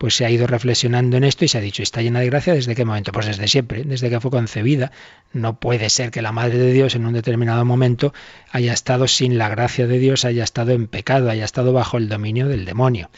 pues 0.02 0.16
se 0.16 0.26
ha 0.26 0.32
ido 0.32 0.48
reflexionando 0.48 1.18
en 1.18 1.24
esto 1.24 1.46
y 1.46 1.48
se 1.48 1.60
ha 1.60 1.62
dicho, 1.62 1.84
¿está 1.84 2.02
llena 2.02 2.22
de 2.22 2.26
gracia 2.26 2.56
desde 2.56 2.74
qué 2.74 2.86
momento? 2.86 3.12
Pues 3.12 3.28
desde 3.28 3.48
siempre, 3.48 3.84
desde 3.84 4.10
que 4.10 4.20
fue 4.20 4.32
concebida. 4.32 4.92
No 5.32 5.60
puede 5.60 5.92
ser 5.92 6.10
que 6.10 6.24
la 6.24 6.32
Madre 6.32 6.58
de 6.58 6.74
Dios 6.74 6.96
en 6.96 7.06
un 7.06 7.14
determinado 7.14 7.64
momento 7.66 8.12
haya 8.52 8.74
estado 8.74 9.08
sin 9.08 9.38
la 9.38 9.48
gracia 9.48 9.86
de 9.86 10.00
Dios, 10.00 10.26
haya 10.26 10.44
estado 10.44 10.72
en 10.72 10.88
pecado, 10.88 11.30
haya 11.30 11.46
estado 11.46 11.72
bajo 11.72 11.98
el 11.98 12.10
dominio 12.10 12.48
del 12.48 12.66
demonio. 12.66 13.12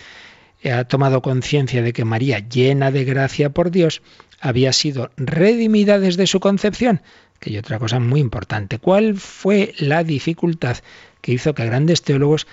Ha 0.69 0.83
tomado 0.83 1.21
conciencia 1.21 1.81
de 1.83 1.93
que 1.93 2.03
María, 2.03 2.39
llena 2.39 2.91
de 2.91 3.05
gracia 3.05 3.51
por 3.51 3.71
Dios, 3.71 4.01
había 4.41 4.73
sido 4.73 5.09
redimida 5.15 5.99
desde 5.99 6.27
su 6.27 6.41
concepción. 6.41 7.01
Que 7.39 7.51
hay 7.51 7.59
otra 7.59 7.79
cosa 7.79 8.01
muy 8.01 8.19
importante. 8.19 8.77
¿Cuál 8.77 9.15
fue 9.15 9.73
la 9.77 10.03
dificultad 10.03 10.79
que 11.23 11.31
hizo 11.31 11.55
que 11.55 11.65
grandes 11.65 12.01
teólogos 12.03 12.47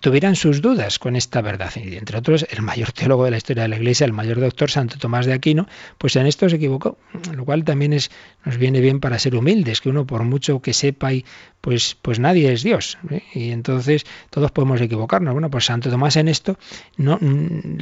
tuvieran 0.00 0.36
sus 0.36 0.62
dudas 0.62 1.00
con 1.00 1.16
esta 1.16 1.42
verdad. 1.42 1.72
Y 1.74 1.96
entre 1.96 2.18
otros, 2.18 2.46
el 2.48 2.62
mayor 2.62 2.92
teólogo 2.92 3.24
de 3.24 3.32
la 3.32 3.38
historia 3.38 3.64
de 3.64 3.68
la 3.68 3.76
Iglesia, 3.76 4.04
el 4.04 4.12
mayor 4.12 4.38
doctor 4.38 4.70
Santo 4.70 4.98
Tomás 4.98 5.26
de 5.26 5.32
Aquino, 5.32 5.66
pues 5.98 6.14
en 6.14 6.26
esto 6.26 6.48
se 6.48 6.56
equivocó, 6.56 6.96
lo 7.34 7.44
cual 7.44 7.64
también 7.64 7.92
es, 7.92 8.10
nos 8.44 8.56
viene 8.56 8.80
bien 8.80 9.00
para 9.00 9.18
ser 9.18 9.34
humildes, 9.34 9.80
que 9.80 9.88
uno 9.88 10.06
por 10.06 10.22
mucho 10.22 10.62
que 10.62 10.72
sepa 10.72 11.12
y 11.12 11.24
pues, 11.60 11.96
pues 12.00 12.20
nadie 12.20 12.52
es 12.52 12.62
Dios. 12.62 12.98
¿eh? 13.10 13.22
Y 13.34 13.50
entonces 13.50 14.06
todos 14.30 14.52
podemos 14.52 14.80
equivocarnos. 14.80 15.32
Bueno, 15.32 15.50
pues 15.50 15.64
Santo 15.64 15.90
Tomás 15.90 16.16
en 16.16 16.28
esto, 16.28 16.56
no, 16.96 17.18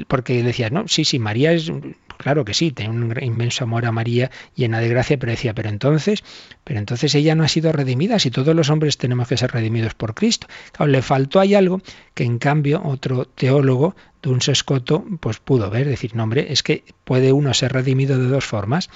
porque 0.09 0.43
decía, 0.43 0.71
no, 0.71 0.89
sí, 0.89 1.05
sí, 1.05 1.19
María 1.19 1.53
es, 1.53 1.71
claro 2.17 2.47
que 2.47 2.55
sí, 2.55 2.73
tiene 2.73 2.95
un 2.95 3.14
inmenso 3.23 3.64
amor 3.64 3.85
a 3.85 3.93
María 3.93 4.31
llena 4.55 4.81
de 4.81 4.89
gracia, 4.89 5.19
pero 5.19 5.33
decía, 5.33 5.53
pero 5.55 5.69
entonces, 5.69 6.25
pero 6.64 6.79
entonces 6.79 7.14
ella 7.14 7.35
no 7.35 7.45
ha 7.45 7.49
sido 7.49 7.71
redimida, 7.73 8.19
si 8.19 8.31
todos 8.31 8.57
los 8.57 8.71
hombres 8.71 8.97
tenemos 8.97 9.29
que 9.29 9.37
ser 9.37 9.53
redimidos 9.53 9.95
por 9.95 10.06
Cristo. 10.15 10.47
Claro, 10.73 10.91
le 10.91 11.03
faltó 11.03 11.41
ahí 11.41 11.55
algo 11.55 11.81
que 12.15 12.25
en 12.25 12.39
cambio 12.39 12.83
otro 12.85 13.27
teólogo, 13.27 13.95
Duns 14.23 14.49
Escoto, 14.49 15.05
pues 15.21 15.39
pudo 15.39 15.71
ver, 15.71 15.87
decir, 15.87 16.15
no 16.15 16.25
hombre, 16.25 16.53
es 16.53 16.63
que 16.63 16.85
puede 17.05 17.33
uno 17.33 17.55
ser 17.55 17.73
redimido 17.73 18.19
de 18.19 18.29
dos 18.29 18.45
formas. 18.45 18.91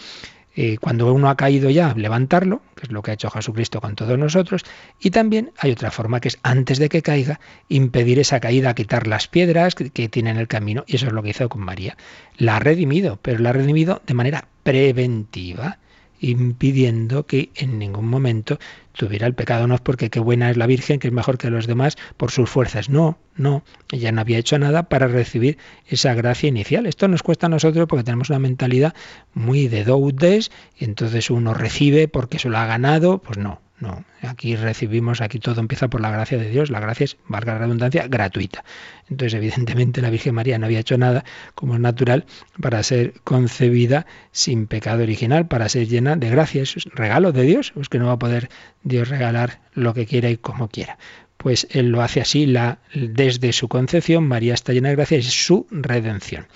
Eh, 0.56 0.78
cuando 0.78 1.12
uno 1.14 1.30
ha 1.30 1.36
caído 1.36 1.70
ya, 1.70 1.94
levantarlo, 1.94 2.60
que 2.74 2.86
es 2.86 2.92
lo 2.92 3.02
que 3.02 3.12
ha 3.12 3.14
hecho 3.14 3.30
Jesucristo 3.30 3.80
con 3.80 3.94
todos 3.94 4.18
nosotros, 4.18 4.64
y 5.00 5.10
también 5.10 5.52
hay 5.56 5.70
otra 5.70 5.92
forma 5.92 6.20
que 6.20 6.28
es 6.28 6.38
antes 6.42 6.78
de 6.78 6.88
que 6.88 7.02
caiga, 7.02 7.38
impedir 7.68 8.18
esa 8.18 8.40
caída, 8.40 8.74
quitar 8.74 9.06
las 9.06 9.28
piedras 9.28 9.76
que, 9.76 9.90
que 9.90 10.08
tiene 10.08 10.30
en 10.30 10.38
el 10.38 10.48
camino, 10.48 10.84
y 10.88 10.96
eso 10.96 11.06
es 11.06 11.12
lo 11.12 11.22
que 11.22 11.30
hizo 11.30 11.48
con 11.48 11.62
María. 11.62 11.96
La 12.36 12.56
ha 12.56 12.58
redimido, 12.58 13.18
pero 13.22 13.38
la 13.38 13.50
ha 13.50 13.52
redimido 13.52 14.02
de 14.06 14.14
manera 14.14 14.48
preventiva 14.64 15.78
impidiendo 16.20 17.26
que 17.26 17.50
en 17.54 17.78
ningún 17.78 18.06
momento 18.06 18.58
tuviera 19.00 19.26
el 19.26 19.34
pecado. 19.34 19.66
No 19.66 19.74
es 19.74 19.80
porque 19.80 20.10
qué 20.10 20.20
buena 20.20 20.50
es 20.50 20.58
la 20.58 20.66
Virgen, 20.66 20.98
que 20.98 21.08
es 21.08 21.14
mejor 21.14 21.38
que 21.38 21.48
los 21.48 21.66
demás 21.66 21.96
por 22.18 22.30
sus 22.30 22.50
fuerzas. 22.50 22.90
No, 22.90 23.18
no. 23.34 23.64
Ella 23.90 24.12
no 24.12 24.20
había 24.20 24.36
hecho 24.36 24.58
nada 24.58 24.90
para 24.90 25.08
recibir 25.08 25.56
esa 25.86 26.12
gracia 26.12 26.50
inicial. 26.50 26.84
Esto 26.84 27.08
nos 27.08 27.22
cuesta 27.22 27.46
a 27.46 27.48
nosotros 27.48 27.86
porque 27.88 28.04
tenemos 28.04 28.28
una 28.28 28.38
mentalidad 28.38 28.94
muy 29.32 29.68
de 29.68 29.84
doudes 29.84 30.50
y 30.76 30.84
entonces 30.84 31.30
uno 31.30 31.54
recibe 31.54 32.08
porque 32.08 32.38
se 32.38 32.50
lo 32.50 32.58
ha 32.58 32.66
ganado. 32.66 33.22
Pues 33.22 33.38
no, 33.38 33.62
no, 33.80 34.04
aquí 34.22 34.56
recibimos, 34.56 35.22
aquí 35.22 35.38
todo 35.38 35.58
empieza 35.58 35.88
por 35.88 36.02
la 36.02 36.10
gracia 36.10 36.36
de 36.36 36.50
Dios. 36.50 36.70
La 36.70 36.80
gracia 36.80 37.04
es, 37.04 37.16
valga 37.26 37.54
la 37.54 37.60
redundancia, 37.60 38.06
gratuita. 38.08 38.62
Entonces, 39.08 39.34
evidentemente, 39.34 40.02
la 40.02 40.10
Virgen 40.10 40.34
María 40.34 40.58
no 40.58 40.66
había 40.66 40.80
hecho 40.80 40.98
nada, 40.98 41.24
como 41.54 41.74
es 41.74 41.80
natural, 41.80 42.26
para 42.60 42.82
ser 42.82 43.14
concebida 43.24 44.06
sin 44.32 44.66
pecado 44.66 45.02
original, 45.02 45.48
para 45.48 45.68
ser 45.70 45.88
llena 45.88 46.16
de 46.16 46.28
gracia. 46.28 46.62
Es 46.62 46.74
regalo 46.92 47.32
de 47.32 47.42
Dios, 47.42 47.72
es 47.80 47.88
que 47.88 47.98
no 47.98 48.06
va 48.06 48.12
a 48.12 48.18
poder 48.18 48.50
Dios 48.82 49.08
regalar 49.08 49.60
lo 49.72 49.94
que 49.94 50.04
quiera 50.04 50.28
y 50.28 50.36
como 50.36 50.68
quiera 50.68 50.98
pues 51.40 51.66
él 51.70 51.88
lo 51.88 52.02
hace 52.02 52.20
así 52.20 52.44
la, 52.44 52.80
desde 52.92 53.54
su 53.54 53.66
concepción, 53.66 54.28
María 54.28 54.52
está 54.52 54.74
llena 54.74 54.90
de 54.90 54.96
gracia, 54.96 55.16
es 55.16 55.24
su 55.24 55.66
redención. 55.70 56.46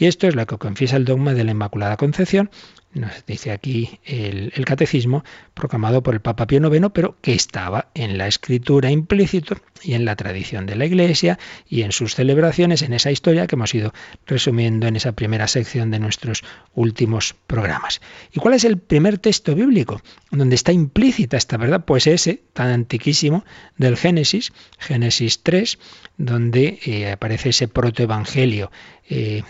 Y 0.00 0.06
esto 0.06 0.26
es 0.26 0.34
lo 0.34 0.46
que 0.46 0.56
confiesa 0.56 0.96
el 0.96 1.04
dogma 1.04 1.34
de 1.34 1.44
la 1.44 1.50
Inmaculada 1.50 1.98
Concepción, 1.98 2.48
nos 2.92 3.24
dice 3.26 3.52
aquí 3.52 4.00
el, 4.04 4.64
catecismo, 4.64 5.24
proclamado 5.54 6.02
por 6.02 6.14
el 6.14 6.20
Papa 6.20 6.46
Pío 6.46 6.58
IX, 6.74 6.88
pero 6.92 7.16
que 7.20 7.34
estaba 7.34 7.90
en 7.94 8.18
la 8.18 8.26
escritura 8.26 8.90
implícito 8.90 9.56
y 9.82 9.92
en 9.92 10.04
la 10.04 10.16
tradición 10.16 10.66
de 10.66 10.74
la 10.74 10.86
Iglesia 10.86 11.38
y 11.68 11.82
en 11.82 11.92
sus 11.92 12.14
celebraciones, 12.14 12.82
en 12.82 12.92
esa 12.92 13.12
historia 13.12 13.46
que 13.46 13.54
hemos 13.54 13.74
ido 13.74 13.92
resumiendo 14.26 14.88
en 14.88 14.96
esa 14.96 15.12
primera 15.12 15.46
sección 15.46 15.90
de 15.90 16.00
nuestros 16.00 16.42
últimos 16.74 17.36
programas. 17.46 18.00
¿Y 18.32 18.40
cuál 18.40 18.54
es 18.54 18.64
el 18.64 18.78
primer 18.78 19.18
texto 19.18 19.54
bíblico 19.54 20.00
donde 20.30 20.56
está 20.56 20.72
implícita 20.72 21.36
esta 21.36 21.58
verdad? 21.58 21.84
Pues 21.84 22.06
ese, 22.06 22.42
tan 22.54 22.70
antiquísimo, 22.70 23.44
del 23.76 23.96
Génesis, 23.96 24.52
Génesis 24.78 25.42
3, 25.44 25.78
donde 26.16 26.80
eh, 26.84 27.12
aparece 27.12 27.50
ese 27.50 27.68
protoevangelio 27.68 28.70
eh, 29.12 29.42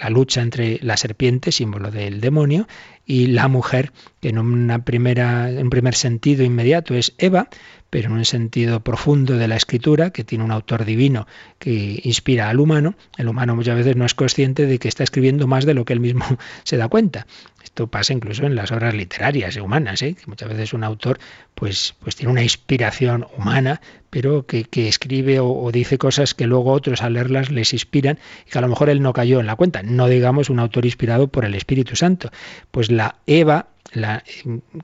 la 0.00 0.10
lucha 0.10 0.42
entre 0.42 0.78
la 0.82 0.96
serpiente, 0.96 1.52
símbolo 1.52 1.90
del 1.90 2.20
demonio, 2.20 2.68
y 3.06 3.28
la 3.28 3.48
mujer, 3.48 3.92
que 4.20 4.28
en, 4.28 4.38
una 4.38 4.84
primera, 4.84 5.50
en 5.50 5.70
primer 5.70 5.94
sentido 5.94 6.44
inmediato 6.44 6.94
es 6.94 7.14
Eva, 7.18 7.48
pero 7.90 8.08
en 8.08 8.12
un 8.12 8.24
sentido 8.24 8.80
profundo 8.80 9.36
de 9.36 9.48
la 9.48 9.56
escritura, 9.56 10.10
que 10.10 10.24
tiene 10.24 10.44
un 10.44 10.50
autor 10.50 10.84
divino 10.84 11.26
que 11.58 12.00
inspira 12.04 12.50
al 12.50 12.60
humano, 12.60 12.94
el 13.16 13.28
humano 13.28 13.56
muchas 13.56 13.76
veces 13.76 13.96
no 13.96 14.04
es 14.04 14.14
consciente 14.14 14.66
de 14.66 14.78
que 14.78 14.88
está 14.88 15.04
escribiendo 15.04 15.46
más 15.46 15.64
de 15.64 15.74
lo 15.74 15.84
que 15.84 15.94
él 15.94 16.00
mismo 16.00 16.24
se 16.64 16.76
da 16.76 16.88
cuenta. 16.88 17.26
Esto 17.62 17.86
pasa 17.86 18.12
incluso 18.12 18.44
en 18.44 18.54
las 18.54 18.72
obras 18.72 18.94
literarias 18.94 19.56
y 19.56 19.60
humanas, 19.60 20.02
¿eh? 20.02 20.14
que 20.14 20.26
muchas 20.26 20.48
veces 20.48 20.72
un 20.72 20.84
autor 20.84 21.18
pues, 21.54 21.94
pues 22.00 22.16
tiene 22.16 22.32
una 22.32 22.42
inspiración 22.42 23.26
humana, 23.36 23.80
pero 24.10 24.46
que, 24.46 24.66
escribe 24.88 25.40
o, 25.40 25.70
dice 25.72 25.98
cosas 25.98 26.34
que 26.34 26.46
luego 26.46 26.72
otros 26.72 27.02
al 27.02 27.14
leerlas 27.14 27.50
les 27.50 27.72
inspiran 27.72 28.18
y 28.46 28.50
que 28.50 28.58
a 28.58 28.60
lo 28.60 28.68
mejor 28.68 28.88
él 28.88 29.02
no 29.02 29.12
cayó 29.12 29.40
en 29.40 29.46
la 29.46 29.56
cuenta. 29.56 29.82
No 29.82 30.08
digamos 30.08 30.50
un 30.50 30.60
autor 30.60 30.86
inspirado 30.86 31.28
por 31.28 31.44
el 31.44 31.54
Espíritu 31.54 31.96
Santo. 31.96 32.30
Pues 32.70 32.90
la 32.90 33.16
Eva 33.26 33.68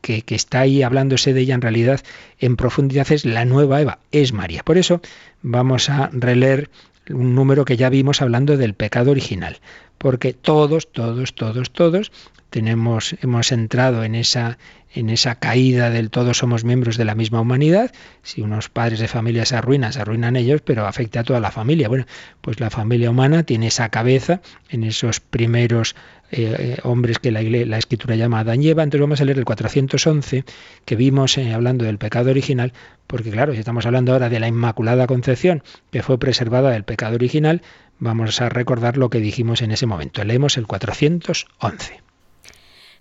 que, 0.00 0.24
está 0.28 0.61
ahí 0.61 0.82
hablándose 0.82 1.32
de 1.32 1.40
ella 1.40 1.55
en 1.55 1.61
realidad 1.61 2.00
en 2.38 2.57
profundidad 2.57 3.11
es 3.12 3.24
la 3.24 3.44
nueva 3.44 3.80
Eva, 3.80 3.98
es 4.12 4.32
María. 4.32 4.62
Por 4.62 4.78
eso 4.78 5.00
vamos 5.42 5.90
a 5.90 6.11
releer 6.12 6.70
un 7.11 7.34
número 7.34 7.64
que 7.64 7.76
ya 7.76 7.90
vimos 7.90 8.22
hablando 8.22 8.57
del 8.57 8.74
pecado 8.74 9.11
original, 9.11 9.59
porque 9.98 10.32
todos, 10.32 10.90
todos, 10.90 11.34
todos, 11.34 11.70
todos 11.70 12.12
tenemos, 12.50 13.16
hemos 13.20 13.52
entrado 13.52 14.05
en 14.05 14.14
esa, 14.14 14.59
en 14.95 15.11
esa 15.11 15.34
caída 15.34 15.90
del 15.90 16.11
todos 16.11 16.38
somos 16.38 16.64
miembros 16.64 16.97
de 16.97 17.05
la 17.05 17.14
misma 17.14 17.40
humanidad. 17.40 17.92
Si 18.22 18.40
unos 18.40 18.68
padres 18.68 19.01
de 19.01 19.09
familia 19.09 19.45
se 19.45 19.57
arruinan, 19.57 19.92
se 19.92 20.01
arruinan 20.01 20.36
ellos, 20.36 20.61
pero 20.62 20.86
afecta 20.86 21.20
a 21.20 21.24
toda 21.24 21.40
la 21.40 21.51
familia. 21.51 21.88
Bueno, 21.88 22.07
pues 22.40 22.61
la 22.61 22.70
familia 22.70 23.11
humana 23.11 23.42
tiene 23.42 23.66
esa 23.66 23.88
cabeza 23.88 24.40
en 24.70 24.84
esos 24.84 25.20
primeros 25.20 25.97
eh, 26.30 26.57
eh, 26.59 26.78
hombres 26.84 27.18
que 27.18 27.30
la, 27.30 27.42
la, 27.42 27.78
escritura 27.78 28.16
llama 28.16 28.40
Adán 28.40 28.62
y 28.62 28.68
Eva. 28.68 28.82
Entonces 28.82 29.03
vamos 29.03 29.20
a 29.20 29.24
leer 29.24 29.38
el 29.38 29.45
411 29.45 30.45
que 30.84 30.97
vimos 30.97 31.36
eh, 31.38 31.53
hablando 31.53 31.84
del 31.84 31.99
pecado 31.99 32.30
original, 32.30 32.72
porque 33.07 33.30
claro, 33.30 33.53
si 33.53 33.59
estamos 33.59 33.86
hablando 33.86 34.12
ahora 34.12 34.28
de 34.28 34.40
la 34.40 34.49
Inmaculada 34.49 35.07
Concepción, 35.07 35.62
que 35.90 36.03
fue 36.03 36.18
preservada 36.18 36.70
del 36.70 36.84
pecado 36.84 37.16
original, 37.16 37.62
vamos 37.99 38.40
a 38.40 38.49
recordar 38.49 38.97
lo 38.97 39.11
que 39.11 39.20
dijimos 39.20 39.62
en 39.62 39.72
ese 39.72 39.86
momento. 39.86 40.24
Leemos 40.24 40.57
el 40.57 40.66
411. 40.66 42.03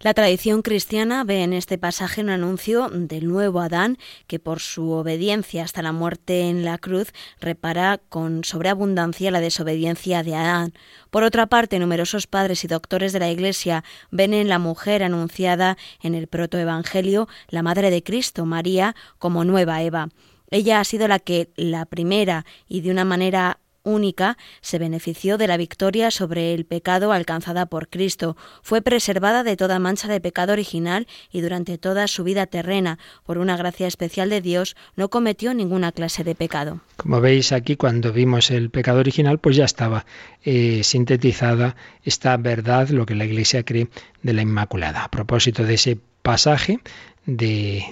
La 0.03 0.13
tradición 0.13 0.63
cristiana 0.63 1.23
ve 1.23 1.43
en 1.43 1.53
este 1.53 1.77
pasaje 1.77 2.19
un 2.19 2.29
anuncio 2.29 2.89
del 2.91 3.25
nuevo 3.25 3.61
Adán 3.61 3.97
que 4.27 4.37
por 4.37 4.59
su 4.59 4.91
obediencia 4.91 5.63
hasta 5.63 5.81
la 5.81 5.93
muerte 5.93 6.49
en 6.49 6.65
la 6.65 6.77
cruz 6.77 7.13
repara 7.39 8.01
con 8.09 8.43
sobreabundancia 8.43 9.31
la 9.31 9.39
desobediencia 9.39 10.21
de 10.21 10.35
Adán. 10.35 10.73
Por 11.09 11.23
otra 11.23 11.45
parte, 11.45 11.79
numerosos 11.79 12.27
padres 12.27 12.65
y 12.65 12.67
doctores 12.67 13.13
de 13.13 13.19
la 13.19 13.31
Iglesia 13.31 13.85
ven 14.11 14.33
en 14.33 14.49
la 14.49 14.59
mujer 14.59 15.03
anunciada 15.03 15.77
en 16.01 16.15
el 16.15 16.27
protoevangelio 16.27 17.29
la 17.47 17.63
Madre 17.63 17.89
de 17.89 18.03
Cristo, 18.03 18.45
María, 18.45 18.97
como 19.19 19.45
nueva 19.45 19.83
Eva. 19.83 20.09
Ella 20.51 20.81
ha 20.81 20.83
sido 20.83 21.07
la 21.07 21.19
que, 21.19 21.49
la 21.55 21.85
primera 21.85 22.45
y 22.67 22.81
de 22.81 22.91
una 22.91 23.05
manera 23.05 23.59
única, 23.83 24.37
se 24.61 24.79
benefició 24.79 25.37
de 25.37 25.47
la 25.47 25.57
victoria 25.57 26.11
sobre 26.11 26.53
el 26.53 26.65
pecado 26.65 27.11
alcanzada 27.11 27.65
por 27.65 27.89
Cristo, 27.89 28.35
fue 28.61 28.81
preservada 28.81 29.43
de 29.43 29.57
toda 29.57 29.79
mancha 29.79 30.07
de 30.07 30.21
pecado 30.21 30.53
original 30.53 31.07
y 31.31 31.41
durante 31.41 31.77
toda 31.77 32.07
su 32.07 32.23
vida 32.23 32.45
terrena, 32.45 32.99
por 33.25 33.37
una 33.37 33.57
gracia 33.57 33.87
especial 33.87 34.29
de 34.29 34.41
Dios, 34.41 34.75
no 34.95 35.09
cometió 35.09 35.53
ninguna 35.53 35.91
clase 35.91 36.23
de 36.23 36.35
pecado. 36.35 36.81
Como 36.97 37.21
veis 37.21 37.51
aquí, 37.51 37.75
cuando 37.75 38.13
vimos 38.13 38.51
el 38.51 38.69
pecado 38.69 38.99
original, 38.99 39.39
pues 39.39 39.55
ya 39.55 39.65
estaba 39.65 40.05
eh, 40.43 40.81
sintetizada 40.83 41.75
esta 42.03 42.37
verdad, 42.37 42.89
lo 42.89 43.05
que 43.05 43.15
la 43.15 43.25
Iglesia 43.25 43.63
cree 43.63 43.89
de 44.21 44.33
la 44.33 44.41
Inmaculada. 44.41 45.03
A 45.03 45.11
propósito 45.11 45.63
de 45.63 45.75
ese 45.75 45.97
pasaje, 46.21 46.79
de, 47.25 47.85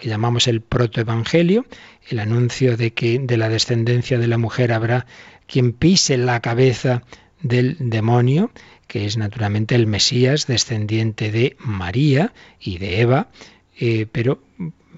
que 0.00 0.08
llamamos 0.08 0.46
el 0.48 0.60
protoevangelio, 0.60 1.66
el 2.08 2.18
anuncio 2.18 2.76
de 2.76 2.92
que 2.92 3.18
de 3.18 3.36
la 3.36 3.48
descendencia 3.48 4.18
de 4.18 4.26
la 4.26 4.38
mujer 4.38 4.72
habrá 4.72 5.06
quien 5.46 5.72
pise 5.72 6.16
la 6.16 6.40
cabeza 6.40 7.02
del 7.42 7.76
demonio, 7.78 8.50
que 8.86 9.06
es 9.06 9.16
naturalmente 9.16 9.74
el 9.74 9.86
Mesías, 9.86 10.46
descendiente 10.46 11.30
de 11.30 11.56
María 11.58 12.32
y 12.60 12.78
de 12.78 13.00
Eva, 13.00 13.28
eh, 13.78 14.06
pero 14.10 14.42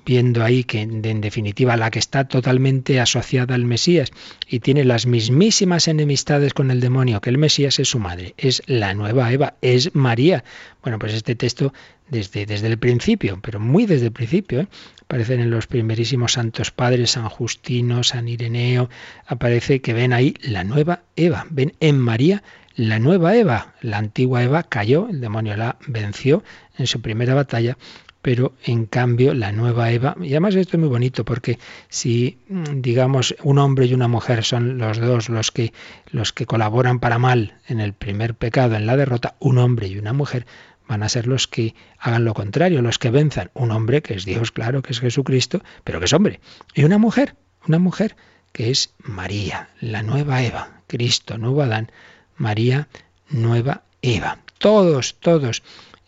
viendo 0.05 0.42
ahí 0.42 0.64
que 0.64 0.80
en 0.80 1.20
definitiva 1.20 1.76
la 1.76 1.90
que 1.90 1.98
está 1.98 2.26
totalmente 2.26 3.00
asociada 3.00 3.55
al 3.55 3.64
Mesías 3.64 4.11
y 4.48 4.61
tiene 4.61 4.84
las 4.84 5.07
mismísimas 5.07 5.88
enemistades 5.88 6.55
con 6.55 6.70
el 6.70 6.80
demonio 6.80 7.20
que 7.20 7.30
el 7.30 7.38
Mesías 7.38 7.78
es 7.78 7.88
su 7.88 7.98
madre, 7.98 8.34
es 8.36 8.62
la 8.66 8.94
nueva 8.94 9.32
Eva, 9.32 9.55
es 9.62 9.94
María. 9.94 10.44
Bueno, 10.82 10.98
pues 10.98 11.14
este 11.14 11.34
texto 11.34 11.72
desde, 12.09 12.46
desde 12.46 12.66
el 12.66 12.78
principio, 12.78 13.38
pero 13.42 13.61
muy 13.61 13.86
desde 13.86 14.07
el 14.07 14.12
principio, 14.12 14.61
¿eh? 14.61 14.68
aparecen 15.03 15.40
en 15.40 15.50
los 15.50 15.66
primerísimos 15.66 16.32
santos 16.32 16.70
padres, 16.70 17.12
San 17.12 17.28
Justino, 17.28 18.03
San 18.03 18.28
Ireneo, 18.28 18.90
aparece 19.26 19.80
que 19.80 19.92
ven 19.92 20.12
ahí 20.12 20.34
la 20.42 20.64
nueva 20.64 21.03
Eva, 21.16 21.46
ven 21.50 21.74
en 21.80 21.98
María 21.98 22.42
la 22.74 22.98
nueva 22.98 23.36
Eva. 23.36 23.74
La 23.80 23.98
antigua 23.98 24.42
Eva 24.42 24.62
cayó, 24.62 25.09
el 25.09 25.20
demonio 25.20 25.57
la 25.57 25.76
venció 25.86 26.42
en 26.78 26.86
su 26.86 27.00
primera 27.00 27.34
batalla, 27.34 27.76
pero 28.23 28.55
en 28.64 28.87
cambio 28.87 29.35
la 29.35 29.53
nueva 29.53 29.91
Eva, 29.91 30.16
y 30.20 30.31
además 30.31 30.55
esto 30.55 30.77
es 30.77 30.81
muy 30.81 30.89
bonito 30.89 31.25
porque 31.25 31.59
si 31.89 32.39
mm, 32.49 32.81
digamos 32.81 33.35
un 33.43 33.59
hombre 33.59 33.87
y 33.87 33.95
una 33.95 34.09
mujer 34.09 34.45
son 34.45 34.79
los 34.79 34.99
dos 34.99 35.29
los 35.29 35.51
que 35.51 35.73
los 36.11 36.33
que 36.33 36.47
colaboran 36.47 37.01
para 37.01 37.18
mal 37.18 37.59
en 37.66 37.81
el 37.81 37.93
primer 37.93 38.35
pecado, 38.35 38.77
en 38.77 38.87
la 38.87 38.97
derrota, 38.97 39.35
un 39.41 39.59
hombre 39.59 39.89
y 39.89 39.99
una 39.99 40.12
mujer 40.12 40.47
van 40.87 41.03
a 41.03 41.09
ser 41.09 41.27
los 41.27 41.49
que 41.49 41.75
hagan 41.99 42.25
lo 42.25 42.35
contrario, 42.35 42.83
los 42.83 42.99
que 42.99 43.11
venzan. 43.11 43.51
Un 43.55 43.70
hombre 43.70 44.03
que 44.03 44.14
es 44.14 44.25
Dios, 44.25 44.53
claro, 44.53 44.83
que 44.83 44.93
es 44.93 45.01
Jesucristo, 45.01 45.62
pero 45.85 45.99
que 45.99 46.05
es 46.05 46.12
hombre. 46.12 46.41
Y 46.75 46.85
una 46.85 46.99
mujer, 46.99 47.35
una 47.66 47.79
mujer 47.79 48.16
que 48.53 48.70
es 48.70 48.93
María, 48.99 49.70
la 49.81 50.03
nueva 50.03 50.43
Eva, 50.43 50.83
Cristo, 50.87 51.39
nuevo 51.39 51.62
Adán, 51.62 51.91
María, 52.37 52.89
nueva 53.31 53.83
Eva. 54.03 54.39
Todos, 54.59 55.16
todos 55.18 55.62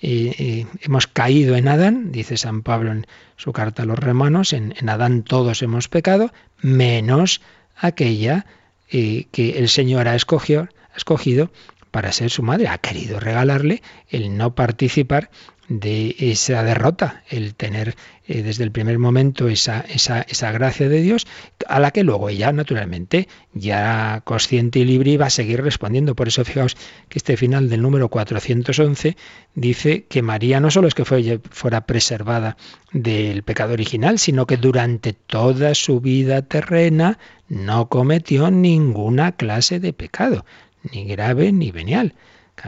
hemos 0.04 1.06
caído 1.06 1.56
en 1.56 1.68
Adán, 1.68 2.12
dice 2.12 2.36
San 2.36 2.62
Pablo 2.62 2.92
en 2.92 3.06
su 3.36 3.52
carta 3.52 3.82
a 3.82 3.86
los 3.86 3.98
romanos, 3.98 4.52
en, 4.52 4.74
Adán 4.88 5.22
todos 5.22 5.62
hemos 5.62 5.88
pecado, 5.88 6.32
menos 6.60 7.40
aquella 7.76 8.46
eh, 8.90 9.26
que 9.32 9.58
el 9.58 9.68
Señor 9.68 10.08
ha 10.08 10.14
escogido, 10.14 10.68
ha 10.92 10.96
escogido 10.96 11.50
para 11.90 12.12
ser 12.12 12.30
su 12.30 12.42
madre. 12.42 12.66
Ha 12.68 12.78
querido 12.78 13.20
regalarle 13.20 13.80
el 14.08 14.36
no 14.36 14.54
participar 14.54 15.30
de 15.68 16.14
esa 16.18 16.62
derrota, 16.62 17.22
el 17.28 17.54
tener 17.54 17.96
eh, 18.26 18.42
desde 18.42 18.64
el 18.64 18.72
primer 18.72 18.98
momento 18.98 19.48
esa, 19.48 19.80
esa, 19.80 20.22
esa, 20.22 20.52
gracia 20.52 20.88
de 20.88 21.00
Dios, 21.00 21.26
a 21.68 21.80
la 21.80 21.90
que 21.90 22.04
luego 22.04 22.28
ella, 22.28 22.52
naturalmente, 22.52 23.28
ya 23.52 24.22
consciente 24.24 24.78
y 24.78 24.84
libre, 24.84 25.12
iba 25.12 25.26
a 25.26 25.30
seguir 25.30 25.62
respondiendo. 25.62 26.14
Por 26.14 26.28
eso, 26.28 26.44
fijaos 26.44 26.76
que 27.08 27.18
este 27.18 27.36
final 27.36 27.68
del 27.68 27.82
número 27.82 28.08
411 28.08 29.16
dice 29.54 30.04
que 30.04 30.22
María 30.22 30.60
no 30.60 30.70
solo 30.70 30.88
es 30.88 30.94
que 30.94 31.04
fue, 31.04 31.40
fuera 31.50 31.86
preservada 31.86 32.56
del 32.92 33.42
pecado 33.42 33.72
original, 33.72 34.18
sino 34.18 34.46
que 34.46 34.56
durante 34.56 35.12
toda 35.12 35.74
su 35.74 36.00
vida 36.00 36.42
terrena 36.42 37.18
no 37.48 37.88
cometió 37.88 38.50
ninguna 38.50 39.32
clase 39.32 39.80
de 39.80 39.92
pecado, 39.92 40.44
ni 40.92 41.04
grave 41.04 41.52
ni 41.52 41.70
venial. 41.70 42.14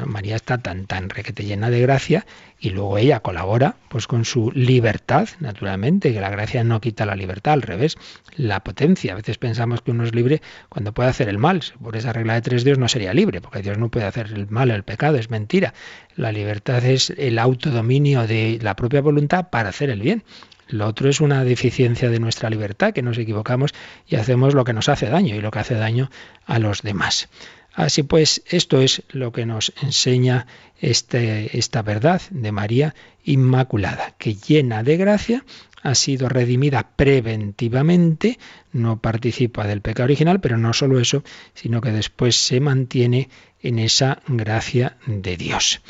María 0.05 0.37
está 0.37 0.59
tan, 0.59 0.87
tan 0.87 1.09
requete 1.09 1.45
llena 1.45 1.70
de 1.70 1.80
gracia 1.80 2.26
y 2.59 2.70
luego 2.70 2.99
ella 2.99 3.20
colabora 3.20 3.76
pues 3.89 4.07
con 4.07 4.24
su 4.24 4.51
libertad, 4.53 5.28
naturalmente, 5.41 6.12
que 6.12 6.20
la 6.20 6.30
gracia 6.30 6.64
no 6.64 6.80
quita 6.80 7.07
la 7.07 7.16
libertad, 7.16 7.55
al 7.55 7.62
revés, 7.62 7.97
la 8.37 8.61
potencia. 8.61 9.12
A 9.12 9.16
veces 9.16 9.39
pensamos 9.39 9.80
que 9.80 9.93
uno 9.93 10.05
es 10.05 10.14
libre 10.14 10.43
cuando 10.68 10.93
puede 10.93 11.09
hacer 11.09 11.28
el 11.28 11.39
mal. 11.39 11.62
Por 11.82 11.97
esa 11.97 12.12
regla 12.12 12.34
de 12.34 12.43
tres 12.43 12.64
Dios 12.64 12.78
no 12.78 12.89
sería 12.89 13.14
libre, 13.14 13.41
porque 13.41 13.62
Dios 13.62 13.78
no 13.78 13.89
puede 13.89 14.07
hacer 14.07 14.26
el 14.26 14.49
mal, 14.49 14.70
el 14.70 14.82
pecado, 14.82 15.16
es 15.16 15.30
mentira. 15.30 15.72
La 16.14 16.32
libertad 16.32 16.84
es 16.84 17.11
el 17.11 17.39
autodominio 17.39 18.26
de 18.26 18.59
la 18.62 18.76
propia 18.76 19.01
voluntad 19.01 19.49
para 19.51 19.70
hacer 19.70 19.91
el 19.91 20.01
bien. 20.01 20.24
Lo 20.68 20.87
otro 20.87 21.09
es 21.09 21.20
una 21.20 21.45
deficiencia 21.45 22.11
de 22.11 22.18
nuestra 22.18 22.51
libertad, 22.51 22.93
que 22.93 23.03
nos 23.03 23.18
equivocamos 23.18 23.72
y 24.09 24.16
hacemos 24.16 24.53
lo 24.53 24.64
que 24.64 24.72
nos 24.72 24.89
hace 24.89 25.07
daño 25.07 25.34
y 25.34 25.41
lo 25.41 25.53
que 25.53 25.61
hace 25.61 25.74
daño 25.74 26.11
a 26.45 26.59
los 26.59 26.82
demás. 26.82 27.28
Así 27.77 28.03
pues, 28.03 28.43
esto 28.49 28.81
es 28.81 29.03
lo 29.11 29.33
que 29.33 29.45
nos 29.45 29.70
enseña 29.83 30.47
este, 30.81 31.57
esta 31.59 31.83
verdad 31.83 32.22
de 32.31 32.51
María 32.51 32.95
Inmaculada, 33.22 34.14
que 34.16 34.35
llena 34.35 34.83
de 34.83 34.97
gracia 34.97 35.45
ha 35.83 35.95
sido 35.95 36.31
redimida 36.31 36.89
preventivamente, 36.97 38.39
no 38.72 38.99
participa 39.01 39.66
del 39.66 39.83
pecado 39.83 40.05
original, 40.05 40.41
pero 40.41 40.57
no 40.57 40.72
solo 40.72 40.99
eso, 40.99 41.22
sino 41.53 41.83
que 41.83 41.93
después 41.93 42.35
se 42.37 42.61
mantiene 42.61 43.29
en 43.61 43.79
esa 43.79 44.22
gracia 44.27 44.97
de 45.07 45.37
Dios. 45.37 45.83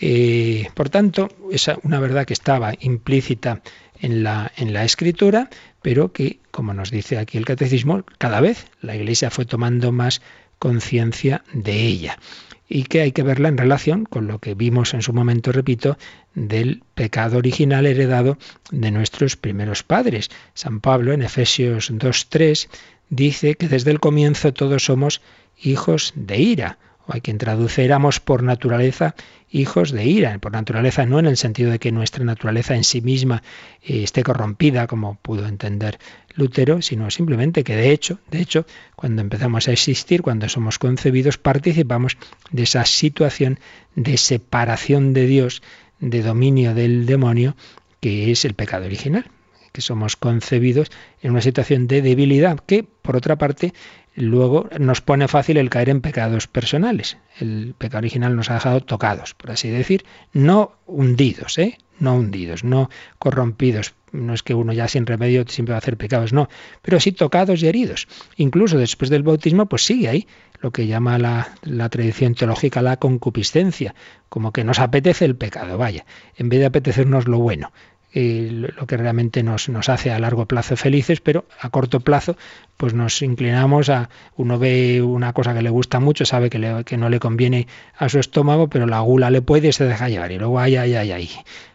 Eh, 0.00 0.70
por 0.74 0.88
tanto, 0.88 1.28
es 1.52 1.70
una 1.82 2.00
verdad 2.00 2.24
que 2.24 2.32
estaba 2.32 2.72
implícita 2.80 3.60
en 4.00 4.22
la, 4.22 4.50
en 4.56 4.72
la 4.72 4.84
escritura, 4.84 5.50
pero 5.82 6.10
que, 6.10 6.38
como 6.50 6.72
nos 6.72 6.90
dice 6.90 7.18
aquí 7.18 7.36
el 7.36 7.44
catecismo, 7.44 8.04
cada 8.16 8.40
vez 8.40 8.66
la 8.80 8.96
Iglesia 8.96 9.30
fue 9.30 9.44
tomando 9.44 9.92
más 9.92 10.22
conciencia 10.58 11.44
de 11.52 11.86
ella 11.86 12.18
y 12.68 12.84
que 12.84 13.00
hay 13.00 13.12
que 13.12 13.22
verla 13.22 13.48
en 13.48 13.56
relación 13.56 14.04
con 14.04 14.26
lo 14.26 14.40
que 14.40 14.54
vimos 14.54 14.92
en 14.92 15.02
su 15.02 15.12
momento, 15.12 15.52
repito, 15.52 15.96
del 16.34 16.82
pecado 16.94 17.38
original 17.38 17.86
heredado 17.86 18.36
de 18.70 18.90
nuestros 18.90 19.36
primeros 19.36 19.82
padres. 19.82 20.30
San 20.52 20.80
Pablo 20.80 21.12
en 21.12 21.22
Efesios 21.22 21.90
2.3 21.90 22.68
dice 23.08 23.54
que 23.54 23.68
desde 23.68 23.90
el 23.90 24.00
comienzo 24.00 24.52
todos 24.52 24.84
somos 24.84 25.22
hijos 25.62 26.12
de 26.14 26.38
ira 26.38 26.78
hay 27.08 27.20
quien 27.20 27.38
traduce 27.38 27.84
éramos 27.84 28.20
por 28.20 28.42
naturaleza 28.42 29.14
hijos 29.50 29.92
de 29.92 30.04
ira, 30.04 30.38
por 30.38 30.52
naturaleza 30.52 31.06
no 31.06 31.18
en 31.18 31.26
el 31.26 31.36
sentido 31.36 31.70
de 31.70 31.78
que 31.78 31.92
nuestra 31.92 32.24
naturaleza 32.24 32.76
en 32.76 32.84
sí 32.84 33.00
misma 33.00 33.42
eh, 33.82 34.02
esté 34.02 34.22
corrompida, 34.22 34.86
como 34.86 35.14
pudo 35.16 35.46
entender 35.46 35.98
Lutero, 36.34 36.82
sino 36.82 37.10
simplemente 37.10 37.64
que 37.64 37.76
de 37.76 37.90
hecho, 37.90 38.20
de 38.30 38.40
hecho, 38.40 38.66
cuando 38.94 39.22
empezamos 39.22 39.68
a 39.68 39.72
existir, 39.72 40.22
cuando 40.22 40.48
somos 40.48 40.78
concebidos, 40.78 41.38
participamos 41.38 42.16
de 42.50 42.62
esa 42.64 42.84
situación 42.84 43.58
de 43.94 44.16
separación 44.18 45.14
de 45.14 45.26
Dios, 45.26 45.62
de 46.00 46.22
dominio 46.22 46.74
del 46.74 47.06
demonio, 47.06 47.56
que 48.00 48.30
es 48.30 48.44
el 48.44 48.54
pecado 48.54 48.84
original 48.84 49.30
que 49.72 49.80
somos 49.80 50.16
concebidos 50.16 50.90
en 51.22 51.32
una 51.32 51.40
situación 51.40 51.86
de 51.86 52.02
debilidad 52.02 52.58
que, 52.60 52.84
por 52.84 53.16
otra 53.16 53.36
parte, 53.36 53.72
luego 54.14 54.68
nos 54.78 55.00
pone 55.00 55.28
fácil 55.28 55.56
el 55.56 55.70
caer 55.70 55.88
en 55.88 56.00
pecados 56.00 56.46
personales. 56.46 57.18
El 57.38 57.74
pecado 57.76 57.98
original 57.98 58.34
nos 58.36 58.50
ha 58.50 58.54
dejado 58.54 58.80
tocados, 58.82 59.34
por 59.34 59.50
así 59.50 59.68
decir, 59.68 60.04
no 60.32 60.72
hundidos, 60.86 61.58
¿eh? 61.58 61.78
no 62.00 62.16
hundidos, 62.16 62.64
no 62.64 62.90
corrompidos. 63.18 63.94
No 64.10 64.32
es 64.32 64.42
que 64.42 64.54
uno 64.54 64.72
ya 64.72 64.88
sin 64.88 65.04
remedio 65.04 65.44
siempre 65.48 65.72
va 65.72 65.76
a 65.76 65.78
hacer 65.78 65.98
pecados, 65.98 66.32
no, 66.32 66.48
pero 66.80 66.98
sí 66.98 67.12
tocados 67.12 67.62
y 67.62 67.68
heridos. 67.68 68.08
Incluso 68.36 68.78
después 68.78 69.10
del 69.10 69.22
bautismo, 69.22 69.66
pues 69.66 69.84
sigue 69.84 70.08
ahí 70.08 70.26
lo 70.60 70.70
que 70.70 70.86
llama 70.86 71.18
la, 71.18 71.52
la 71.62 71.90
tradición 71.90 72.34
teológica 72.34 72.80
la 72.80 72.96
concupiscencia, 72.96 73.94
como 74.30 74.52
que 74.52 74.64
nos 74.64 74.78
apetece 74.78 75.26
el 75.26 75.36
pecado, 75.36 75.76
vaya, 75.76 76.06
en 76.36 76.48
vez 76.48 76.60
de 76.60 76.66
apetecernos 76.66 77.28
lo 77.28 77.38
bueno 77.38 77.70
lo 78.14 78.86
que 78.86 78.96
realmente 78.96 79.42
nos, 79.42 79.68
nos 79.68 79.88
hace 79.88 80.10
a 80.10 80.18
largo 80.18 80.46
plazo 80.46 80.76
felices, 80.76 81.20
pero 81.20 81.44
a 81.60 81.70
corto 81.70 82.00
plazo 82.00 82.36
pues 82.76 82.94
nos 82.94 83.22
inclinamos 83.22 83.90
a, 83.90 84.08
uno 84.36 84.58
ve 84.58 85.02
una 85.02 85.32
cosa 85.32 85.52
que 85.52 85.62
le 85.62 85.70
gusta 85.70 86.00
mucho, 86.00 86.24
sabe 86.24 86.48
que, 86.48 86.84
que 86.86 86.96
no 86.96 87.08
le 87.08 87.18
conviene 87.18 87.66
a 87.96 88.08
su 88.08 88.18
estómago, 88.18 88.68
pero 88.68 88.86
la 88.86 89.00
gula 89.00 89.30
le 89.30 89.42
puede 89.42 89.68
y 89.68 89.72
se 89.72 89.84
deja 89.84 90.08
llevar, 90.08 90.32
y 90.32 90.38
luego 90.38 90.58
ay, 90.60 90.76
ay, 90.76 90.94
ay, 90.94 91.12
ay. 91.12 91.30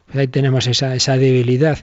Pues 0.06 0.18
ahí 0.18 0.28
tenemos 0.28 0.68
esa, 0.68 0.96
esa 0.96 1.18
debilidad 1.18 1.80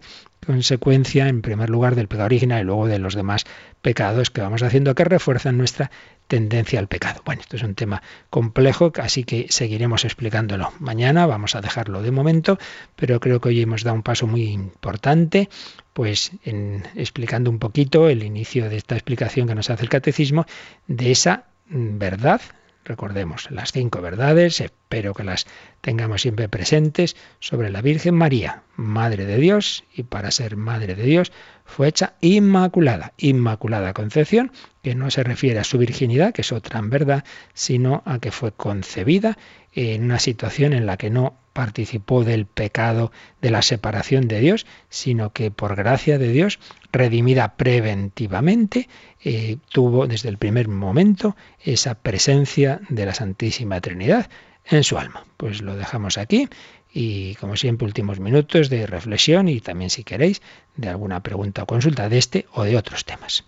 consecuencia, 0.51 1.29
en 1.29 1.43
primer 1.43 1.71
lugar, 1.71 1.95
del 1.95 2.09
pecado 2.09 2.27
original 2.27 2.63
y 2.63 2.65
luego 2.65 2.89
de 2.89 2.99
los 2.99 3.15
demás 3.15 3.45
pecados 3.83 4.31
que 4.31 4.41
vamos 4.41 4.65
haciendo 4.65 4.97
que 4.97 5.05
refuerzan 5.05 5.57
nuestra 5.57 5.93
tendencia 6.27 6.81
al 6.81 6.89
pecado. 6.89 7.23
Bueno, 7.25 7.41
esto 7.41 7.55
es 7.55 7.63
un 7.63 7.77
tema 7.77 8.03
complejo, 8.31 8.93
así 9.01 9.23
que 9.23 9.47
seguiremos 9.49 10.05
explicándolo. 10.05 10.73
Mañana 10.81 11.27
vamos 11.27 11.55
a 11.55 11.61
dejarlo 11.61 12.03
de 12.03 12.11
momento, 12.11 12.59
pero 12.97 13.21
creo 13.21 13.41
que 13.41 13.51
hoy 13.51 13.63
hemos 13.63 13.85
dado 13.85 13.95
un 13.95 14.03
paso 14.03 14.27
muy 14.27 14.49
importante, 14.49 15.49
pues 15.93 16.33
en 16.45 16.83
explicando 16.97 17.49
un 17.49 17.61
poquito 17.61 18.09
el 18.09 18.25
inicio 18.25 18.69
de 18.69 18.77
esta 18.77 18.97
explicación 18.97 19.47
que 19.47 19.55
nos 19.55 19.71
hace 19.71 19.85
el 19.85 19.89
catecismo 19.89 20.47
de 20.89 21.13
esa 21.13 21.45
verdad 21.69 22.41
Recordemos 22.85 23.51
las 23.51 23.73
cinco 23.73 24.01
verdades, 24.01 24.65
espero 24.91 25.15
que 25.15 25.23
las 25.23 25.47
tengamos 25.83 26.23
siempre 26.23 26.49
presentes, 26.49 27.15
sobre 27.39 27.71
la 27.71 27.81
Virgen 27.81 28.17
María, 28.17 28.65
Madre 28.75 29.25
de 29.25 29.37
Dios, 29.37 29.85
y 29.95 30.03
para 30.03 30.33
ser 30.33 30.57
Madre 30.57 30.97
de 30.97 31.05
Dios 31.05 31.31
fue 31.65 31.87
hecha 31.87 32.15
inmaculada, 32.21 33.13
inmaculada 33.17 33.93
concepción, 33.93 34.51
que 34.83 34.97
no 34.97 35.09
se 35.13 35.23
refiere 35.23 35.61
a 35.61 35.65
su 35.65 35.79
virginidad, 35.79 36.35
que 36.35 36.41
es 36.41 36.51
otra 36.51 36.81
en 36.81 36.91
verdad, 36.91 37.25
sino 37.55 38.03
a 38.05 38.19
que 38.19 38.33
fue 38.33 38.51
concebida 38.51 39.39
en 39.73 40.03
una 40.03 40.19
situación 40.19 40.73
en 40.73 40.87
la 40.87 40.97
que 40.97 41.09
no 41.09 41.37
participó 41.53 42.25
del 42.25 42.47
pecado 42.47 43.13
de 43.41 43.51
la 43.51 43.63
separación 43.63 44.27
de 44.27 44.41
Dios, 44.41 44.67
sino 44.89 45.33
que 45.33 45.53
por 45.53 45.77
gracia 45.77 46.19
de 46.19 46.33
Dios, 46.33 46.59
redimida 46.91 47.55
preventivamente, 47.55 48.89
eh, 49.23 49.59
tuvo 49.69 50.09
desde 50.09 50.31
el 50.31 50.39
primer 50.39 50.67
momento 50.67 51.37
esa 51.61 51.95
presencia 51.95 52.81
de 52.89 53.07
la 53.07 53.15
Santísima 53.15 53.81
Trinidad 53.81 54.29
en 54.71 54.85
su 54.85 54.99
alma. 54.99 55.25
Pues 55.37 55.63
lo 55.63 55.77
dejamos 55.77 56.19
aquí 56.19 56.49
y 56.93 57.35
como 57.37 57.57
siempre 57.57 57.87
últimos 57.87 58.21
minutos 58.21 58.69
de 58.69 58.87
reflexión 58.87 59.49
y 59.49 59.61
también 59.61 59.91
si 59.91 60.05
queréis 60.05 60.43
de 60.77 60.89
alguna 60.89 61.23
pregunta 61.23 61.63
o 61.63 61.67
consulta 61.67 62.09
de 62.09 62.19
este 62.19 62.47
o 62.53 62.65
de 62.65 62.77
otros 62.77 63.05
temas. 63.05 63.45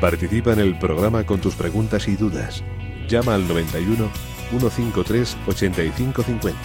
Participa 0.00 0.54
en 0.54 0.60
el 0.60 0.78
programa 0.78 1.26
con 1.26 1.40
tus 1.40 1.54
preguntas 1.54 2.08
y 2.08 2.16
dudas. 2.16 2.64
Llama 3.06 3.34
al 3.34 3.46
91 3.46 4.10
153 4.50 5.36
8550. 5.46 6.58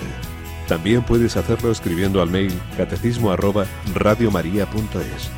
También 0.67 1.03
puedes 1.03 1.35
hacerlo 1.35 1.71
escribiendo 1.71 2.21
al 2.21 2.29
mail 2.29 2.53
catecismo 2.77 3.31
arroba 3.31 3.65
radiomaria.es. 3.93 5.29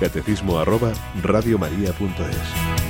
Catecismo 0.00 0.58
arroba 0.58 0.92
radiomaria.es. 1.22 2.85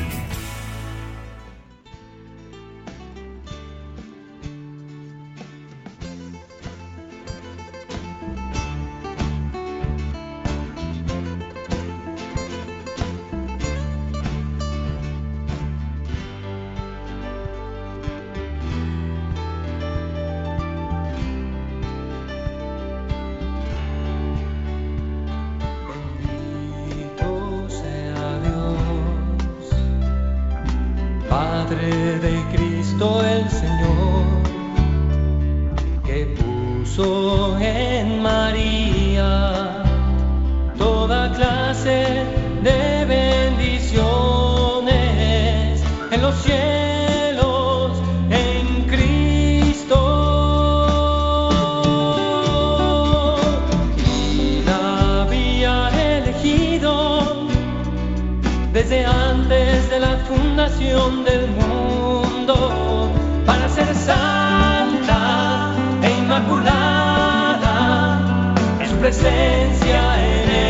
presencia 69.07 70.19
en 70.19 70.51
él. 70.51 70.66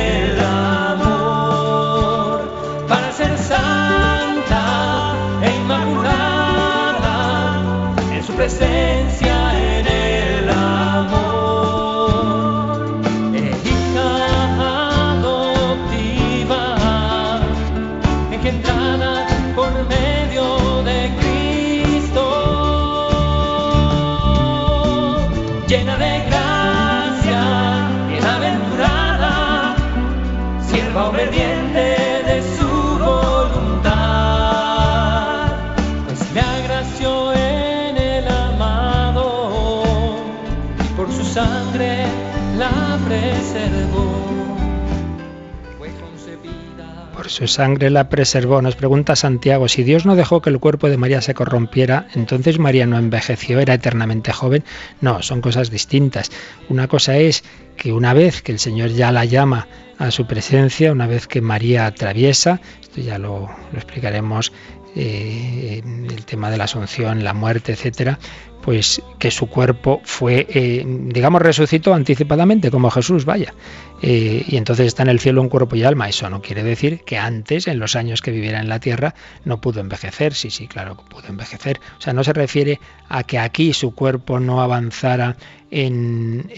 Su 47.37 47.47
sangre 47.49 47.91
la 47.91 48.09
preservó. 48.09 48.62
Nos 48.62 48.76
pregunta 48.76 49.14
Santiago, 49.14 49.68
si 49.68 49.82
Dios 49.82 50.07
no 50.07 50.16
dejó 50.16 50.41
que 50.41 50.49
el 50.49 50.59
cuerpo 50.59 50.89
de 50.89 50.97
María 50.97 51.20
se 51.20 51.34
corrompiera, 51.34 52.09
entonces 52.14 52.59
María 52.59 52.87
no 52.87 52.97
envejeció, 52.97 53.61
era 53.61 53.74
eternamente 53.74 54.32
joven. 54.32 54.64
No, 55.03 55.20
son 55.20 55.43
cosas 55.43 55.70
distintas. 55.70 56.30
Una 56.70 56.89
cosa 56.89 57.18
es 57.18 57.45
que 57.76 57.93
una 57.93 58.14
vez 58.14 58.41
que 58.41 58.53
el 58.53 58.59
Señor 58.59 58.89
ya 58.89 59.12
la 59.12 59.26
llama 59.26 59.68
a 59.99 60.11
su 60.11 60.26
presencia, 60.26 60.93
una 60.93 61.07
vez 61.07 61.26
que 61.26 61.43
María 61.43 61.84
atraviesa, 61.84 62.59
esto 62.80 63.03
ya 63.03 63.18
lo, 63.18 63.51
explicaremos, 63.74 64.51
eh, 64.95 65.82
el 65.84 66.24
tema 66.24 66.51
de 66.51 66.57
la 66.57 66.64
asunción, 66.64 67.22
la 67.22 67.34
muerte, 67.34 67.72
etcétera, 67.72 68.18
pues 68.67 69.01
que 69.21 69.31
su 69.31 69.47
cuerpo 69.47 70.01
fue, 70.03 70.45
eh, 70.51 70.85
digamos, 70.85 71.41
resucitó 71.41 71.95
anticipadamente, 71.95 72.73
como 72.73 72.91
Jesús, 72.91 73.25
vaya. 73.25 73.55
Eh, 74.03 74.45
y 74.45 74.57
entonces 74.57 74.89
está 74.89 75.05
en 75.05 75.09
el 75.09 75.21
cielo 75.21 75.41
un 75.41 75.49
cuerpo 75.49 75.77
y 75.77 75.85
alma. 75.85 76.09
Eso 76.09 76.29
no 76.29 76.43
quiere 76.43 76.64
decir 76.64 77.03
que 77.07 77.17
antes, 77.17 77.69
en 77.69 77.79
los 77.79 77.95
años 77.95 78.23
que 78.23 78.33
viviera 78.33 78.59
en 78.59 78.69
la 78.69 78.81
tierra, 78.81 79.14
no 79.45 79.61
pudo 79.61 79.79
envejecer. 79.79 80.35
Sí, 80.35 80.51
sí, 80.51 80.67
claro, 80.67 80.97
pudo 80.97 81.29
envejecer. 81.29 81.81
O 81.97 82.01
sea, 82.01 82.12
no 82.12 82.25
se 82.25 82.33
refiere 82.33 82.81
a 83.09 83.23
que 83.23 83.39
aquí 83.39 83.73
su 83.73 83.95
cuerpo 83.95 84.41
no 84.41 84.61
avanzara 84.61 85.37
en, 85.71 86.51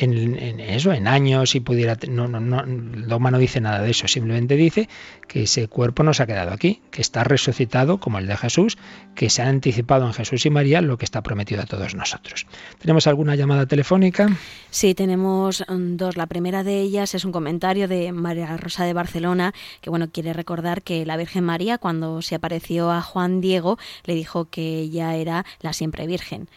eso, 0.58 0.92
en 0.92 1.08
años 1.08 1.54
y 1.54 1.60
pudiera... 1.60 1.96
No, 2.08 2.28
no, 2.28 2.40
no, 2.40 2.62
Dogma 3.06 3.30
no 3.30 3.38
dice 3.38 3.60
nada 3.60 3.82
de 3.82 3.90
eso, 3.90 4.08
simplemente 4.08 4.56
dice 4.56 4.88
que 5.26 5.44
ese 5.44 5.68
cuerpo 5.68 6.02
no 6.02 6.14
se 6.14 6.22
ha 6.22 6.26
quedado 6.26 6.52
aquí, 6.52 6.82
que 6.90 7.00
está 7.00 7.24
resucitado 7.24 7.98
como 7.98 8.18
el 8.18 8.26
de 8.26 8.36
Jesús, 8.36 8.78
que 9.14 9.30
se 9.30 9.42
ha 9.42 9.48
anticipado 9.48 10.06
en 10.06 10.12
Jesús 10.12 10.44
y 10.46 10.50
María 10.50 10.80
lo 10.80 10.98
que 10.98 11.04
está 11.04 11.22
prometido 11.22 11.62
a 11.62 11.66
todos 11.66 11.94
nosotros. 11.98 12.46
¿Tenemos 12.78 13.06
alguna 13.06 13.34
llamada 13.36 13.66
telefónica? 13.66 14.28
Sí, 14.70 14.94
tenemos 14.94 15.64
mm, 15.68 15.96
dos. 15.96 16.16
La 16.16 16.26
primera 16.26 16.64
de 16.64 16.80
ellas 16.80 17.14
es 17.14 17.24
un 17.24 17.32
comentario 17.32 17.88
de 17.88 18.12
María 18.12 18.56
Rosa 18.56 18.84
de 18.84 18.92
Barcelona, 18.94 19.52
que 19.80 19.90
bueno, 19.90 20.10
quiere 20.10 20.32
recordar 20.32 20.82
que 20.82 21.04
la 21.04 21.16
Virgen 21.16 21.44
María, 21.44 21.78
cuando 21.78 22.22
se 22.22 22.34
apareció 22.34 22.90
a 22.90 23.02
Juan 23.02 23.40
Diego, 23.40 23.78
le 24.04 24.14
dijo 24.14 24.46
que 24.46 24.78
ella 24.78 25.14
era 25.16 25.44
la 25.60 25.72
siempre 25.72 26.06
Virgen. 26.06 26.48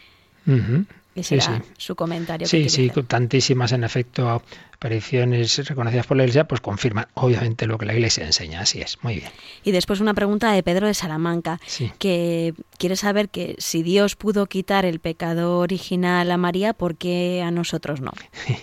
Ese 1.14 1.36
era 1.36 1.62
su 1.76 1.94
comentario. 1.94 2.46
Sí, 2.46 2.68
sí, 2.68 2.90
tantísimas 3.06 3.72
en 3.72 3.84
efecto 3.84 4.42
apariciones 4.82 5.64
reconocidas 5.68 6.08
por 6.08 6.16
la 6.16 6.24
Iglesia, 6.24 6.48
pues 6.48 6.60
confirman 6.60 7.06
obviamente 7.14 7.66
lo 7.66 7.78
que 7.78 7.86
la 7.86 7.94
Iglesia 7.94 8.26
enseña. 8.26 8.62
Así 8.62 8.80
es, 8.80 8.98
muy 9.02 9.14
bien. 9.14 9.30
Y 9.62 9.70
después 9.70 10.00
una 10.00 10.12
pregunta 10.12 10.50
de 10.50 10.64
Pedro 10.64 10.88
de 10.88 10.94
Salamanca, 10.94 11.60
que 11.98 12.54
quiere 12.78 12.96
saber 12.96 13.28
que 13.28 13.54
si 13.58 13.84
Dios 13.84 14.16
pudo 14.16 14.46
quitar 14.46 14.84
el 14.84 14.98
pecado 14.98 15.58
original 15.58 16.28
a 16.32 16.36
María, 16.36 16.72
¿por 16.72 16.96
qué 16.96 17.42
a 17.44 17.52
nosotros 17.52 18.00
no? 18.00 18.10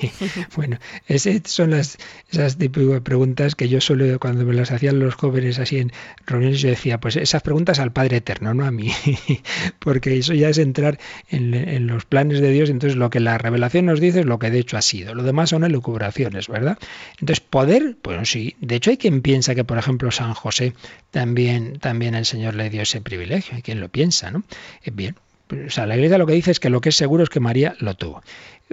bueno, 0.58 0.78
esas 1.08 1.40
son 1.46 1.72
las, 1.72 1.98
esas 2.30 2.58
típicas 2.58 3.00
preguntas 3.00 3.56
que 3.56 3.70
yo 3.70 3.80
suelo, 3.80 4.20
cuando 4.20 4.44
me 4.44 4.54
las 4.54 4.72
hacían 4.72 5.00
los 5.00 5.16
jóvenes 5.16 5.58
así 5.58 5.78
en 5.78 5.94
reuniones, 6.26 6.60
yo 6.60 6.70
decía, 6.70 7.00
pues 7.00 7.16
esas 7.16 7.44
preguntas 7.44 7.80
al 7.80 7.94
Padre 7.94 8.18
Eterno, 8.18 8.54
no 8.54 8.66
a 8.66 8.72
mí, 8.72 8.92
porque 9.80 10.18
eso 10.18 10.34
ya 10.34 10.50
es 10.50 10.58
entrar 10.58 11.00
en, 11.30 11.54
en 11.54 11.88
los 11.88 12.04
planes 12.04 12.39
de 12.42 12.52
Dios, 12.52 12.70
entonces 12.70 12.98
lo 12.98 13.10
que 13.10 13.20
la 13.20 13.38
revelación 13.38 13.86
nos 13.86 14.00
dice 14.00 14.22
es 14.22 14.26
lo 14.26 14.40
que 14.40 14.52
de 14.52 14.60
hecho 14.60 14.78
ha 14.78 14.82
sido, 14.82 15.16
lo 15.16 15.24
demás 15.24 15.50
son 15.50 15.64
elucubraciones 15.64 16.48
¿verdad? 16.48 16.78
Entonces, 17.20 17.40
poder, 17.42 17.96
pues 18.02 18.30
sí. 18.30 18.56
De 18.60 18.76
hecho, 18.76 18.92
hay 18.92 18.98
quien 18.98 19.22
piensa 19.22 19.56
que, 19.56 19.64
por 19.64 19.78
ejemplo, 19.78 20.12
San 20.12 20.34
José 20.34 20.74
también, 21.12 21.80
también 21.80 22.16
el 22.16 22.26
Señor 22.26 22.56
le 22.56 22.70
dio 22.70 22.82
ese 22.82 23.02
privilegio. 23.02 23.56
Hay 23.56 23.62
quien 23.62 23.80
lo 23.80 23.90
piensa, 23.90 24.32
¿no? 24.32 24.44
Eh, 24.84 24.92
bien. 24.94 25.16
O 25.52 25.72
sea, 25.72 25.88
la 25.88 25.96
iglesia 25.96 26.20
lo 26.20 26.28
que 26.28 26.34
dice 26.34 26.52
es 26.52 26.60
que 26.60 26.70
lo 26.70 26.80
que 26.80 26.90
es 26.90 26.96
seguro 26.96 27.24
es 27.24 27.30
que 27.30 27.40
María 27.40 27.76
lo 27.80 27.96
tuvo. 27.96 28.22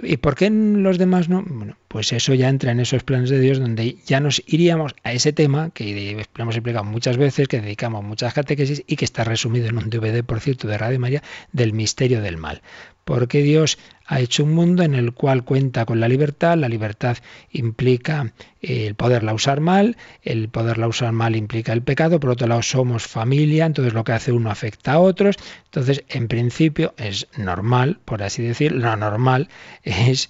¿Y 0.03 0.17
por 0.17 0.35
qué 0.35 0.51
los 0.51 0.99
demás 0.99 1.27
no? 1.27 1.43
Bueno, 1.43 1.75
pues 1.87 2.13
eso 2.13 2.35
ya 2.35 2.49
entra 2.49 2.71
en 2.71 2.79
esos 2.79 3.03
planes 3.03 3.31
de 3.31 3.39
Dios 3.39 3.59
donde 3.59 3.97
ya 4.05 4.19
nos 4.19 4.43
iríamos 4.45 4.93
a 5.03 5.11
ese 5.11 5.33
tema 5.33 5.71
que 5.71 6.23
hemos 6.37 6.55
explicado 6.55 6.85
muchas 6.85 7.17
veces, 7.17 7.47
que 7.47 7.61
dedicamos 7.61 8.03
muchas 8.03 8.35
catequesis 8.35 8.83
y 8.85 8.95
que 8.95 9.05
está 9.05 9.23
resumido 9.23 9.67
en 9.67 9.79
un 9.79 9.89
DVD, 9.89 10.23
por 10.23 10.39
cierto, 10.39 10.67
de 10.67 10.77
Radio 10.77 10.99
María, 10.99 11.23
del 11.51 11.73
misterio 11.73 12.21
del 12.21 12.37
mal 12.37 12.61
porque 13.07 13.41
Dios 13.41 13.77
ha 14.05 14.19
hecho 14.19 14.43
un 14.43 14.53
mundo 14.53 14.83
en 14.83 14.93
el 14.93 15.13
cual 15.13 15.45
cuenta 15.45 15.85
con 15.85 16.01
la 16.01 16.09
libertad, 16.09 16.57
la 16.57 16.67
libertad 16.67 17.17
implica 17.51 18.33
el 18.61 18.95
poderla 18.95 19.33
usar 19.33 19.61
mal, 19.61 19.95
el 20.23 20.49
poderla 20.49 20.89
usar 20.89 21.13
mal 21.13 21.37
implica 21.37 21.71
el 21.71 21.81
pecado, 21.81 22.19
por 22.19 22.31
otro 22.31 22.47
lado 22.47 22.61
somos 22.61 23.07
familia, 23.07 23.65
entonces 23.65 23.93
lo 23.93 24.03
que 24.03 24.11
hace 24.11 24.33
uno 24.33 24.51
afecta 24.51 24.93
a 24.93 24.99
otros, 24.99 25.37
entonces 25.65 26.03
en 26.09 26.27
principio 26.27 26.93
es 26.97 27.27
normal, 27.37 27.97
por 28.03 28.23
así 28.23 28.43
decir, 28.43 28.73
lo 28.73 28.93
normal 28.97 29.47
es, 29.83 30.29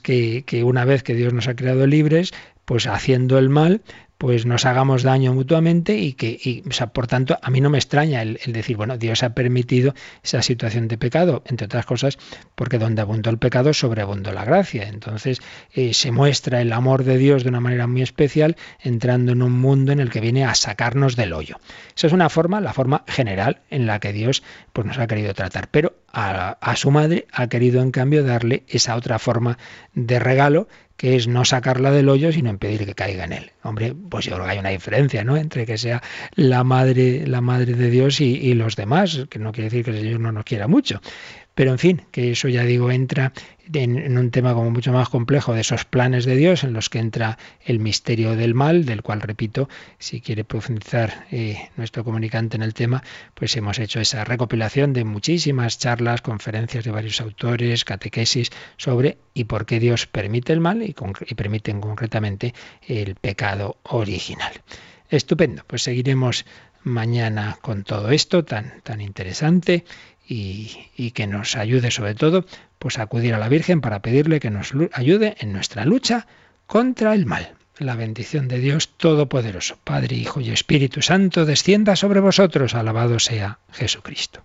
que 0.00 0.62
una 0.64 0.84
vez 0.84 1.04
que 1.04 1.14
Dios 1.14 1.32
nos 1.32 1.46
ha 1.46 1.54
creado 1.54 1.86
libres, 1.86 2.32
pues 2.64 2.86
haciendo 2.86 3.38
el 3.38 3.48
mal, 3.48 3.82
pues 4.22 4.46
nos 4.46 4.66
hagamos 4.66 5.02
daño 5.02 5.34
mutuamente 5.34 5.98
y 5.98 6.12
que, 6.12 6.38
y, 6.40 6.62
o 6.68 6.70
sea, 6.70 6.86
por 6.92 7.08
tanto, 7.08 7.40
a 7.42 7.50
mí 7.50 7.60
no 7.60 7.70
me 7.70 7.78
extraña 7.78 8.22
el, 8.22 8.38
decir, 8.46 8.76
bueno, 8.76 8.96
Dios 8.96 9.24
ha 9.24 9.34
permitido 9.34 9.96
esa 10.22 10.42
situación 10.42 10.86
de 10.86 10.96
pecado, 10.96 11.42
entre 11.46 11.64
otras 11.64 11.86
cosas, 11.86 12.18
porque 12.54 12.78
donde 12.78 13.02
abundó 13.02 13.30
el 13.30 13.38
pecado, 13.38 13.74
sobreabundó 13.74 14.30
la 14.30 14.44
gracia. 14.44 14.86
Entonces, 14.86 15.40
eh, 15.72 15.92
se 15.92 16.12
muestra 16.12 16.60
el 16.60 16.72
amor 16.72 17.02
de 17.02 17.18
Dios 17.18 17.42
de 17.42 17.48
una 17.48 17.58
manera 17.58 17.88
muy 17.88 18.02
especial, 18.02 18.56
entrando 18.78 19.32
en 19.32 19.42
un 19.42 19.58
mundo 19.58 19.90
en 19.90 19.98
el 19.98 20.08
que 20.08 20.20
viene 20.20 20.44
a 20.44 20.54
sacarnos 20.54 21.16
del 21.16 21.32
hoyo. 21.32 21.58
Esa 21.96 22.06
es 22.06 22.12
una 22.12 22.28
forma, 22.28 22.60
la 22.60 22.72
forma 22.72 23.02
general 23.08 23.62
en 23.70 23.88
la 23.88 23.98
que 23.98 24.12
Dios 24.12 24.44
pues, 24.72 24.86
nos 24.86 24.98
ha 24.98 25.08
querido 25.08 25.34
tratar. 25.34 25.66
Pero 25.66 25.96
a, 26.12 26.58
a 26.60 26.76
su 26.76 26.92
madre 26.92 27.26
ha 27.32 27.48
querido, 27.48 27.82
en 27.82 27.90
cambio, 27.90 28.22
darle 28.22 28.62
esa 28.68 28.94
otra 28.94 29.18
forma 29.18 29.58
de 29.94 30.20
regalo 30.20 30.68
que 31.02 31.16
es 31.16 31.26
no 31.26 31.44
sacarla 31.44 31.90
del 31.90 32.08
hoyo, 32.08 32.30
sino 32.30 32.48
impedir 32.48 32.86
que 32.86 32.94
caiga 32.94 33.24
en 33.24 33.32
él. 33.32 33.50
Hombre, 33.64 33.92
pues 33.92 34.26
yo 34.26 34.34
creo 34.34 34.44
que 34.44 34.52
hay 34.52 34.58
una 34.60 34.68
diferencia, 34.68 35.24
¿no? 35.24 35.36
Entre 35.36 35.66
que 35.66 35.76
sea 35.76 36.00
la 36.36 36.62
madre, 36.62 37.26
la 37.26 37.40
madre 37.40 37.74
de 37.74 37.90
Dios 37.90 38.20
y, 38.20 38.36
y 38.36 38.54
los 38.54 38.76
demás, 38.76 39.26
que 39.28 39.40
no 39.40 39.50
quiere 39.50 39.68
decir 39.68 39.84
que 39.84 39.90
el 39.90 39.96
Señor 39.98 40.20
no 40.20 40.30
nos 40.30 40.44
quiera 40.44 40.68
mucho. 40.68 41.00
Pero 41.54 41.72
en 41.72 41.78
fin, 41.78 42.02
que 42.10 42.30
eso 42.30 42.48
ya 42.48 42.64
digo 42.64 42.90
entra 42.90 43.32
en, 43.72 44.16
un 44.16 44.30
tema 44.30 44.54
como 44.54 44.70
mucho 44.70 44.92
más 44.92 45.08
complejo 45.08 45.54
de 45.54 45.60
esos 45.60 45.84
planes 45.84 46.24
de 46.24 46.36
Dios 46.36 46.64
en 46.64 46.72
los 46.72 46.88
que 46.88 46.98
entra 46.98 47.38
el 47.64 47.78
misterio 47.78 48.36
del 48.36 48.54
mal, 48.54 48.84
del 48.84 49.02
cual, 49.02 49.20
repito, 49.20 49.68
si 49.98 50.20
quiere 50.20 50.44
profundizar 50.44 51.26
eh, 51.30 51.70
nuestro 51.76 52.04
comunicante 52.04 52.56
en 52.56 52.62
el 52.62 52.74
tema, 52.74 53.02
pues 53.34 53.56
hemos 53.56 53.78
hecho 53.78 54.00
esa 54.00 54.24
recopilación 54.24 54.92
de 54.92 55.04
muchísimas 55.04 55.78
charlas, 55.78 56.22
conferencias 56.22 56.84
de 56.84 56.90
varios 56.90 57.20
autores, 57.20 57.84
catequesis 57.84 58.50
sobre 58.76 59.18
y 59.34 59.44
por 59.44 59.66
qué 59.66 59.78
Dios 59.78 60.06
permite 60.06 60.52
el 60.52 60.60
mal 60.60 60.82
y, 60.82 60.94
y 61.26 61.34
permite 61.34 61.78
concretamente 61.78 62.54
el 62.88 63.14
pecado 63.16 63.76
original. 63.84 64.52
Estupendo, 65.10 65.62
pues 65.66 65.82
seguiremos 65.82 66.46
mañana 66.84 67.58
con 67.60 67.84
todo 67.84 68.10
esto 68.10 68.44
tan, 68.44 68.80
tan 68.82 69.00
interesante 69.00 69.84
y, 70.32 71.10
que 71.12 71.26
nos 71.26 71.56
ayude 71.56 71.90
sobre 71.90 72.14
todo 72.14 72.44
pues 72.78 72.98
a 72.98 73.02
acudir 73.02 73.34
a 73.34 73.38
la 73.38 73.48
Virgen 73.48 73.80
para 73.80 74.02
pedirle 74.02 74.40
que 74.40 74.50
nos 74.50 74.72
ayude 74.92 75.36
en 75.40 75.52
nuestra 75.52 75.84
lucha 75.84 76.26
contra 76.66 77.14
el 77.14 77.26
mal. 77.26 77.54
La 77.78 77.96
bendición 77.96 78.48
de 78.48 78.58
Dios 78.58 78.88
Todopoderoso, 78.96 79.78
Padre, 79.84 80.16
Hijo 80.16 80.40
y 80.40 80.50
Espíritu 80.50 81.02
Santo, 81.02 81.44
descienda 81.44 81.96
sobre 81.96 82.20
vosotros. 82.20 82.74
Alabado 82.74 83.18
sea 83.18 83.58
Jesucristo. 83.72 84.44